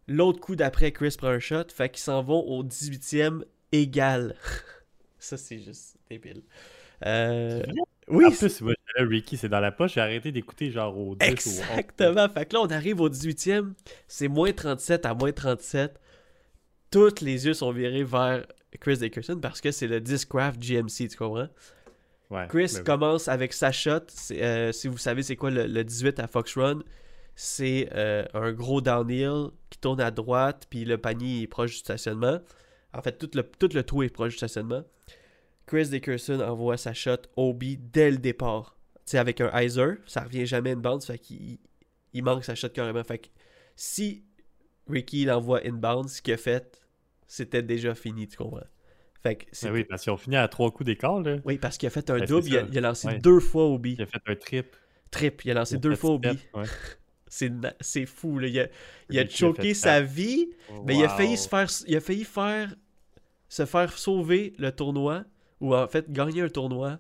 L'autre 0.07 0.41
coup 0.41 0.55
d'après, 0.55 0.93
Chris 0.93 1.17
prend 1.19 1.29
un 1.29 1.41
shot. 1.41 1.65
Fait 1.75 1.89
qu'ils 1.89 2.03
s'en 2.03 2.23
vont 2.23 2.41
au 2.41 2.63
18e 2.63 3.43
égal. 3.73 4.37
Ça, 5.19 5.37
c'est 5.37 5.59
juste 5.59 5.97
débile. 6.09 6.43
Euh, 7.05 7.63
oui, 8.11 8.25
En 8.27 8.31
plus, 8.31 8.61
moi, 8.61 8.73
là, 8.97 9.05
Ricky, 9.07 9.37
c'est 9.37 9.49
dans 9.49 9.61
la 9.61 9.73
poche. 9.73 9.95
J'ai 9.95 10.01
arrêté 10.01 10.33
d'écouter 10.33 10.71
genre 10.71 10.97
au 10.99 11.15
10 11.17 11.27
ou 11.27 11.31
au 11.31 11.53
11. 11.53 11.61
Exactement. 11.61 12.29
Fait 12.29 12.47
que 12.47 12.55
là, 12.55 12.63
on 12.63 12.71
arrive 12.71 13.01
au 13.01 13.09
18e. 13.09 13.73
C'est 14.07 14.29
moins 14.29 14.53
37 14.53 15.07
à 15.07 15.15
moins 15.15 15.33
37. 15.33 15.99
Tous 16.91 17.21
les 17.21 17.47
yeux 17.47 17.55
sont 17.55 17.71
virés 17.73 18.05
vers 18.05 18.47
Chris 18.81 18.99
Dickerson 18.99 19.39
parce 19.41 19.61
que 19.61 19.71
c'est 19.71 19.87
le 19.87 20.01
Discraft 20.01 20.61
GMC, 20.61 21.09
tu 21.09 21.17
comprends? 21.17 21.49
Ouais, 22.31 22.47
Chris 22.49 22.71
ben 22.75 22.79
oui. 22.79 22.85
commence 22.85 23.29
avec 23.29 23.53
sa 23.53 23.73
shot. 23.73 24.01
Euh, 24.33 24.73
si 24.73 24.89
vous 24.89 24.99
savez 24.99 25.23
c'est 25.23 25.37
quoi 25.37 25.51
le, 25.51 25.67
le 25.67 25.85
18 25.85 26.21
à 26.21 26.27
Fox 26.27 26.57
Run, 26.57 26.81
c'est 27.35 27.89
euh, 27.95 28.25
un 28.35 28.53
gros 28.53 28.81
downhill 28.81 29.49
qui 29.71 29.79
tourne 29.79 30.01
à 30.01 30.11
droite, 30.11 30.67
puis 30.69 30.85
le 30.85 30.99
panier 30.99 31.43
est 31.43 31.47
proche 31.47 31.71
du 31.71 31.77
stationnement. 31.79 32.41
En 32.93 33.01
fait, 33.03 33.13
tout 33.19 33.31
le, 33.35 33.43
tout 33.43 33.69
le 33.73 33.83
trou 33.83 34.03
est 34.03 34.09
proche 34.09 34.33
du 34.33 34.37
stationnement. 34.39 34.83
Chris 35.69 35.89
Dickerson 35.89 36.41
envoie 36.41 36.77
sa 36.77 36.93
shot 36.95 37.19
OB 37.37 37.63
dès 37.93 38.11
le 38.11 38.17
départ. 38.19 38.77
Tu 39.05 39.13
sais, 39.13 39.19
avec 39.19 39.41
un 39.41 39.51
hyzer, 39.61 39.97
ça 40.07 40.23
revient 40.23 40.45
jamais 40.47 40.73
inbounds, 40.73 41.05
fait 41.07 41.19
qu'il 41.19 41.59
il 42.13 42.25
manque 42.25 42.45
sa 42.45 42.55
shot 42.55 42.71
carrément. 42.71 43.05
Fait 43.05 43.19
que 43.19 43.29
si 43.77 44.25
Ricky 44.89 45.25
l'envoie 45.25 45.61
inbounds, 45.67 46.09
ce 46.17 46.23
qu'il 46.23 46.35
a 46.35 46.37
fait, 46.39 46.83
c'était 47.27 47.63
déjà 47.63 47.95
fini, 47.95 48.27
tu 48.27 48.37
comprends? 48.37 48.65
Fait 49.23 49.37
que 49.37 49.45
c'est 49.53 49.67
Ben 49.69 49.75
oui, 49.75 49.85
parce 49.85 50.03
qu'ils 50.03 50.13
ont 50.13 50.17
fini 50.17 50.37
à 50.37 50.49
trois 50.49 50.71
coups 50.71 50.87
d'écart, 50.87 51.21
là. 51.21 51.37
oui, 51.45 51.59
parce 51.59 51.77
qu'il 51.77 51.87
a 51.87 51.91
fait 51.91 52.09
un 52.11 52.15
Ben, 52.19 52.27
c'est 52.27 52.33
double, 52.33 52.47
il 52.49 52.57
a, 52.57 52.61
ça. 52.63 52.67
il 52.73 52.79
a 52.79 52.81
lancé 52.81 53.07
Ouais. 53.09 53.19
deux 53.19 53.41
fois 53.41 53.65
au 53.67 53.79
B. 53.79 53.87
Il 53.89 54.03
a 54.03 54.07
fait 54.07 54.21
un 54.27 54.35
trip. 54.37 54.77
Trip, 55.11 55.45
il 55.45 55.51
a 55.51 55.55
lancé 55.55 55.75
Il 55.75 55.79
a 55.79 55.81
deux 55.81 55.97
fois 55.97 56.11
au 56.13 56.19
B. 56.19 56.27
ouais. 56.55 56.65
C'est 57.31 57.53
c'est 57.83 58.07
fou, 58.07 58.39
là. 58.39 58.49
Il 58.49 58.59
a, 58.59 58.69
il 59.11 59.19
a 59.19 59.29
choqué 59.29 59.75
sa 59.75 60.01
vie, 60.01 60.49
mais 60.87 60.97
il 60.97 61.05
a 61.05 61.11
failli 61.11 61.37
se 61.37 61.47
faire 61.47 61.69
il 61.87 61.95
a 61.95 62.01
failli 62.01 62.25
faire 62.25 62.75
se 63.51 63.67
faire 63.67 63.99
sauver 63.99 64.55
le 64.59 64.73
tournoi 64.73 65.25
ou 65.61 65.75
en 65.75 65.87
fait 65.89 66.11
gagner 66.11 66.43
un 66.43 66.49
tournoi 66.49 66.99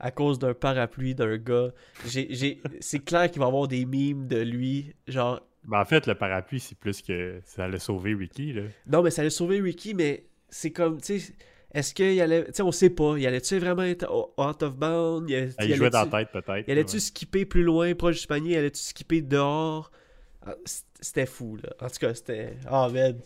à 0.00 0.10
cause 0.10 0.38
d'un 0.38 0.54
parapluie 0.54 1.14
d'un 1.14 1.36
gars. 1.38 1.72
J'ai 2.06 2.60
c'est 2.80 3.00
clair 3.00 3.30
qu'il 3.30 3.40
va 3.40 3.46
y 3.46 3.48
avoir 3.48 3.66
des 3.68 3.84
mimes 3.84 4.26
de 4.28 4.38
lui 4.40 4.94
genre 5.08 5.40
Ben, 5.64 5.80
en 5.80 5.84
fait, 5.84 6.06
le 6.06 6.14
parapluie, 6.14 6.60
c'est 6.60 6.78
plus 6.78 7.02
que 7.02 7.40
ça 7.44 7.64
allait 7.64 7.78
sauver 7.80 8.14
Ricky, 8.14 8.52
là. 8.52 8.62
non 8.86 9.02
mais 9.02 9.10
ça 9.10 9.22
allait 9.22 9.30
sauver 9.30 9.60
Ricky 9.60 9.94
mais 9.94 10.26
c'est 10.48 10.70
comme 10.70 11.00
tu 11.00 11.18
sais 11.18 11.32
est-ce 11.74 11.92
qu'il 11.92 12.18
allait 12.22 12.44
tu 12.46 12.52
sais 12.54 12.62
on 12.62 12.72
sait 12.72 12.88
pas, 12.90 13.16
il 13.18 13.26
allait-tu 13.26 13.58
vraiment 13.58 13.82
être 13.82 14.08
out 14.38 14.62
of 14.62 14.76
bound, 14.76 15.28
il, 15.28 15.34
allait- 15.36 15.50
Ah, 15.58 15.64
Il 15.66 15.74
jouait 15.74 15.90
dans 15.90 16.08
la 16.10 16.24
tête, 16.24 16.32
peut-être. 16.32 16.64
Il 16.66 16.70
allait-tu 16.72 16.98
skipper 17.00 17.44
plus 17.44 17.62
loin, 17.62 17.92
proche 17.94 18.20
du 18.22 18.26
panier? 18.26 18.52
Il 18.52 18.56
allait-tu 18.56 18.80
skipper 18.80 19.20
dehors? 19.20 19.90
Ah, 20.46 20.54
C'était 21.00 21.26
fou, 21.26 21.56
là. 21.56 21.68
En 21.84 21.88
tout 21.90 21.98
cas, 22.00 22.14
c'était... 22.14 22.54
Ah, 22.66 22.88
man. 22.90 23.18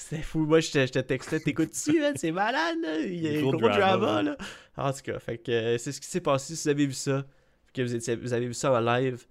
C'était 0.00 0.22
fou. 0.22 0.46
Moi, 0.46 0.60
je 0.60 0.70
te, 0.70 0.78
je 0.86 0.92
te 0.92 0.98
textais. 0.98 1.40
T'écoutes-tu? 1.40 2.02
C'est 2.16 2.32
malade, 2.32 2.78
là. 2.82 2.98
Il 3.00 3.20
y 3.20 3.36
a 3.36 3.40
Gros 3.40 3.52
gros, 3.52 3.60
drama, 3.68 3.96
drama, 3.96 4.22
là. 4.22 4.36
En 4.76 4.92
tout 4.92 5.00
cas, 5.04 5.18
fait 5.18 5.38
que 5.38 5.52
euh, 5.52 5.78
c'est 5.78 5.92
ce 5.92 6.00
qui 6.00 6.06
s'est 6.08 6.20
passé. 6.22 6.56
Si 6.56 6.62
vous 6.64 6.68
avez 6.70 6.86
vu 6.86 6.92
ça, 6.94 7.24
que 7.74 7.82
vous, 7.82 7.94
étiez, 7.94 8.16
vous 8.16 8.32
avez 8.32 8.46
vu 8.46 8.54
ça 8.54 8.72
en 8.72 8.80
live, 8.80 9.24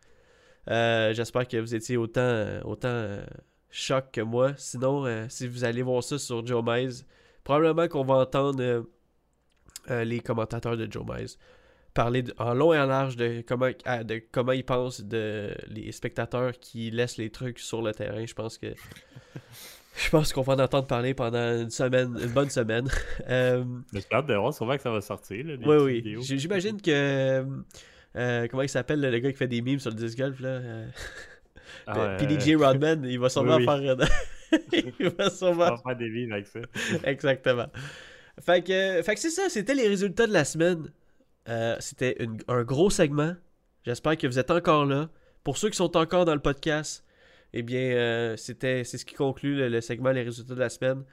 euh, 0.70 1.13
j'espère 1.13 1.47
que 1.47 1.57
vous 1.57 1.74
étiez 1.74 1.97
autant, 1.97 2.22
euh, 2.22 2.61
autant 2.63 2.88
euh, 2.89 3.26
choc 3.72 4.11
que 4.13 4.22
moi. 4.22 4.53
Sinon, 4.57 5.26
si 5.28 5.47
vous 5.47 5.63
allez 5.63 5.82
voir 5.82 6.03
ça 6.03 6.20
sur 6.20 6.45
Joe 6.45 6.63
Mize, 6.63 7.05
probablement 7.43 7.88
qu'on 7.88 8.03
va 8.03 8.15
entendre 8.15 8.86
les 9.89 10.20
commentateurs 10.20 10.78
de 10.78 10.88
Joe 10.91 11.03
Mize 11.03 11.39
parler 11.95 12.22
de- 12.22 12.34
en 12.38 12.53
long 12.53 12.74
et 12.74 12.80
en 12.80 12.86
large 12.86 13.15
de 13.15 13.43
comment, 13.45 13.70
ah, 13.86 14.03
de 14.03 14.22
comment 14.32 14.51
ils 14.51 14.63
pensent 14.63 15.01
de 15.01 15.51
les 15.67 15.91
spectateurs 15.91 16.53
qui 16.59 16.91
laissent 16.91 17.17
les 17.17 17.32
trucs 17.32 17.57
sur 17.57 17.82
le 17.82 17.91
terrain. 17.91 18.24
Je 18.24 18.34
pense 18.36 18.59
que 18.59 18.67
je 20.04 20.10
pense 20.10 20.34
qu'on 20.34 20.41
va 20.41 20.54
en 20.54 20.60
entendre 20.60 20.88
parler 20.88 21.14
pendant 21.14 21.62
une 21.62 21.70
semaine, 21.70 22.18
une 22.22 22.32
bonne 22.32 22.50
semaine. 22.50 22.88
Euh, 23.30 23.64
Mais 23.93 24.00
j'ai 24.02 24.16
hâte 24.16 24.26
de 24.26 24.34
voir, 24.34 24.54
sûrement 24.54 24.76
que 24.76 24.82
ça 24.82 24.89
va 24.91 25.02
sortir, 25.02 25.45
là, 25.45 25.54
oui, 25.64 26.02
oui. 26.04 26.18
J'imagine 26.22 26.82
que 26.82 27.45
euh, 28.16 28.47
comment 28.47 28.64
il 28.64 28.70
s'appelle 28.70 29.02
le, 29.02 29.20
gars 29.20 29.32
qui 29.32 29.38
fait 29.38 29.47
des 29.47 29.62
memes 29.62 29.78
sur 29.80 29.91
le 29.91 29.95
disc 29.97 30.18
golf 30.18 30.39
là. 30.39 30.50
euh, 30.50 30.88
Ah, 31.86 32.16
PDG 32.18 32.56
Rodman, 32.56 33.04
il 33.06 33.20
va 33.20 33.30
sûrement 33.30 33.58
oui, 33.58 33.66
oui. 33.68 33.86
faire. 33.86 34.10
il 35.00 35.10
va 35.10 35.30
sûrement 35.30 35.78
faire 35.78 35.95
des 35.95 36.10
vives 36.10 36.32
avec 36.34 36.47
ça. 36.47 36.60
Exactement. 37.04 37.68
Fait 38.41 38.64
que, 38.64 39.02
fait 39.04 39.14
que 39.16 39.20
c'est 39.20 39.30
ça, 39.30 39.50
c'était 39.50 39.76
les 39.76 39.88
résultats 39.88 40.26
de 40.26 40.34
la 40.34 40.45
semaine. 40.45 40.91
Euh, 41.47 41.76
c'était 41.80 42.18
un 42.47 42.64
gros 42.64 42.89
segment. 42.89 43.36
J'espère 43.86 44.18
que 44.18 44.28
vous 44.28 44.39
êtes 44.39 44.52
encore 44.52 44.86
là. 44.86 45.10
Pour 45.43 45.58
ceux 45.58 45.70
qui 45.70 45.78
sont 45.78 45.95
encore 45.97 46.26
dans 46.26 46.34
le 46.34 46.41
podcast, 46.41 47.04
eh 47.54 47.62
bien, 47.64 47.80
euh, 47.82 48.38
c'était, 48.38 48.84
c'est 48.84 48.97
ce 48.97 49.06
qui 49.06 49.16
conclut 49.16 49.56
le, 49.56 49.70
le 49.70 49.82
segment 49.82 50.12
Les 50.12 50.24
résultats 50.24 50.54
de 50.56 50.60
la 50.60 50.70
semaine. 50.70 51.04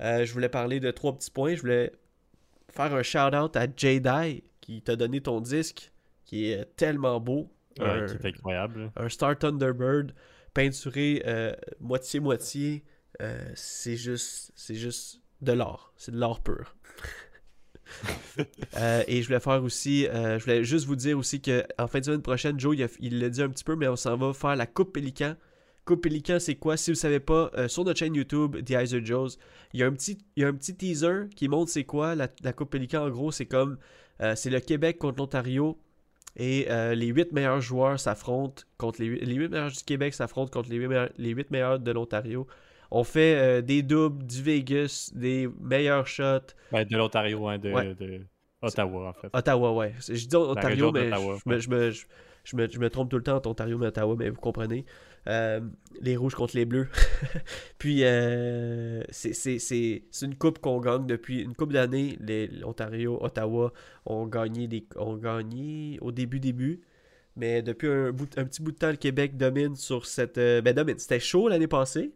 Euh, 0.00 0.24
je 0.24 0.32
voulais 0.32 0.48
parler 0.48 0.78
de 0.80 0.90
trois 0.90 1.14
petits 1.16 1.30
points. 1.30 1.54
Je 1.54 1.60
voulais 1.60 1.92
faire 2.70 2.94
un 2.94 3.02
shout-out 3.02 3.56
à 3.56 3.66
J-Die 3.74 4.44
qui 4.60 4.82
t'a 4.82 4.96
donné 4.96 5.20
ton 5.20 5.40
disque, 5.40 5.92
qui 6.24 6.50
est 6.50 6.64
tellement 6.76 7.18
beau. 7.20 7.50
Ouais, 7.78 7.86
Un- 7.86 8.06
qui 8.06 8.14
est 8.14 8.26
incroyable. 8.26 8.90
un 8.96 9.08
Star 9.08 9.38
Thunderbird 9.38 10.12
peinturé 10.54 11.22
euh, 11.26 11.54
moitié-moitié. 11.80 12.84
euh, 13.20 13.38
c'est 13.54 13.96
juste 13.96 14.52
c'est 14.56 14.74
juste 14.74 15.20
de 15.42 15.52
l'art. 15.52 15.92
C'est 15.96 16.12
de 16.12 16.18
l'art 16.18 16.40
pur. 16.42 16.74
Euh, 18.76 19.02
et 19.06 19.22
je 19.22 19.28
voulais 19.28 19.40
faire 19.40 19.62
aussi, 19.62 20.06
euh, 20.08 20.38
je 20.38 20.44
voulais 20.44 20.64
juste 20.64 20.86
vous 20.86 20.96
dire 20.96 21.16
aussi 21.16 21.40
que 21.40 21.64
en 21.78 21.86
fin 21.86 22.00
de 22.00 22.04
semaine 22.04 22.20
prochaine, 22.22 22.58
Joe, 22.58 22.76
il 23.00 23.20
l'a 23.20 23.28
dit 23.30 23.40
un 23.42 23.48
petit 23.48 23.62
peu, 23.64 23.76
mais 23.76 23.86
on 23.88 23.96
s'en 23.96 24.16
va 24.16 24.32
faire 24.34 24.56
la 24.56 24.66
Coupe 24.66 24.92
Pélican. 24.92 25.36
Coupe 25.86 26.02
Pélican, 26.02 26.38
c'est 26.40 26.56
quoi? 26.56 26.76
Si 26.76 26.90
vous 26.90 26.96
savez 26.96 27.20
pas, 27.20 27.50
euh, 27.56 27.68
sur 27.68 27.84
notre 27.84 27.98
chaîne 28.00 28.14
YouTube, 28.14 28.56
The 28.64 28.70
Iser 28.82 29.04
Joes, 29.04 29.38
il 29.72 29.80
y 29.80 29.82
a 29.84 29.86
un 29.86 29.92
petit, 29.92 30.18
il 30.36 30.42
y 30.42 30.44
a 30.44 30.48
un 30.48 30.52
petit 30.52 30.74
teaser 30.76 31.28
qui 31.34 31.48
montre 31.48 31.70
c'est 31.70 31.84
quoi 31.84 32.14
la, 32.16 32.28
la 32.42 32.52
Coupe 32.52 32.70
Pélican. 32.70 33.04
En 33.06 33.10
gros, 33.10 33.30
c'est 33.30 33.46
comme, 33.46 33.78
euh, 34.20 34.34
c'est 34.34 34.50
le 34.50 34.60
Québec 34.60 34.98
contre 34.98 35.18
l'Ontario. 35.18 35.78
Et 36.38 36.66
euh, 36.68 36.94
les 36.94 37.06
8 37.06 37.32
meilleurs 37.32 37.60
joueurs 37.62 37.98
s'affrontent 37.98 38.64
contre 38.76 39.00
les 39.00 39.06
8, 39.06 39.20
les 39.24 39.34
huit 39.34 39.48
meilleurs 39.48 39.70
du 39.70 39.82
Québec 39.84 40.12
s'affrontent 40.12 40.50
contre 40.50 40.68
les 40.68 40.76
8 40.76 40.88
meilleurs, 40.88 41.08
les 41.16 41.30
huit 41.30 41.50
meilleurs 41.50 41.78
de 41.78 41.90
l'Ontario. 41.92 42.46
On 42.90 43.04
fait 43.04 43.62
des 43.62 43.82
doubles, 43.82 44.26
du 44.26 44.42
Vegas, 44.42 45.10
des 45.14 45.48
meilleurs 45.60 46.06
shots. 46.06 46.52
Ben, 46.72 46.84
de 46.84 46.96
l'Ontario, 46.96 47.48
hein, 47.48 47.58
de, 47.58 47.70
Ouais. 47.72 47.94
de 47.94 48.20
Ottawa, 48.62 49.08
en 49.08 49.12
fait. 49.12 49.28
Ottawa, 49.32 49.72
ouais. 49.72 49.94
Je 50.08 50.26
dis 50.26 50.36
Ontario, 50.36 50.92
mais 50.92 51.10
je, 51.10 51.48
me, 51.48 51.58
je, 51.58 51.70
me, 51.70 51.90
je, 51.90 52.04
je 52.46 52.78
me, 52.78 52.88
trompe 52.88 53.10
tout 53.10 53.16
le 53.16 53.22
temps 53.22 53.36
entre 53.36 53.50
Ontario 53.50 53.82
et 53.82 53.86
Ottawa, 53.88 54.14
mais 54.18 54.30
vous 54.30 54.40
comprenez. 54.40 54.84
Euh, 55.26 55.60
les 56.00 56.16
rouges 56.16 56.36
contre 56.36 56.56
les 56.56 56.64
bleus. 56.64 56.88
Puis, 57.78 58.04
euh, 58.04 59.02
c'est- 59.10 60.02
une 60.22 60.36
coupe 60.36 60.60
qu'on 60.60 60.80
gagne 60.80 61.06
depuis 61.06 61.42
une 61.42 61.54
coupe 61.54 61.72
d'années. 61.72 62.16
Les- 62.20 62.46
L'Ontario, 62.46 63.18
Ottawa 63.20 63.72
ont 64.06 64.26
gagné, 64.26 64.68
ont 64.96 65.16
gagné 65.16 65.98
au 66.00 66.12
début, 66.12 66.38
début. 66.38 66.80
Mais 67.34 67.60
depuis 67.62 67.88
un, 67.88 68.12
bout, 68.12 68.28
un 68.38 68.44
petit 68.44 68.62
bout 68.62 68.70
de 68.72 68.76
temps, 68.78 68.90
le 68.90 68.96
Québec 68.96 69.36
domine 69.36 69.74
sur 69.74 70.06
cette. 70.06 70.38
euh, 70.38 70.62
ben, 70.62 70.72
domine. 70.74 70.98
C'était 70.98 71.20
chaud 71.20 71.48
l'année 71.48 71.66
passée. 71.66 72.12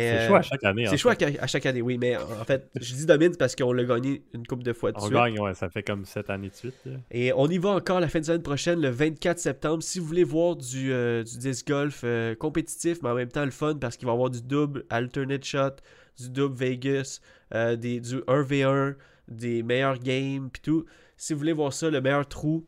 C'est 0.00 0.18
euh, 0.18 0.28
chaud 0.28 0.34
à 0.36 0.42
chaque 0.42 0.64
année. 0.64 0.86
C'est 0.86 0.96
chaud 0.96 1.08
à, 1.10 1.14
fait. 1.16 1.38
à 1.38 1.46
chaque 1.46 1.66
année, 1.66 1.82
oui. 1.82 1.98
Mais 1.98 2.16
en 2.16 2.44
fait, 2.44 2.68
je 2.80 2.94
dis 2.94 3.06
domine 3.06 3.36
parce 3.36 3.54
qu'on 3.56 3.72
l'a 3.72 3.84
gagné 3.84 4.22
une 4.34 4.46
coupe 4.46 4.62
de 4.62 4.72
fois 4.72 4.92
de 4.92 4.96
On 4.98 5.02
suite. 5.02 5.12
gagne, 5.12 5.38
ouais, 5.40 5.54
ça 5.54 5.68
fait 5.68 5.82
comme 5.82 6.04
sept 6.04 6.30
années 6.30 6.48
de 6.50 6.54
suite. 6.54 6.74
là. 6.84 6.92
Et 7.10 7.32
on 7.34 7.46
y 7.48 7.58
va 7.58 7.70
encore 7.70 8.00
la 8.00 8.08
fin 8.08 8.20
de 8.20 8.24
semaine 8.24 8.42
prochaine, 8.42 8.80
le 8.80 8.88
24 8.90 9.38
septembre. 9.38 9.82
Si 9.82 9.98
vous 9.98 10.06
voulez 10.06 10.24
voir 10.24 10.56
du, 10.56 10.92
euh, 10.92 11.22
du 11.22 11.38
disc 11.38 11.66
golf 11.68 12.02
euh, 12.04 12.34
compétitif, 12.34 12.98
mais 13.02 13.10
en 13.10 13.14
même 13.14 13.28
temps 13.30 13.44
le 13.44 13.50
fun, 13.50 13.76
parce 13.76 13.96
qu'il 13.96 14.06
va 14.06 14.12
y 14.12 14.14
avoir 14.14 14.30
du 14.30 14.42
double 14.42 14.84
alternate 14.90 15.44
shot, 15.44 15.76
du 16.18 16.30
double 16.30 16.56
Vegas, 16.56 17.20
euh, 17.54 17.76
des, 17.76 18.00
du 18.00 18.16
1v1, 18.20 18.94
des 19.28 19.62
meilleurs 19.62 19.98
games, 19.98 20.48
puis 20.52 20.62
tout. 20.62 20.84
Si 21.16 21.32
vous 21.32 21.38
voulez 21.38 21.52
voir 21.52 21.72
ça, 21.72 21.88
le 21.90 22.00
meilleur 22.00 22.26
trou, 22.26 22.66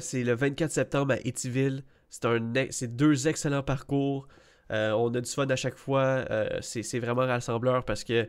c'est 0.00 0.22
le 0.24 0.34
24 0.34 0.70
septembre 0.70 1.12
à 1.14 1.16
Étiville. 1.26 1.82
C'est 2.08 2.24
un, 2.26 2.54
ex- 2.54 2.76
c'est 2.76 2.96
deux 2.96 3.28
excellents 3.28 3.62
parcours. 3.62 4.26
Euh, 4.70 4.92
on 4.92 5.12
a 5.14 5.20
du 5.20 5.30
fun 5.30 5.48
à 5.48 5.56
chaque 5.56 5.76
fois. 5.76 6.24
Euh, 6.30 6.58
c'est 6.60 6.98
vraiment 6.98 7.26
rassembleur 7.26 7.84
parce 7.84 8.04
que 8.04 8.28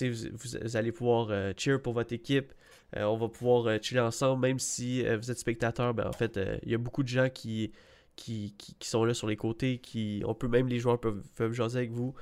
vous, 0.00 0.76
allez 0.76 0.92
pouvoir 0.92 1.28
euh, 1.30 1.52
cheer 1.56 1.80
pour 1.80 1.94
votre 1.94 2.12
équipe. 2.12 2.52
On 2.96 3.18
va 3.18 3.28
pouvoir 3.28 3.82
chiller 3.82 4.00
ensemble, 4.00 4.40
même 4.40 4.58
si 4.58 5.02
vous 5.02 5.30
êtes 5.30 5.38
spectateur. 5.38 5.92
Ben, 5.92 6.06
en 6.06 6.12
fait, 6.12 6.40
il 6.62 6.70
y 6.70 6.74
a 6.74 6.78
beaucoup 6.78 7.02
de 7.02 7.08
gens 7.08 7.28
qui, 7.28 7.70
qui, 8.16 8.54
qui, 8.56 8.74
qui 8.76 8.88
sont 8.88 9.04
là 9.04 9.12
sur 9.12 9.26
les 9.26 9.36
côtés. 9.36 9.76
Qui, 9.78 10.22
on 10.26 10.34
peut 10.34 10.48
même 10.48 10.68
les 10.68 10.78
joueurs 10.78 10.98
peuvent, 10.98 11.22
peuvent 11.36 11.52
jaser 11.52 11.80
avec 11.80 11.90
vous. 11.90 12.14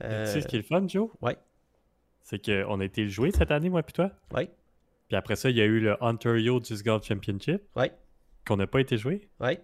Tu 0.00 0.06
sais 0.06 0.40
ce 0.40 0.46
qui 0.46 0.54
est 0.54 0.60
le 0.60 0.64
fun, 0.64 0.86
Joe? 0.86 1.10
ouais. 1.22 1.36
C'est 2.22 2.44
qu'on 2.44 2.78
a 2.78 2.84
été 2.84 3.08
joué 3.08 3.32
cette 3.32 3.50
année, 3.50 3.68
moi 3.68 3.82
puis 3.82 3.94
toi? 3.94 4.12
Ouais. 4.32 4.48
Puis 5.08 5.16
après 5.16 5.34
ça, 5.34 5.50
il 5.50 5.56
y 5.56 5.60
a 5.60 5.64
eu 5.64 5.80
le 5.80 5.96
Ontario 6.00 6.60
Disc 6.60 6.84
Golf 6.84 7.04
Championship 7.04 7.62
Ouais. 7.74 7.92
qu'on 8.46 8.56
n'a 8.56 8.68
pas 8.68 8.80
été 8.80 8.96
joué. 8.96 9.28
Ouais. 9.40 9.60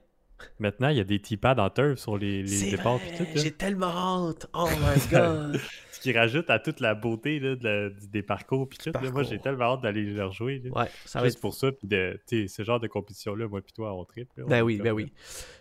Maintenant, 0.59 0.89
il 0.89 0.97
y 0.97 1.01
a 1.01 1.05
des 1.05 1.21
T-pads 1.21 1.57
en 1.59 1.71
turf 1.71 1.99
sur 1.99 2.17
les, 2.19 2.43
les 2.43 2.71
départs. 2.71 3.01
J'ai 3.35 3.51
tellement 3.53 4.29
hâte. 4.29 4.47
Oh 4.55 4.69
my 4.69 5.01
god. 5.11 5.61
Ce 5.93 6.01
qui 6.01 6.13
rajoute 6.13 6.49
à 6.49 6.61
toute 6.61 6.79
la 6.79 6.95
beauté 6.95 7.41
là, 7.41 7.57
de 7.57 7.65
la- 7.65 7.91
du- 7.91 8.07
des 8.07 8.23
parcours 8.23 8.69
puis 8.69 8.79
tout. 8.79 8.91
là. 8.93 9.01
Moi, 9.01 9.11
parcours. 9.11 9.25
j'ai 9.31 9.39
tellement 9.41 9.75
hâte 9.75 9.81
d'aller 9.83 10.05
les 10.05 10.23
rejouer. 10.23 10.63
là. 10.65 10.83
ouais, 10.83 10.89
ça 11.05 11.21
va 11.21 11.27
être 11.27 11.41
pour 11.41 11.55
ça, 11.55 11.73
puis 11.73 11.89
de, 11.89 12.21
ce 12.31 12.63
genre 12.63 12.79
de 12.79 12.87
compétition-là, 12.87 13.49
moi 13.49 13.61
puis 13.63 13.73
toi, 13.73 13.93
on 13.95 14.05
tripe. 14.05 14.29
Ben 14.37 14.63
oui, 14.63 14.79
ben 14.79 14.93
oui. 14.93 15.13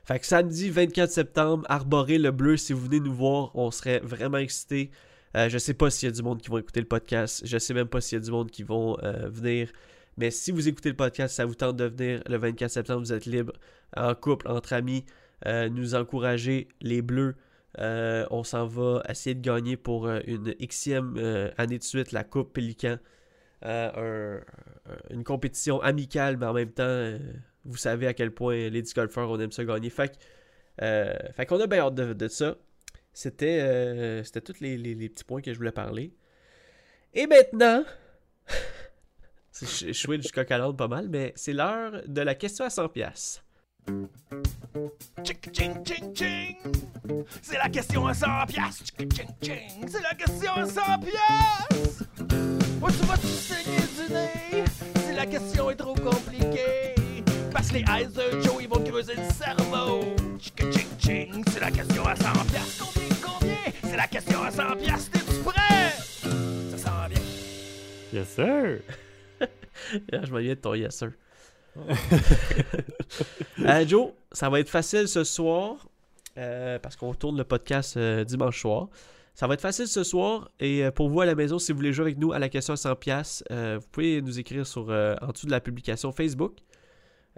Fait 0.06 0.20
que 0.20 0.26
samedi 0.28 0.70
24 0.70 1.10
septembre, 1.10 1.66
arborer 1.70 2.20
le 2.20 2.30
bleu, 2.32 2.56
si 2.56 2.72
vous 2.74 2.82
venez 2.86 3.00
nous 3.00 3.14
voir, 3.14 3.50
on 3.56 3.72
serait 3.72 4.00
vraiment 4.02 4.38
excités. 4.38 4.92
Euh, 5.36 5.50
je 5.50 5.58
sais 5.58 5.74
pas 5.74 5.90
s'il 5.90 6.08
y 6.08 6.12
a 6.12 6.16
du 6.16 6.22
monde 6.22 6.40
qui 6.42 6.50
vont 6.50 6.58
écouter 6.60 6.80
le 6.82 6.88
podcast. 6.88 7.42
Je 7.46 7.58
sais 7.58 7.74
même 7.74 7.88
pas 7.88 8.00
s'il 8.00 8.18
y 8.20 8.22
a 8.22 8.24
du 8.24 8.32
monde 8.32 8.50
qui 8.52 8.62
vont 8.64 8.96
euh, 9.04 9.30
venir. 9.30 9.72
Mais 10.18 10.32
si 10.32 10.52
vous 10.52 10.68
écoutez 10.68 10.90
le 10.90 10.96
podcast, 10.96 11.36
ça 11.36 11.46
vous 11.46 11.56
tente 11.56 11.78
de 11.78 11.86
venir 11.86 12.24
le 12.28 12.38
24 12.38 12.72
septembre, 12.72 13.00
vous 13.02 13.14
êtes 13.14 13.26
libre, 13.26 13.54
en 13.96 14.16
couple, 14.16 14.48
entre 14.48 14.74
amis, 14.74 15.06
euh, 15.46 15.70
nous 15.70 15.94
encourager 15.96 16.68
les 16.82 17.02
bleus. 17.02 17.36
Euh, 17.80 18.26
on 18.32 18.44
s'en 18.44 18.66
va 18.66 19.04
essayer 19.08 19.36
de 19.36 19.42
gagner 19.42 19.78
pour 19.78 20.08
euh, 20.08 20.20
une 20.26 20.54
Xème 20.60 21.16
année 21.58 21.78
de 21.78 21.84
suite 21.84 22.12
la 22.12 22.24
Coupe 22.24 22.54
Pélican. 22.54 22.98
Un- 23.62 23.92
un- 23.96 24.40
une 25.12 25.24
compétition 25.24 25.82
amicale, 25.82 26.38
mais 26.38 26.46
en 26.48 26.54
même 26.54 26.72
temps, 26.72 27.18
vous 27.66 27.78
savez 27.78 28.08
à 28.08 28.14
quel 28.14 28.32
point 28.32 28.70
les 28.70 28.84
golfeurs, 28.96 29.30
on 29.30 29.40
aime 29.40 29.52
ça 29.52 29.66
gagner. 29.66 29.90
Fait, 29.90 30.18
fait 30.80 31.46
qu'on 31.48 31.60
a 31.60 31.68
bien 31.68 31.80
hâte 31.86 31.96
de, 31.96 32.28
ça. 32.28 32.56
C'était 33.14 34.22
c'était 34.24 34.42
tous 34.42 34.60
les 34.62 34.78
petits 35.10 35.24
points 35.24 35.42
que 35.42 35.52
je 35.54 35.58
voulais 35.58 35.72
parler. 35.72 36.14
Et 37.14 37.26
maintenant, 37.28 37.84
je, 39.62 39.92
switch 39.94 40.26
du 40.26 40.32
coq 40.32 40.52
à 40.52 40.74
pas 40.74 40.88
mal, 40.88 41.08
mais 41.10 41.34
c'est 41.36 41.54
l'heure 41.54 42.02
de 42.06 42.22
la 42.22 42.36
question 42.36 42.66
à 42.66 42.70
100$. 42.70 42.90
piastres. 42.90 43.44
Ching, 45.24 45.38
ching, 45.54 45.84
ching, 45.86 46.14
ching. 46.14 46.58
C'est 47.42 47.58
la 47.58 47.70
question 47.70 48.06
à 48.06 48.14
100 48.14 48.28
piastres. 48.48 48.84
Ching, 48.98 49.12
ching, 49.14 49.28
ching. 49.42 49.88
C'est 49.88 50.04
la 50.04 50.14
question 50.14 50.52
à 50.54 50.66
100 50.66 50.82
piastres. 51.00 52.04
Où 52.82 52.92
tu 52.92 53.06
vas-tu 53.06 53.28
saigner 53.28 53.78
du 53.96 54.14
nez 54.14 54.66
si 55.06 55.16
la 55.16 55.26
question 55.26 55.70
est 55.72 55.76
trop 55.76 55.96
compliquée? 55.96 56.96
Parce 57.52 57.70
que 57.70 57.76
les 57.76 57.86
eyes 57.90 58.08
de 58.08 58.42
Joe, 58.42 58.58
ils 58.62 58.68
vont 58.68 58.80
te 58.80 58.90
creuser 58.90 59.16
le 59.16 59.24
cerveau. 59.34 60.16
C'est 61.00 61.60
la 61.60 61.72
question 61.72 62.06
à 62.06 62.16
100 62.16 62.24
piastres. 62.46 62.94
Combien, 62.94 63.10
combien? 63.24 63.58
C'est 63.84 63.98
la 63.98 64.08
question 64.08 64.44
à 64.44 64.52
100 64.52 64.76
piastres. 64.76 65.12
T'es-tu 65.12 65.40
prêt? 65.44 65.92
Ça 66.72 66.78
sent 66.78 67.10
bien. 67.10 67.22
Yes, 68.14 68.28
sir! 68.30 68.82
Je 70.12 70.32
m'ennuie 70.32 70.50
de 70.50 70.54
ton 70.56 70.74
yes 70.74 70.96
sir. 70.96 71.12
Euh, 73.60 73.86
Joe, 73.88 74.12
ça 74.32 74.50
va 74.50 74.60
être 74.60 74.70
facile 74.70 75.08
ce 75.08 75.24
soir 75.24 75.88
euh, 76.38 76.78
parce 76.80 76.96
qu'on 76.96 77.14
tourne 77.14 77.38
le 77.38 77.44
podcast 77.44 77.98
euh, 77.98 78.24
dimanche 78.24 78.62
soir. 78.62 78.90
Ça 79.34 79.48
va 79.48 79.54
être 79.56 79.62
facile 79.62 79.88
ce 79.88 80.04
soir 80.04 80.50
et 80.60 80.84
euh, 80.86 80.92
pour 80.92 81.10
vous 81.10 81.22
à 81.22 81.26
la 81.26 81.36
maison, 81.36 81.58
si 81.60 81.72
vous 81.72 81.78
voulez 81.78 81.94
jouer 81.94 82.06
avec 82.06 82.18
nous 82.18 82.32
à 82.34 82.40
la 82.40 82.50
question 82.50 82.74
à 82.74 82.78
100$, 82.78 82.96
piastres, 82.98 83.44
euh, 83.52 83.78
vous 83.82 83.88
pouvez 83.92 84.22
nous 84.22 84.40
écrire 84.40 84.66
sur, 84.66 84.90
euh, 84.90 85.16
en 85.22 85.28
dessous 85.32 85.46
de 85.48 85.52
la 85.52 85.60
publication 85.62 86.12
Facebook. 86.12 86.58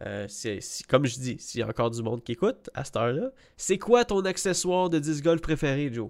Euh, 0.01 0.25
c'est- 0.29 0.61
si- 0.61 0.83
comme 0.83 1.05
je 1.05 1.15
dis, 1.19 1.37
s'il 1.39 1.59
y 1.59 1.63
a 1.63 1.67
encore 1.67 1.91
du 1.91 2.01
monde 2.03 2.23
qui 2.23 2.31
écoute 2.33 2.69
à 2.73 2.83
cette 2.85 2.95
heure-là, 2.97 3.31
c'est 3.57 3.77
quoi 3.77 4.05
ton 4.05 4.23
accessoire 4.25 4.89
de 4.89 4.99
disc 4.99 5.23
golf 5.23 5.41
préféré, 5.41 5.91
Joe? 5.93 6.09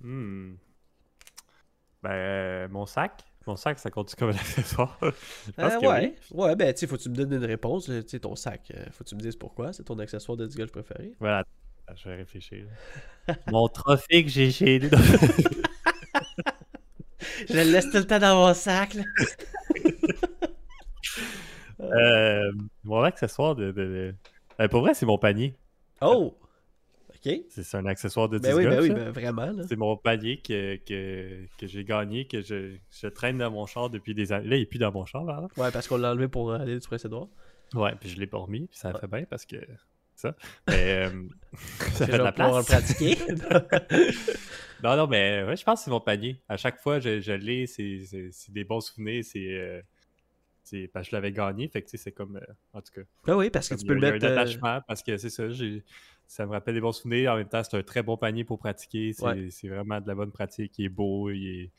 Hmm. 0.00 0.54
Ben, 2.02 2.10
euh, 2.10 2.68
mon 2.68 2.86
sac. 2.86 3.24
Mon 3.46 3.56
sac, 3.56 3.78
ça 3.78 3.90
compte 3.90 4.14
comme 4.16 4.30
un 4.30 4.34
accessoire. 4.34 4.98
Je 5.02 5.50
pense 5.52 5.72
Euh, 5.74 5.80
que 5.80 5.86
ouais, 5.86 6.14
oui. 6.30 6.36
ouais, 6.38 6.56
ben 6.56 6.72
tu 6.74 6.80
sais, 6.80 6.86
faut 6.86 6.96
que 6.96 7.02
tu 7.02 7.08
me 7.08 7.14
donnes 7.16 7.32
une 7.32 7.44
réponse. 7.44 7.86
Tu 7.86 8.02
sais, 8.06 8.20
ton 8.20 8.36
sac, 8.36 8.70
euh, 8.76 8.84
faut 8.92 9.02
que 9.04 9.08
tu 9.08 9.14
me 9.16 9.20
dises 9.20 9.36
pourquoi, 9.36 9.72
c'est 9.72 9.82
ton 9.84 9.98
accessoire 9.98 10.36
de 10.36 10.46
golf 10.46 10.70
préféré. 10.70 11.12
Voilà. 11.20 11.44
Je 11.96 12.08
vais 12.08 12.16
réfléchir. 12.16 12.66
mon 13.50 13.66
trophée 13.68 14.22
que 14.24 14.30
j'ai 14.30 14.50
chez. 14.50 14.80
Je 17.48 17.54
le 17.54 17.62
laisse 17.72 17.90
tout 17.90 17.96
le 17.96 18.06
temps 18.06 18.18
dans 18.18 18.36
mon 18.46 18.54
sac, 18.54 18.94
là. 18.94 19.02
Euh, 21.80 22.52
mon 22.84 23.02
accessoire 23.02 23.54
de. 23.54 23.72
de- 23.72 23.72
de- 23.72 24.14
Ben, 24.58 24.68
pour 24.68 24.80
vrai, 24.82 24.92
c'est 24.94 25.06
mon 25.06 25.18
panier. 25.18 25.54
Oh! 26.02 26.36
C'est 27.48 27.74
un 27.76 27.86
accessoire 27.86 28.28
de 28.28 28.38
Ben 28.38 28.48
disc 28.48 28.56
oui, 28.58 28.64
ben 28.66 28.80
oui, 28.80 28.90
ben 28.90 29.10
vraiment. 29.10 29.52
C'est 29.68 29.76
mon 29.76 29.96
panier 29.96 30.38
que, 30.38 30.76
que, 30.76 31.44
que 31.58 31.66
j'ai 31.66 31.84
gagné, 31.84 32.26
que 32.26 32.40
je, 32.42 32.76
je 32.90 33.06
traîne 33.08 33.38
dans 33.38 33.50
mon 33.50 33.66
char 33.66 33.90
depuis 33.90 34.14
des 34.14 34.32
années. 34.32 34.48
Là, 34.48 34.56
il 34.56 34.62
est 34.62 34.66
plus 34.66 34.78
dans 34.78 34.92
mon 34.92 35.04
char, 35.04 35.24
là. 35.24 35.46
Ouais, 35.56 35.70
parce 35.70 35.86
qu'on 35.88 35.96
l'a 35.98 36.12
enlevé 36.12 36.28
pour 36.28 36.50
euh, 36.50 36.58
aller 36.58 36.78
du 36.78 36.86
précédent. 36.86 37.30
Ouais, 37.74 37.94
puis 38.00 38.08
je 38.08 38.18
l'ai 38.18 38.26
pas 38.26 38.38
remis, 38.38 38.66
puis 38.66 38.78
ça 38.78 38.92
fait 38.94 39.06
bien 39.06 39.24
parce 39.24 39.44
que. 39.44 39.56
Ça. 40.16 40.34
Mais. 40.68 41.06
euh, 41.08 41.22
ça 41.92 42.06
fait 42.06 42.12
de 42.12 42.22
la 42.22 42.32
place. 42.32 42.66
pratiquer. 42.66 43.16
Non, 44.82 44.96
non, 44.96 45.06
mais 45.06 45.44
ouais, 45.44 45.56
je 45.56 45.64
pense 45.64 45.80
que 45.80 45.84
c'est 45.84 45.90
mon 45.90 46.00
panier. 46.00 46.40
À 46.48 46.56
chaque 46.56 46.80
fois, 46.80 47.00
je, 47.00 47.20
je 47.20 47.32
l'ai, 47.32 47.66
c'est 47.66 48.00
des 48.48 48.64
bons 48.64 48.80
souvenirs, 48.80 49.22
c'est. 49.24 49.38
euh, 49.58 49.82
c'est 50.62 50.88
parce 50.88 51.06
que 51.06 51.10
je 51.10 51.16
l'avais 51.16 51.32
gagné, 51.32 51.68
fait 51.68 51.82
que 51.82 51.86
tu 51.90 51.98
sais, 51.98 52.04
c'est 52.04 52.12
comme. 52.12 52.36
euh, 52.36 52.52
en 52.72 52.80
tout 52.80 52.92
cas. 52.94 53.02
ben 53.26 53.36
oui, 53.36 53.50
parce 53.50 53.68
que 53.68 53.74
tu 53.74 53.84
peux 53.84 53.94
le 53.94 54.00
mettre. 54.00 54.24
un 54.24 54.30
attachement 54.30 54.80
parce 54.86 55.02
que 55.02 55.16
c'est 55.18 55.28
ça, 55.30 55.50
j'ai- 55.50 55.82
ça 56.32 56.46
me 56.46 56.52
rappelle 56.52 56.74
des 56.74 56.80
bons 56.80 56.92
souvenirs. 56.92 57.32
En 57.32 57.36
même 57.36 57.48
temps, 57.48 57.60
c'est 57.64 57.76
un 57.76 57.82
très 57.82 58.04
bon 58.04 58.16
panier 58.16 58.44
pour 58.44 58.58
pratiquer. 58.60 59.12
C'est 59.12 59.24
Ouais. 59.24 59.48
vraiment 59.64 60.00
de 60.00 60.06
la 60.06 60.14
bonne 60.14 60.30
pratique. 60.30 60.78
Il 60.78 60.84
est 60.84 60.88
beau. 60.88 61.28
Il 61.28 61.44
est... 61.64 61.70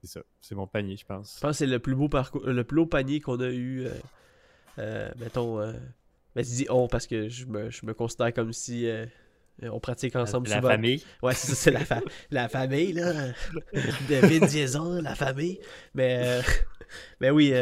C'est 0.00 0.08
ça. 0.08 0.20
C'est 0.40 0.56
mon 0.56 0.66
panier, 0.66 0.96
je 0.96 1.06
pense. 1.06 1.36
Je 1.36 1.40
pense 1.40 1.52
que 1.52 1.56
c'est 1.58 1.66
le 1.66 1.78
plus 1.78 1.94
beau 1.94 2.08
parcours, 2.08 2.44
le 2.44 2.64
plus 2.64 2.76
beau 2.76 2.86
panier 2.86 3.20
qu'on 3.20 3.38
a 3.38 3.48
eu. 3.48 3.84
euh, 3.86 3.90
euh, 4.80 5.10
mettons. 5.18 5.60
Euh, 5.60 5.72
ben, 6.34 6.44
je 6.44 6.50
dis 6.50 6.66
on 6.68 6.88
parce 6.88 7.06
que 7.06 7.28
je 7.28 7.46
me, 7.46 7.70
je 7.70 7.86
me 7.86 7.94
considère 7.94 8.34
comme 8.34 8.52
si 8.52 8.88
euh, 8.88 9.06
on 9.62 9.78
pratique 9.78 10.16
ensemble 10.16 10.48
la 10.48 10.56
souvent. 10.56 10.68
famille. 10.68 11.02
Ouais, 11.22 11.32
c'est 11.34 11.46
ça, 11.48 11.54
c'est 11.54 11.70
la, 11.70 11.84
fa- 11.84 12.02
la 12.32 12.48
famille, 12.48 12.92
là. 12.92 13.12
David 14.08 14.46
Diazon, 14.46 15.00
la 15.00 15.14
famille. 15.14 15.60
Mais, 15.94 16.18
euh, 16.24 16.42
mais 17.20 17.30
oui, 17.30 17.52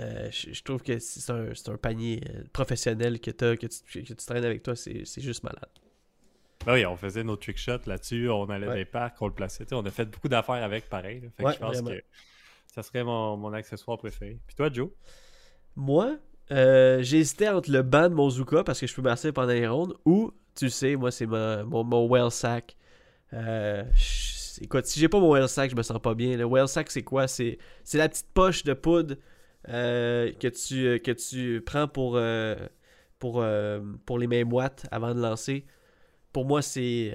euh, 0.00 0.28
je, 0.30 0.52
je 0.52 0.62
trouve 0.62 0.82
que 0.82 0.98
c'est 0.98 1.30
un, 1.32 1.54
c'est 1.54 1.68
un 1.70 1.76
panier 1.76 2.20
euh, 2.28 2.42
professionnel 2.52 3.20
que, 3.20 3.30
t'as, 3.30 3.56
que, 3.56 3.66
tu, 3.66 4.02
que 4.02 4.08
tu 4.12 4.14
traînes 4.26 4.44
avec 4.44 4.62
toi, 4.62 4.76
c'est, 4.76 5.04
juste 5.20 5.42
malade. 5.42 5.68
Ben 6.66 6.74
oui, 6.74 6.84
on 6.86 6.96
faisait 6.96 7.22
nos 7.24 7.36
trick 7.36 7.58
shots 7.58 7.86
là-dessus. 7.86 8.28
On 8.28 8.44
allait 8.50 8.66
Ouais. 8.66 8.72
dans 8.72 8.78
les 8.78 8.84
parcs, 8.84 9.16
on 9.22 9.26
le 9.28 9.32
plaçait. 9.32 9.64
On 9.72 9.84
a 9.86 9.90
fait 9.90 10.06
beaucoup 10.06 10.28
d'affaires 10.28 10.62
avec, 10.64 10.88
pareil. 10.88 11.20
là. 11.20 11.28
Fait 11.36 11.44
que 11.44 11.52
je 11.52 11.58
pense 11.58 11.72
vraiment. 11.76 11.90
que 11.90 12.02
ça 12.74 12.82
serait 12.82 13.04
mon, 13.04 13.36
mon 13.36 13.52
accessoire 13.52 13.96
préféré. 13.98 14.38
Puis 14.46 14.56
toi, 14.56 14.68
Joe? 14.72 14.90
Moi, 15.76 16.16
euh, 16.50 17.02
j'hésitais 17.02 17.48
entre 17.48 17.70
le 17.70 17.82
banc 17.82 18.08
de 18.08 18.14
mon 18.14 18.28
Zuka 18.30 18.64
parce 18.64 18.80
que 18.80 18.86
je 18.86 18.94
peux 18.94 19.02
masser 19.02 19.32
pendant 19.32 19.52
les 19.52 19.66
rondes 19.68 19.94
ou, 20.04 20.32
tu 20.54 20.68
sais, 20.70 20.96
moi, 20.96 21.10
c'est 21.10 21.26
mon, 21.26 21.84
mon 21.84 22.08
well 22.08 22.30
sack. 22.30 22.76
Euh, 23.32 23.84
je- 23.94 24.62
écoute, 24.64 24.86
si 24.86 24.98
j'ai 25.00 25.08
pas 25.08 25.20
mon 25.20 25.32
well 25.32 25.48
sack, 25.48 25.70
je 25.70 25.76
me 25.76 25.82
sens 25.82 26.00
pas 26.00 26.14
bien. 26.14 26.36
Le 26.36 26.44
well 26.44 26.66
sack, 26.68 26.90
c'est 26.90 27.02
quoi? 27.02 27.28
C'est 27.28 27.58
c'est 27.84 27.98
la 27.98 28.08
petite 28.08 28.28
poche 28.32 28.64
de 28.64 28.72
poudre 28.72 29.16
euh, 29.68 30.32
que, 30.32 30.48
tu, 30.48 30.86
euh, 30.86 30.98
que 30.98 31.10
tu 31.10 31.60
prends 31.64 31.88
pour, 31.88 32.16
euh, 32.16 32.54
pour, 33.18 33.44
pour 34.04 34.18
les 34.18 34.26
mains 34.26 34.44
moites 34.44 34.86
avant 34.90 35.14
de 35.14 35.20
lancer. 35.20 35.66
Pour 36.32 36.44
moi, 36.44 36.60
c'est 36.62 37.14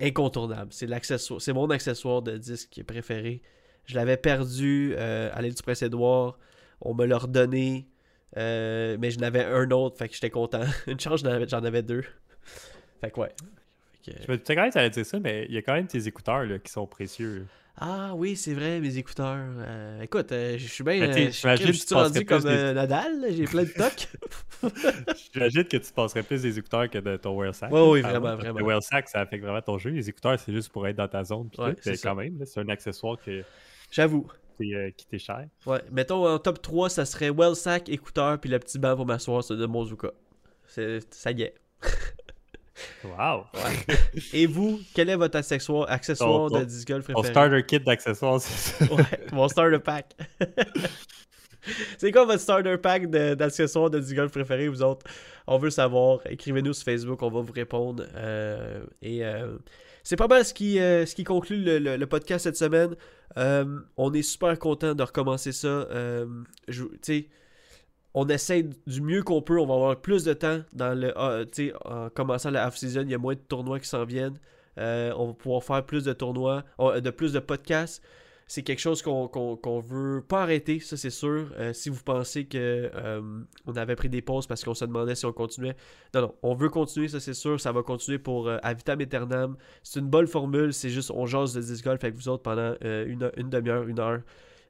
incontournable. 0.00 0.72
C'est 0.72 0.86
l'accessoire, 0.86 1.40
c'est 1.40 1.52
mon 1.52 1.68
accessoire 1.70 2.22
de 2.22 2.36
disque 2.38 2.82
préféré. 2.86 3.42
Je 3.84 3.94
l'avais 3.96 4.16
perdu 4.16 4.96
à 4.96 5.42
l'île 5.42 5.54
du 5.54 5.62
Prince-Édouard. 5.62 6.38
On 6.80 6.94
me 6.94 7.04
l'a 7.04 7.18
redonné. 7.18 7.86
mais 8.34 9.10
je 9.10 9.18
n'avais 9.18 9.44
un 9.44 9.70
autre, 9.72 9.98
fait 9.98 10.08
que 10.08 10.14
j'étais 10.14 10.30
content. 10.30 10.62
Une 10.86 10.98
chance, 10.98 11.22
j'en 11.22 11.64
avais, 11.64 11.82
deux. 11.82 12.04
Fait 13.00 13.10
que 13.10 13.20
ouais. 13.20 13.32
Fait 14.04 14.12
que- 14.12 14.22
Je 14.26 14.32
me 14.32 14.38
disais 14.38 14.54
quand 14.56 14.74
même 14.74 14.88
dire 14.90 15.06
ça, 15.06 15.20
mais 15.20 15.44
il 15.48 15.54
y 15.54 15.58
a 15.58 15.62
quand 15.62 15.74
même 15.74 15.86
tes 15.86 16.06
écouteurs 16.06 16.44
là, 16.44 16.58
qui 16.58 16.72
sont 16.72 16.86
précieux. 16.86 17.46
Ah 17.76 18.12
oui, 18.14 18.36
c'est 18.36 18.52
vrai, 18.52 18.80
mes 18.80 18.98
écouteurs. 18.98 19.38
Euh, 19.58 20.02
écoute, 20.02 20.30
euh, 20.32 20.56
je 20.58 20.66
suis 20.66 20.84
bien. 20.84 21.00
Euh, 21.02 21.12
je 21.12 21.30
j'imagine 21.30 21.66
je 21.66 21.72
que 21.72 21.76
suis 21.78 21.86
tu 21.86 21.94
rendu 21.94 22.24
comme 22.26 22.42
des- 22.42 22.48
euh, 22.48 22.74
Nadal, 22.74 23.24
j'ai 23.30 23.44
plein 23.44 23.62
de 23.64 23.70
tocs. 23.70 24.08
J'imagine 25.32 25.64
que 25.64 25.76
tu 25.78 25.92
passerais 25.92 26.22
plus 26.22 26.42
des 26.42 26.58
écouteurs 26.58 26.88
que 26.90 26.98
de 26.98 27.16
ton 27.16 27.36
wear 27.36 27.54
sack. 27.54 27.72
Ouais, 27.72 27.80
oui, 27.80 28.00
Ah 28.04 28.10
vraiment, 28.10 28.36
vraiment. 28.36 28.58
Le 28.58 28.64
wear 28.64 28.82
sack, 28.82 29.08
ça 29.08 29.20
affecte 29.20 29.42
vraiment 29.42 29.62
ton 29.62 29.78
jeu. 29.78 29.90
Les 29.90 30.08
écouteurs, 30.08 30.38
c'est 30.38 30.52
juste 30.52 30.68
pour 30.70 30.86
être 30.86 30.96
dans 30.96 31.08
ta 31.08 31.24
zone. 31.24 31.48
Ouais, 31.58 31.74
c'est 31.80 32.00
quand 32.00 32.14
même, 32.14 32.44
c'est 32.44 32.60
un 32.60 32.68
accessoire 32.68 33.16
que 33.24 33.42
J'avoue. 33.90 34.28
qui 34.60 35.06
t'est 35.06 35.18
cher. 35.18 35.46
Ouais. 35.66 35.80
Mettons 35.90 36.26
en 36.28 36.38
top 36.38 36.60
3, 36.62 36.90
ça 36.90 37.04
serait 37.06 37.30
well 37.30 37.56
sack, 37.56 37.88
écouteur, 37.88 38.38
puis 38.38 38.50
le 38.50 38.58
petit 38.58 38.78
banc 38.78 38.94
pour 38.94 39.06
m'asseoir, 39.06 39.42
c'est 39.42 39.56
de 39.56 39.66
mon 39.66 39.84
Zuka. 39.84 40.10
Ça 40.66 41.30
y 41.32 41.42
est. 41.42 41.54
Wow! 43.04 43.44
Et 44.32 44.46
vous, 44.46 44.80
quel 44.94 45.08
est 45.10 45.16
votre 45.16 45.36
accessoire, 45.38 45.90
accessoire 45.90 46.48
Ton- 46.50 46.58
de 46.60 46.64
disc 46.64 46.86
golf 46.88 47.04
préféré? 47.04 47.28
starter 47.28 47.62
kit 47.64 47.80
d'accessoires, 47.80 48.40
c'est 48.40 48.84
ça. 48.86 48.94
Ouais, 48.94 49.02
mon 49.32 49.48
starter 49.48 49.78
pack. 49.78 50.14
C'est 51.96 52.10
quoi 52.10 52.24
votre 52.24 52.40
starter 52.40 52.76
pack 52.76 53.08
de- 53.08 53.34
d'accessoires 53.34 53.88
de, 53.88 54.00
disc 54.00 54.16
golf 54.16 54.32
préféré, 54.32 54.66
vous 54.68 54.82
autres? 54.82 55.06
On 55.46 55.58
veut 55.58 55.70
savoir. 55.70 56.18
Écrivez-nous 56.28 56.72
sur 56.72 56.84
Facebook, 56.84 57.22
on 57.22 57.30
va 57.30 57.40
vous 57.40 57.52
répondre. 57.52 58.04
Euh, 58.16 58.82
et 59.00 59.24
euh, 59.24 59.56
c'est 60.02 60.16
pas 60.16 60.26
mal 60.26 60.44
ce 60.44 60.52
qui, 60.54 60.80
euh, 60.80 61.06
ce 61.06 61.14
qui 61.14 61.22
conclut 61.22 61.62
le, 61.62 61.78
le- 61.78 61.96
le 61.96 62.06
podcast 62.06 62.42
cette 62.44 62.56
semaine. 62.56 62.96
On 63.36 64.12
est 64.12 64.22
super 64.22 64.58
content 64.58 64.94
de 64.96 65.02
recommencer 65.04 65.52
ça. 65.52 65.86
Tu 66.70 66.82
sais, 67.00 67.28
on 68.14 68.28
essaie 68.28 68.64
du 68.86 69.00
mieux 69.00 69.22
qu'on 69.22 69.42
peut. 69.42 69.58
On 69.58 69.66
va 69.66 69.74
avoir 69.74 69.96
plus 70.00 70.24
de 70.24 70.32
temps 70.34 70.60
dans 70.72 70.98
le. 70.98 71.12
sais, 71.52 71.72
en 71.84 72.10
commençant 72.10 72.50
la 72.50 72.66
off-season, 72.68 73.02
il 73.02 73.10
y 73.10 73.14
a 73.14 73.18
moins 73.18 73.34
de 73.34 73.40
tournois 73.40 73.80
qui 73.80 73.88
s'en 73.88 74.04
viennent. 74.04 74.38
Euh, 74.78 75.12
on 75.16 75.28
va 75.28 75.32
pouvoir 75.34 75.62
faire 75.64 75.84
plus 75.84 76.04
de 76.04 76.12
tournois, 76.12 76.64
on- 76.78 76.98
de 76.98 77.10
plus 77.10 77.32
de 77.32 77.38
podcasts. 77.40 78.02
C'est 78.46 78.62
quelque 78.62 78.80
chose 78.80 79.00
qu'on 79.02 79.28
qu'on- 79.28 79.56
qu'on 79.56 79.80
veut 79.80 80.22
pas 80.26 80.42
arrêter, 80.42 80.78
ça 80.80 80.96
c'est 80.98 81.10
sûr. 81.10 81.52
Euh, 81.58 81.72
si 81.72 81.88
vous 81.88 82.02
pensez 82.02 82.44
que 82.44 82.90
euh, 82.94 83.20
avait 83.76 83.96
pris 83.96 84.08
des 84.10 84.20
pauses 84.20 84.46
parce 84.46 84.62
qu'on 84.64 84.74
se 84.74 84.84
demandait 84.84 85.14
si 85.14 85.24
on 85.24 85.32
continuait. 85.32 85.74
Non, 86.14 86.22
non, 86.22 86.34
on 86.42 86.54
veut 86.54 86.68
continuer, 86.68 87.08
ça 87.08 87.20
c'est 87.20 87.32
sûr. 87.34 87.58
Ça 87.60 87.72
va 87.72 87.82
continuer 87.82 88.18
pour 88.18 88.48
euh, 88.48 88.58
à 88.62 88.74
vitam 88.74 89.00
aeternam. 89.00 89.56
C'est 89.82 90.00
une 90.00 90.08
bonne 90.08 90.26
formule, 90.26 90.74
c'est 90.74 90.90
juste 90.90 91.10
on 91.14 91.24
jase 91.24 91.54
de 91.54 91.60
disc 91.62 91.82
golf 91.84 92.02
avec 92.04 92.14
vous 92.16 92.28
autres 92.28 92.42
pendant 92.42 92.74
euh, 92.84 93.06
une, 93.06 93.30
une 93.38 93.48
demi-heure, 93.48 93.84
une 93.88 94.00
heure. 94.00 94.20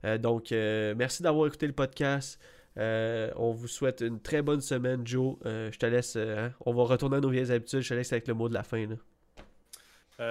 Euh, 0.04 0.18
donc, 0.18 0.52
euh, 0.52 0.94
merci 0.96 1.22
d'avoir 1.22 1.46
écouté 1.46 1.66
le 1.66 1.72
podcast. 1.72 2.38
Euh, 2.78 3.30
on 3.36 3.52
vous 3.52 3.68
souhaite 3.68 4.00
une 4.00 4.20
très 4.20 4.40
bonne 4.42 4.60
semaine, 4.60 5.06
Joe. 5.06 5.36
Euh, 5.44 5.70
je 5.72 5.78
te 5.78 5.86
laisse. 5.86 6.14
euh, 6.16 6.46
hein, 6.46 6.52
on 6.64 6.72
va 6.72 6.84
retourner 6.84 7.16
à 7.16 7.20
nos 7.20 7.28
vieilles 7.30 7.52
habitudes. 7.52 7.80
Je 7.80 7.88
te 7.90 7.94
laisse 7.94 8.12
avec 8.12 8.26
le 8.28 8.34
mot 8.34 8.48
de 8.48 8.54
la 8.54 8.62
fin. 8.62 8.86
là. 8.86 8.96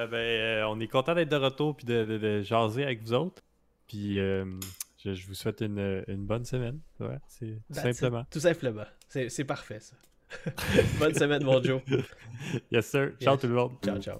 Ben, 0.08 0.64
on 0.70 0.80
est 0.80 0.88
content 0.88 1.14
d'être 1.14 1.30
de 1.30 1.36
retour 1.36 1.76
puis 1.76 1.86
de, 1.86 2.06
de- 2.06 2.18
de 2.18 2.42
jaser 2.42 2.84
avec 2.84 3.02
vous 3.02 3.14
autres. 3.14 3.42
Puis 3.88 4.16
je, 4.16 4.46
je 5.14 5.28
vous 5.28 5.34
souhaite 5.34 5.62
une, 5.62 6.04
une 6.08 6.26
bonne 6.26 6.46
semaine. 6.46 6.80
Ouais, 7.00 7.18
c'est 7.28 7.58
simplement. 7.72 8.24
Tout 8.32 8.40
simplement. 8.40 8.86
C'est 9.10 9.28
c'est 9.30 9.44
parfait, 9.44 9.80
ça. 9.82 9.96
bonne 11.00 11.14
semaine, 11.14 11.44
mon 11.44 11.62
Joe. 11.62 11.82
Yes, 12.72 12.88
sir. 12.88 13.12
Ciao 13.20 13.34
Yes. 13.34 13.42
tout 13.42 13.48
le 13.48 13.54
monde. 13.54 13.74
Ciao, 13.84 14.00
ciao. 14.00 14.20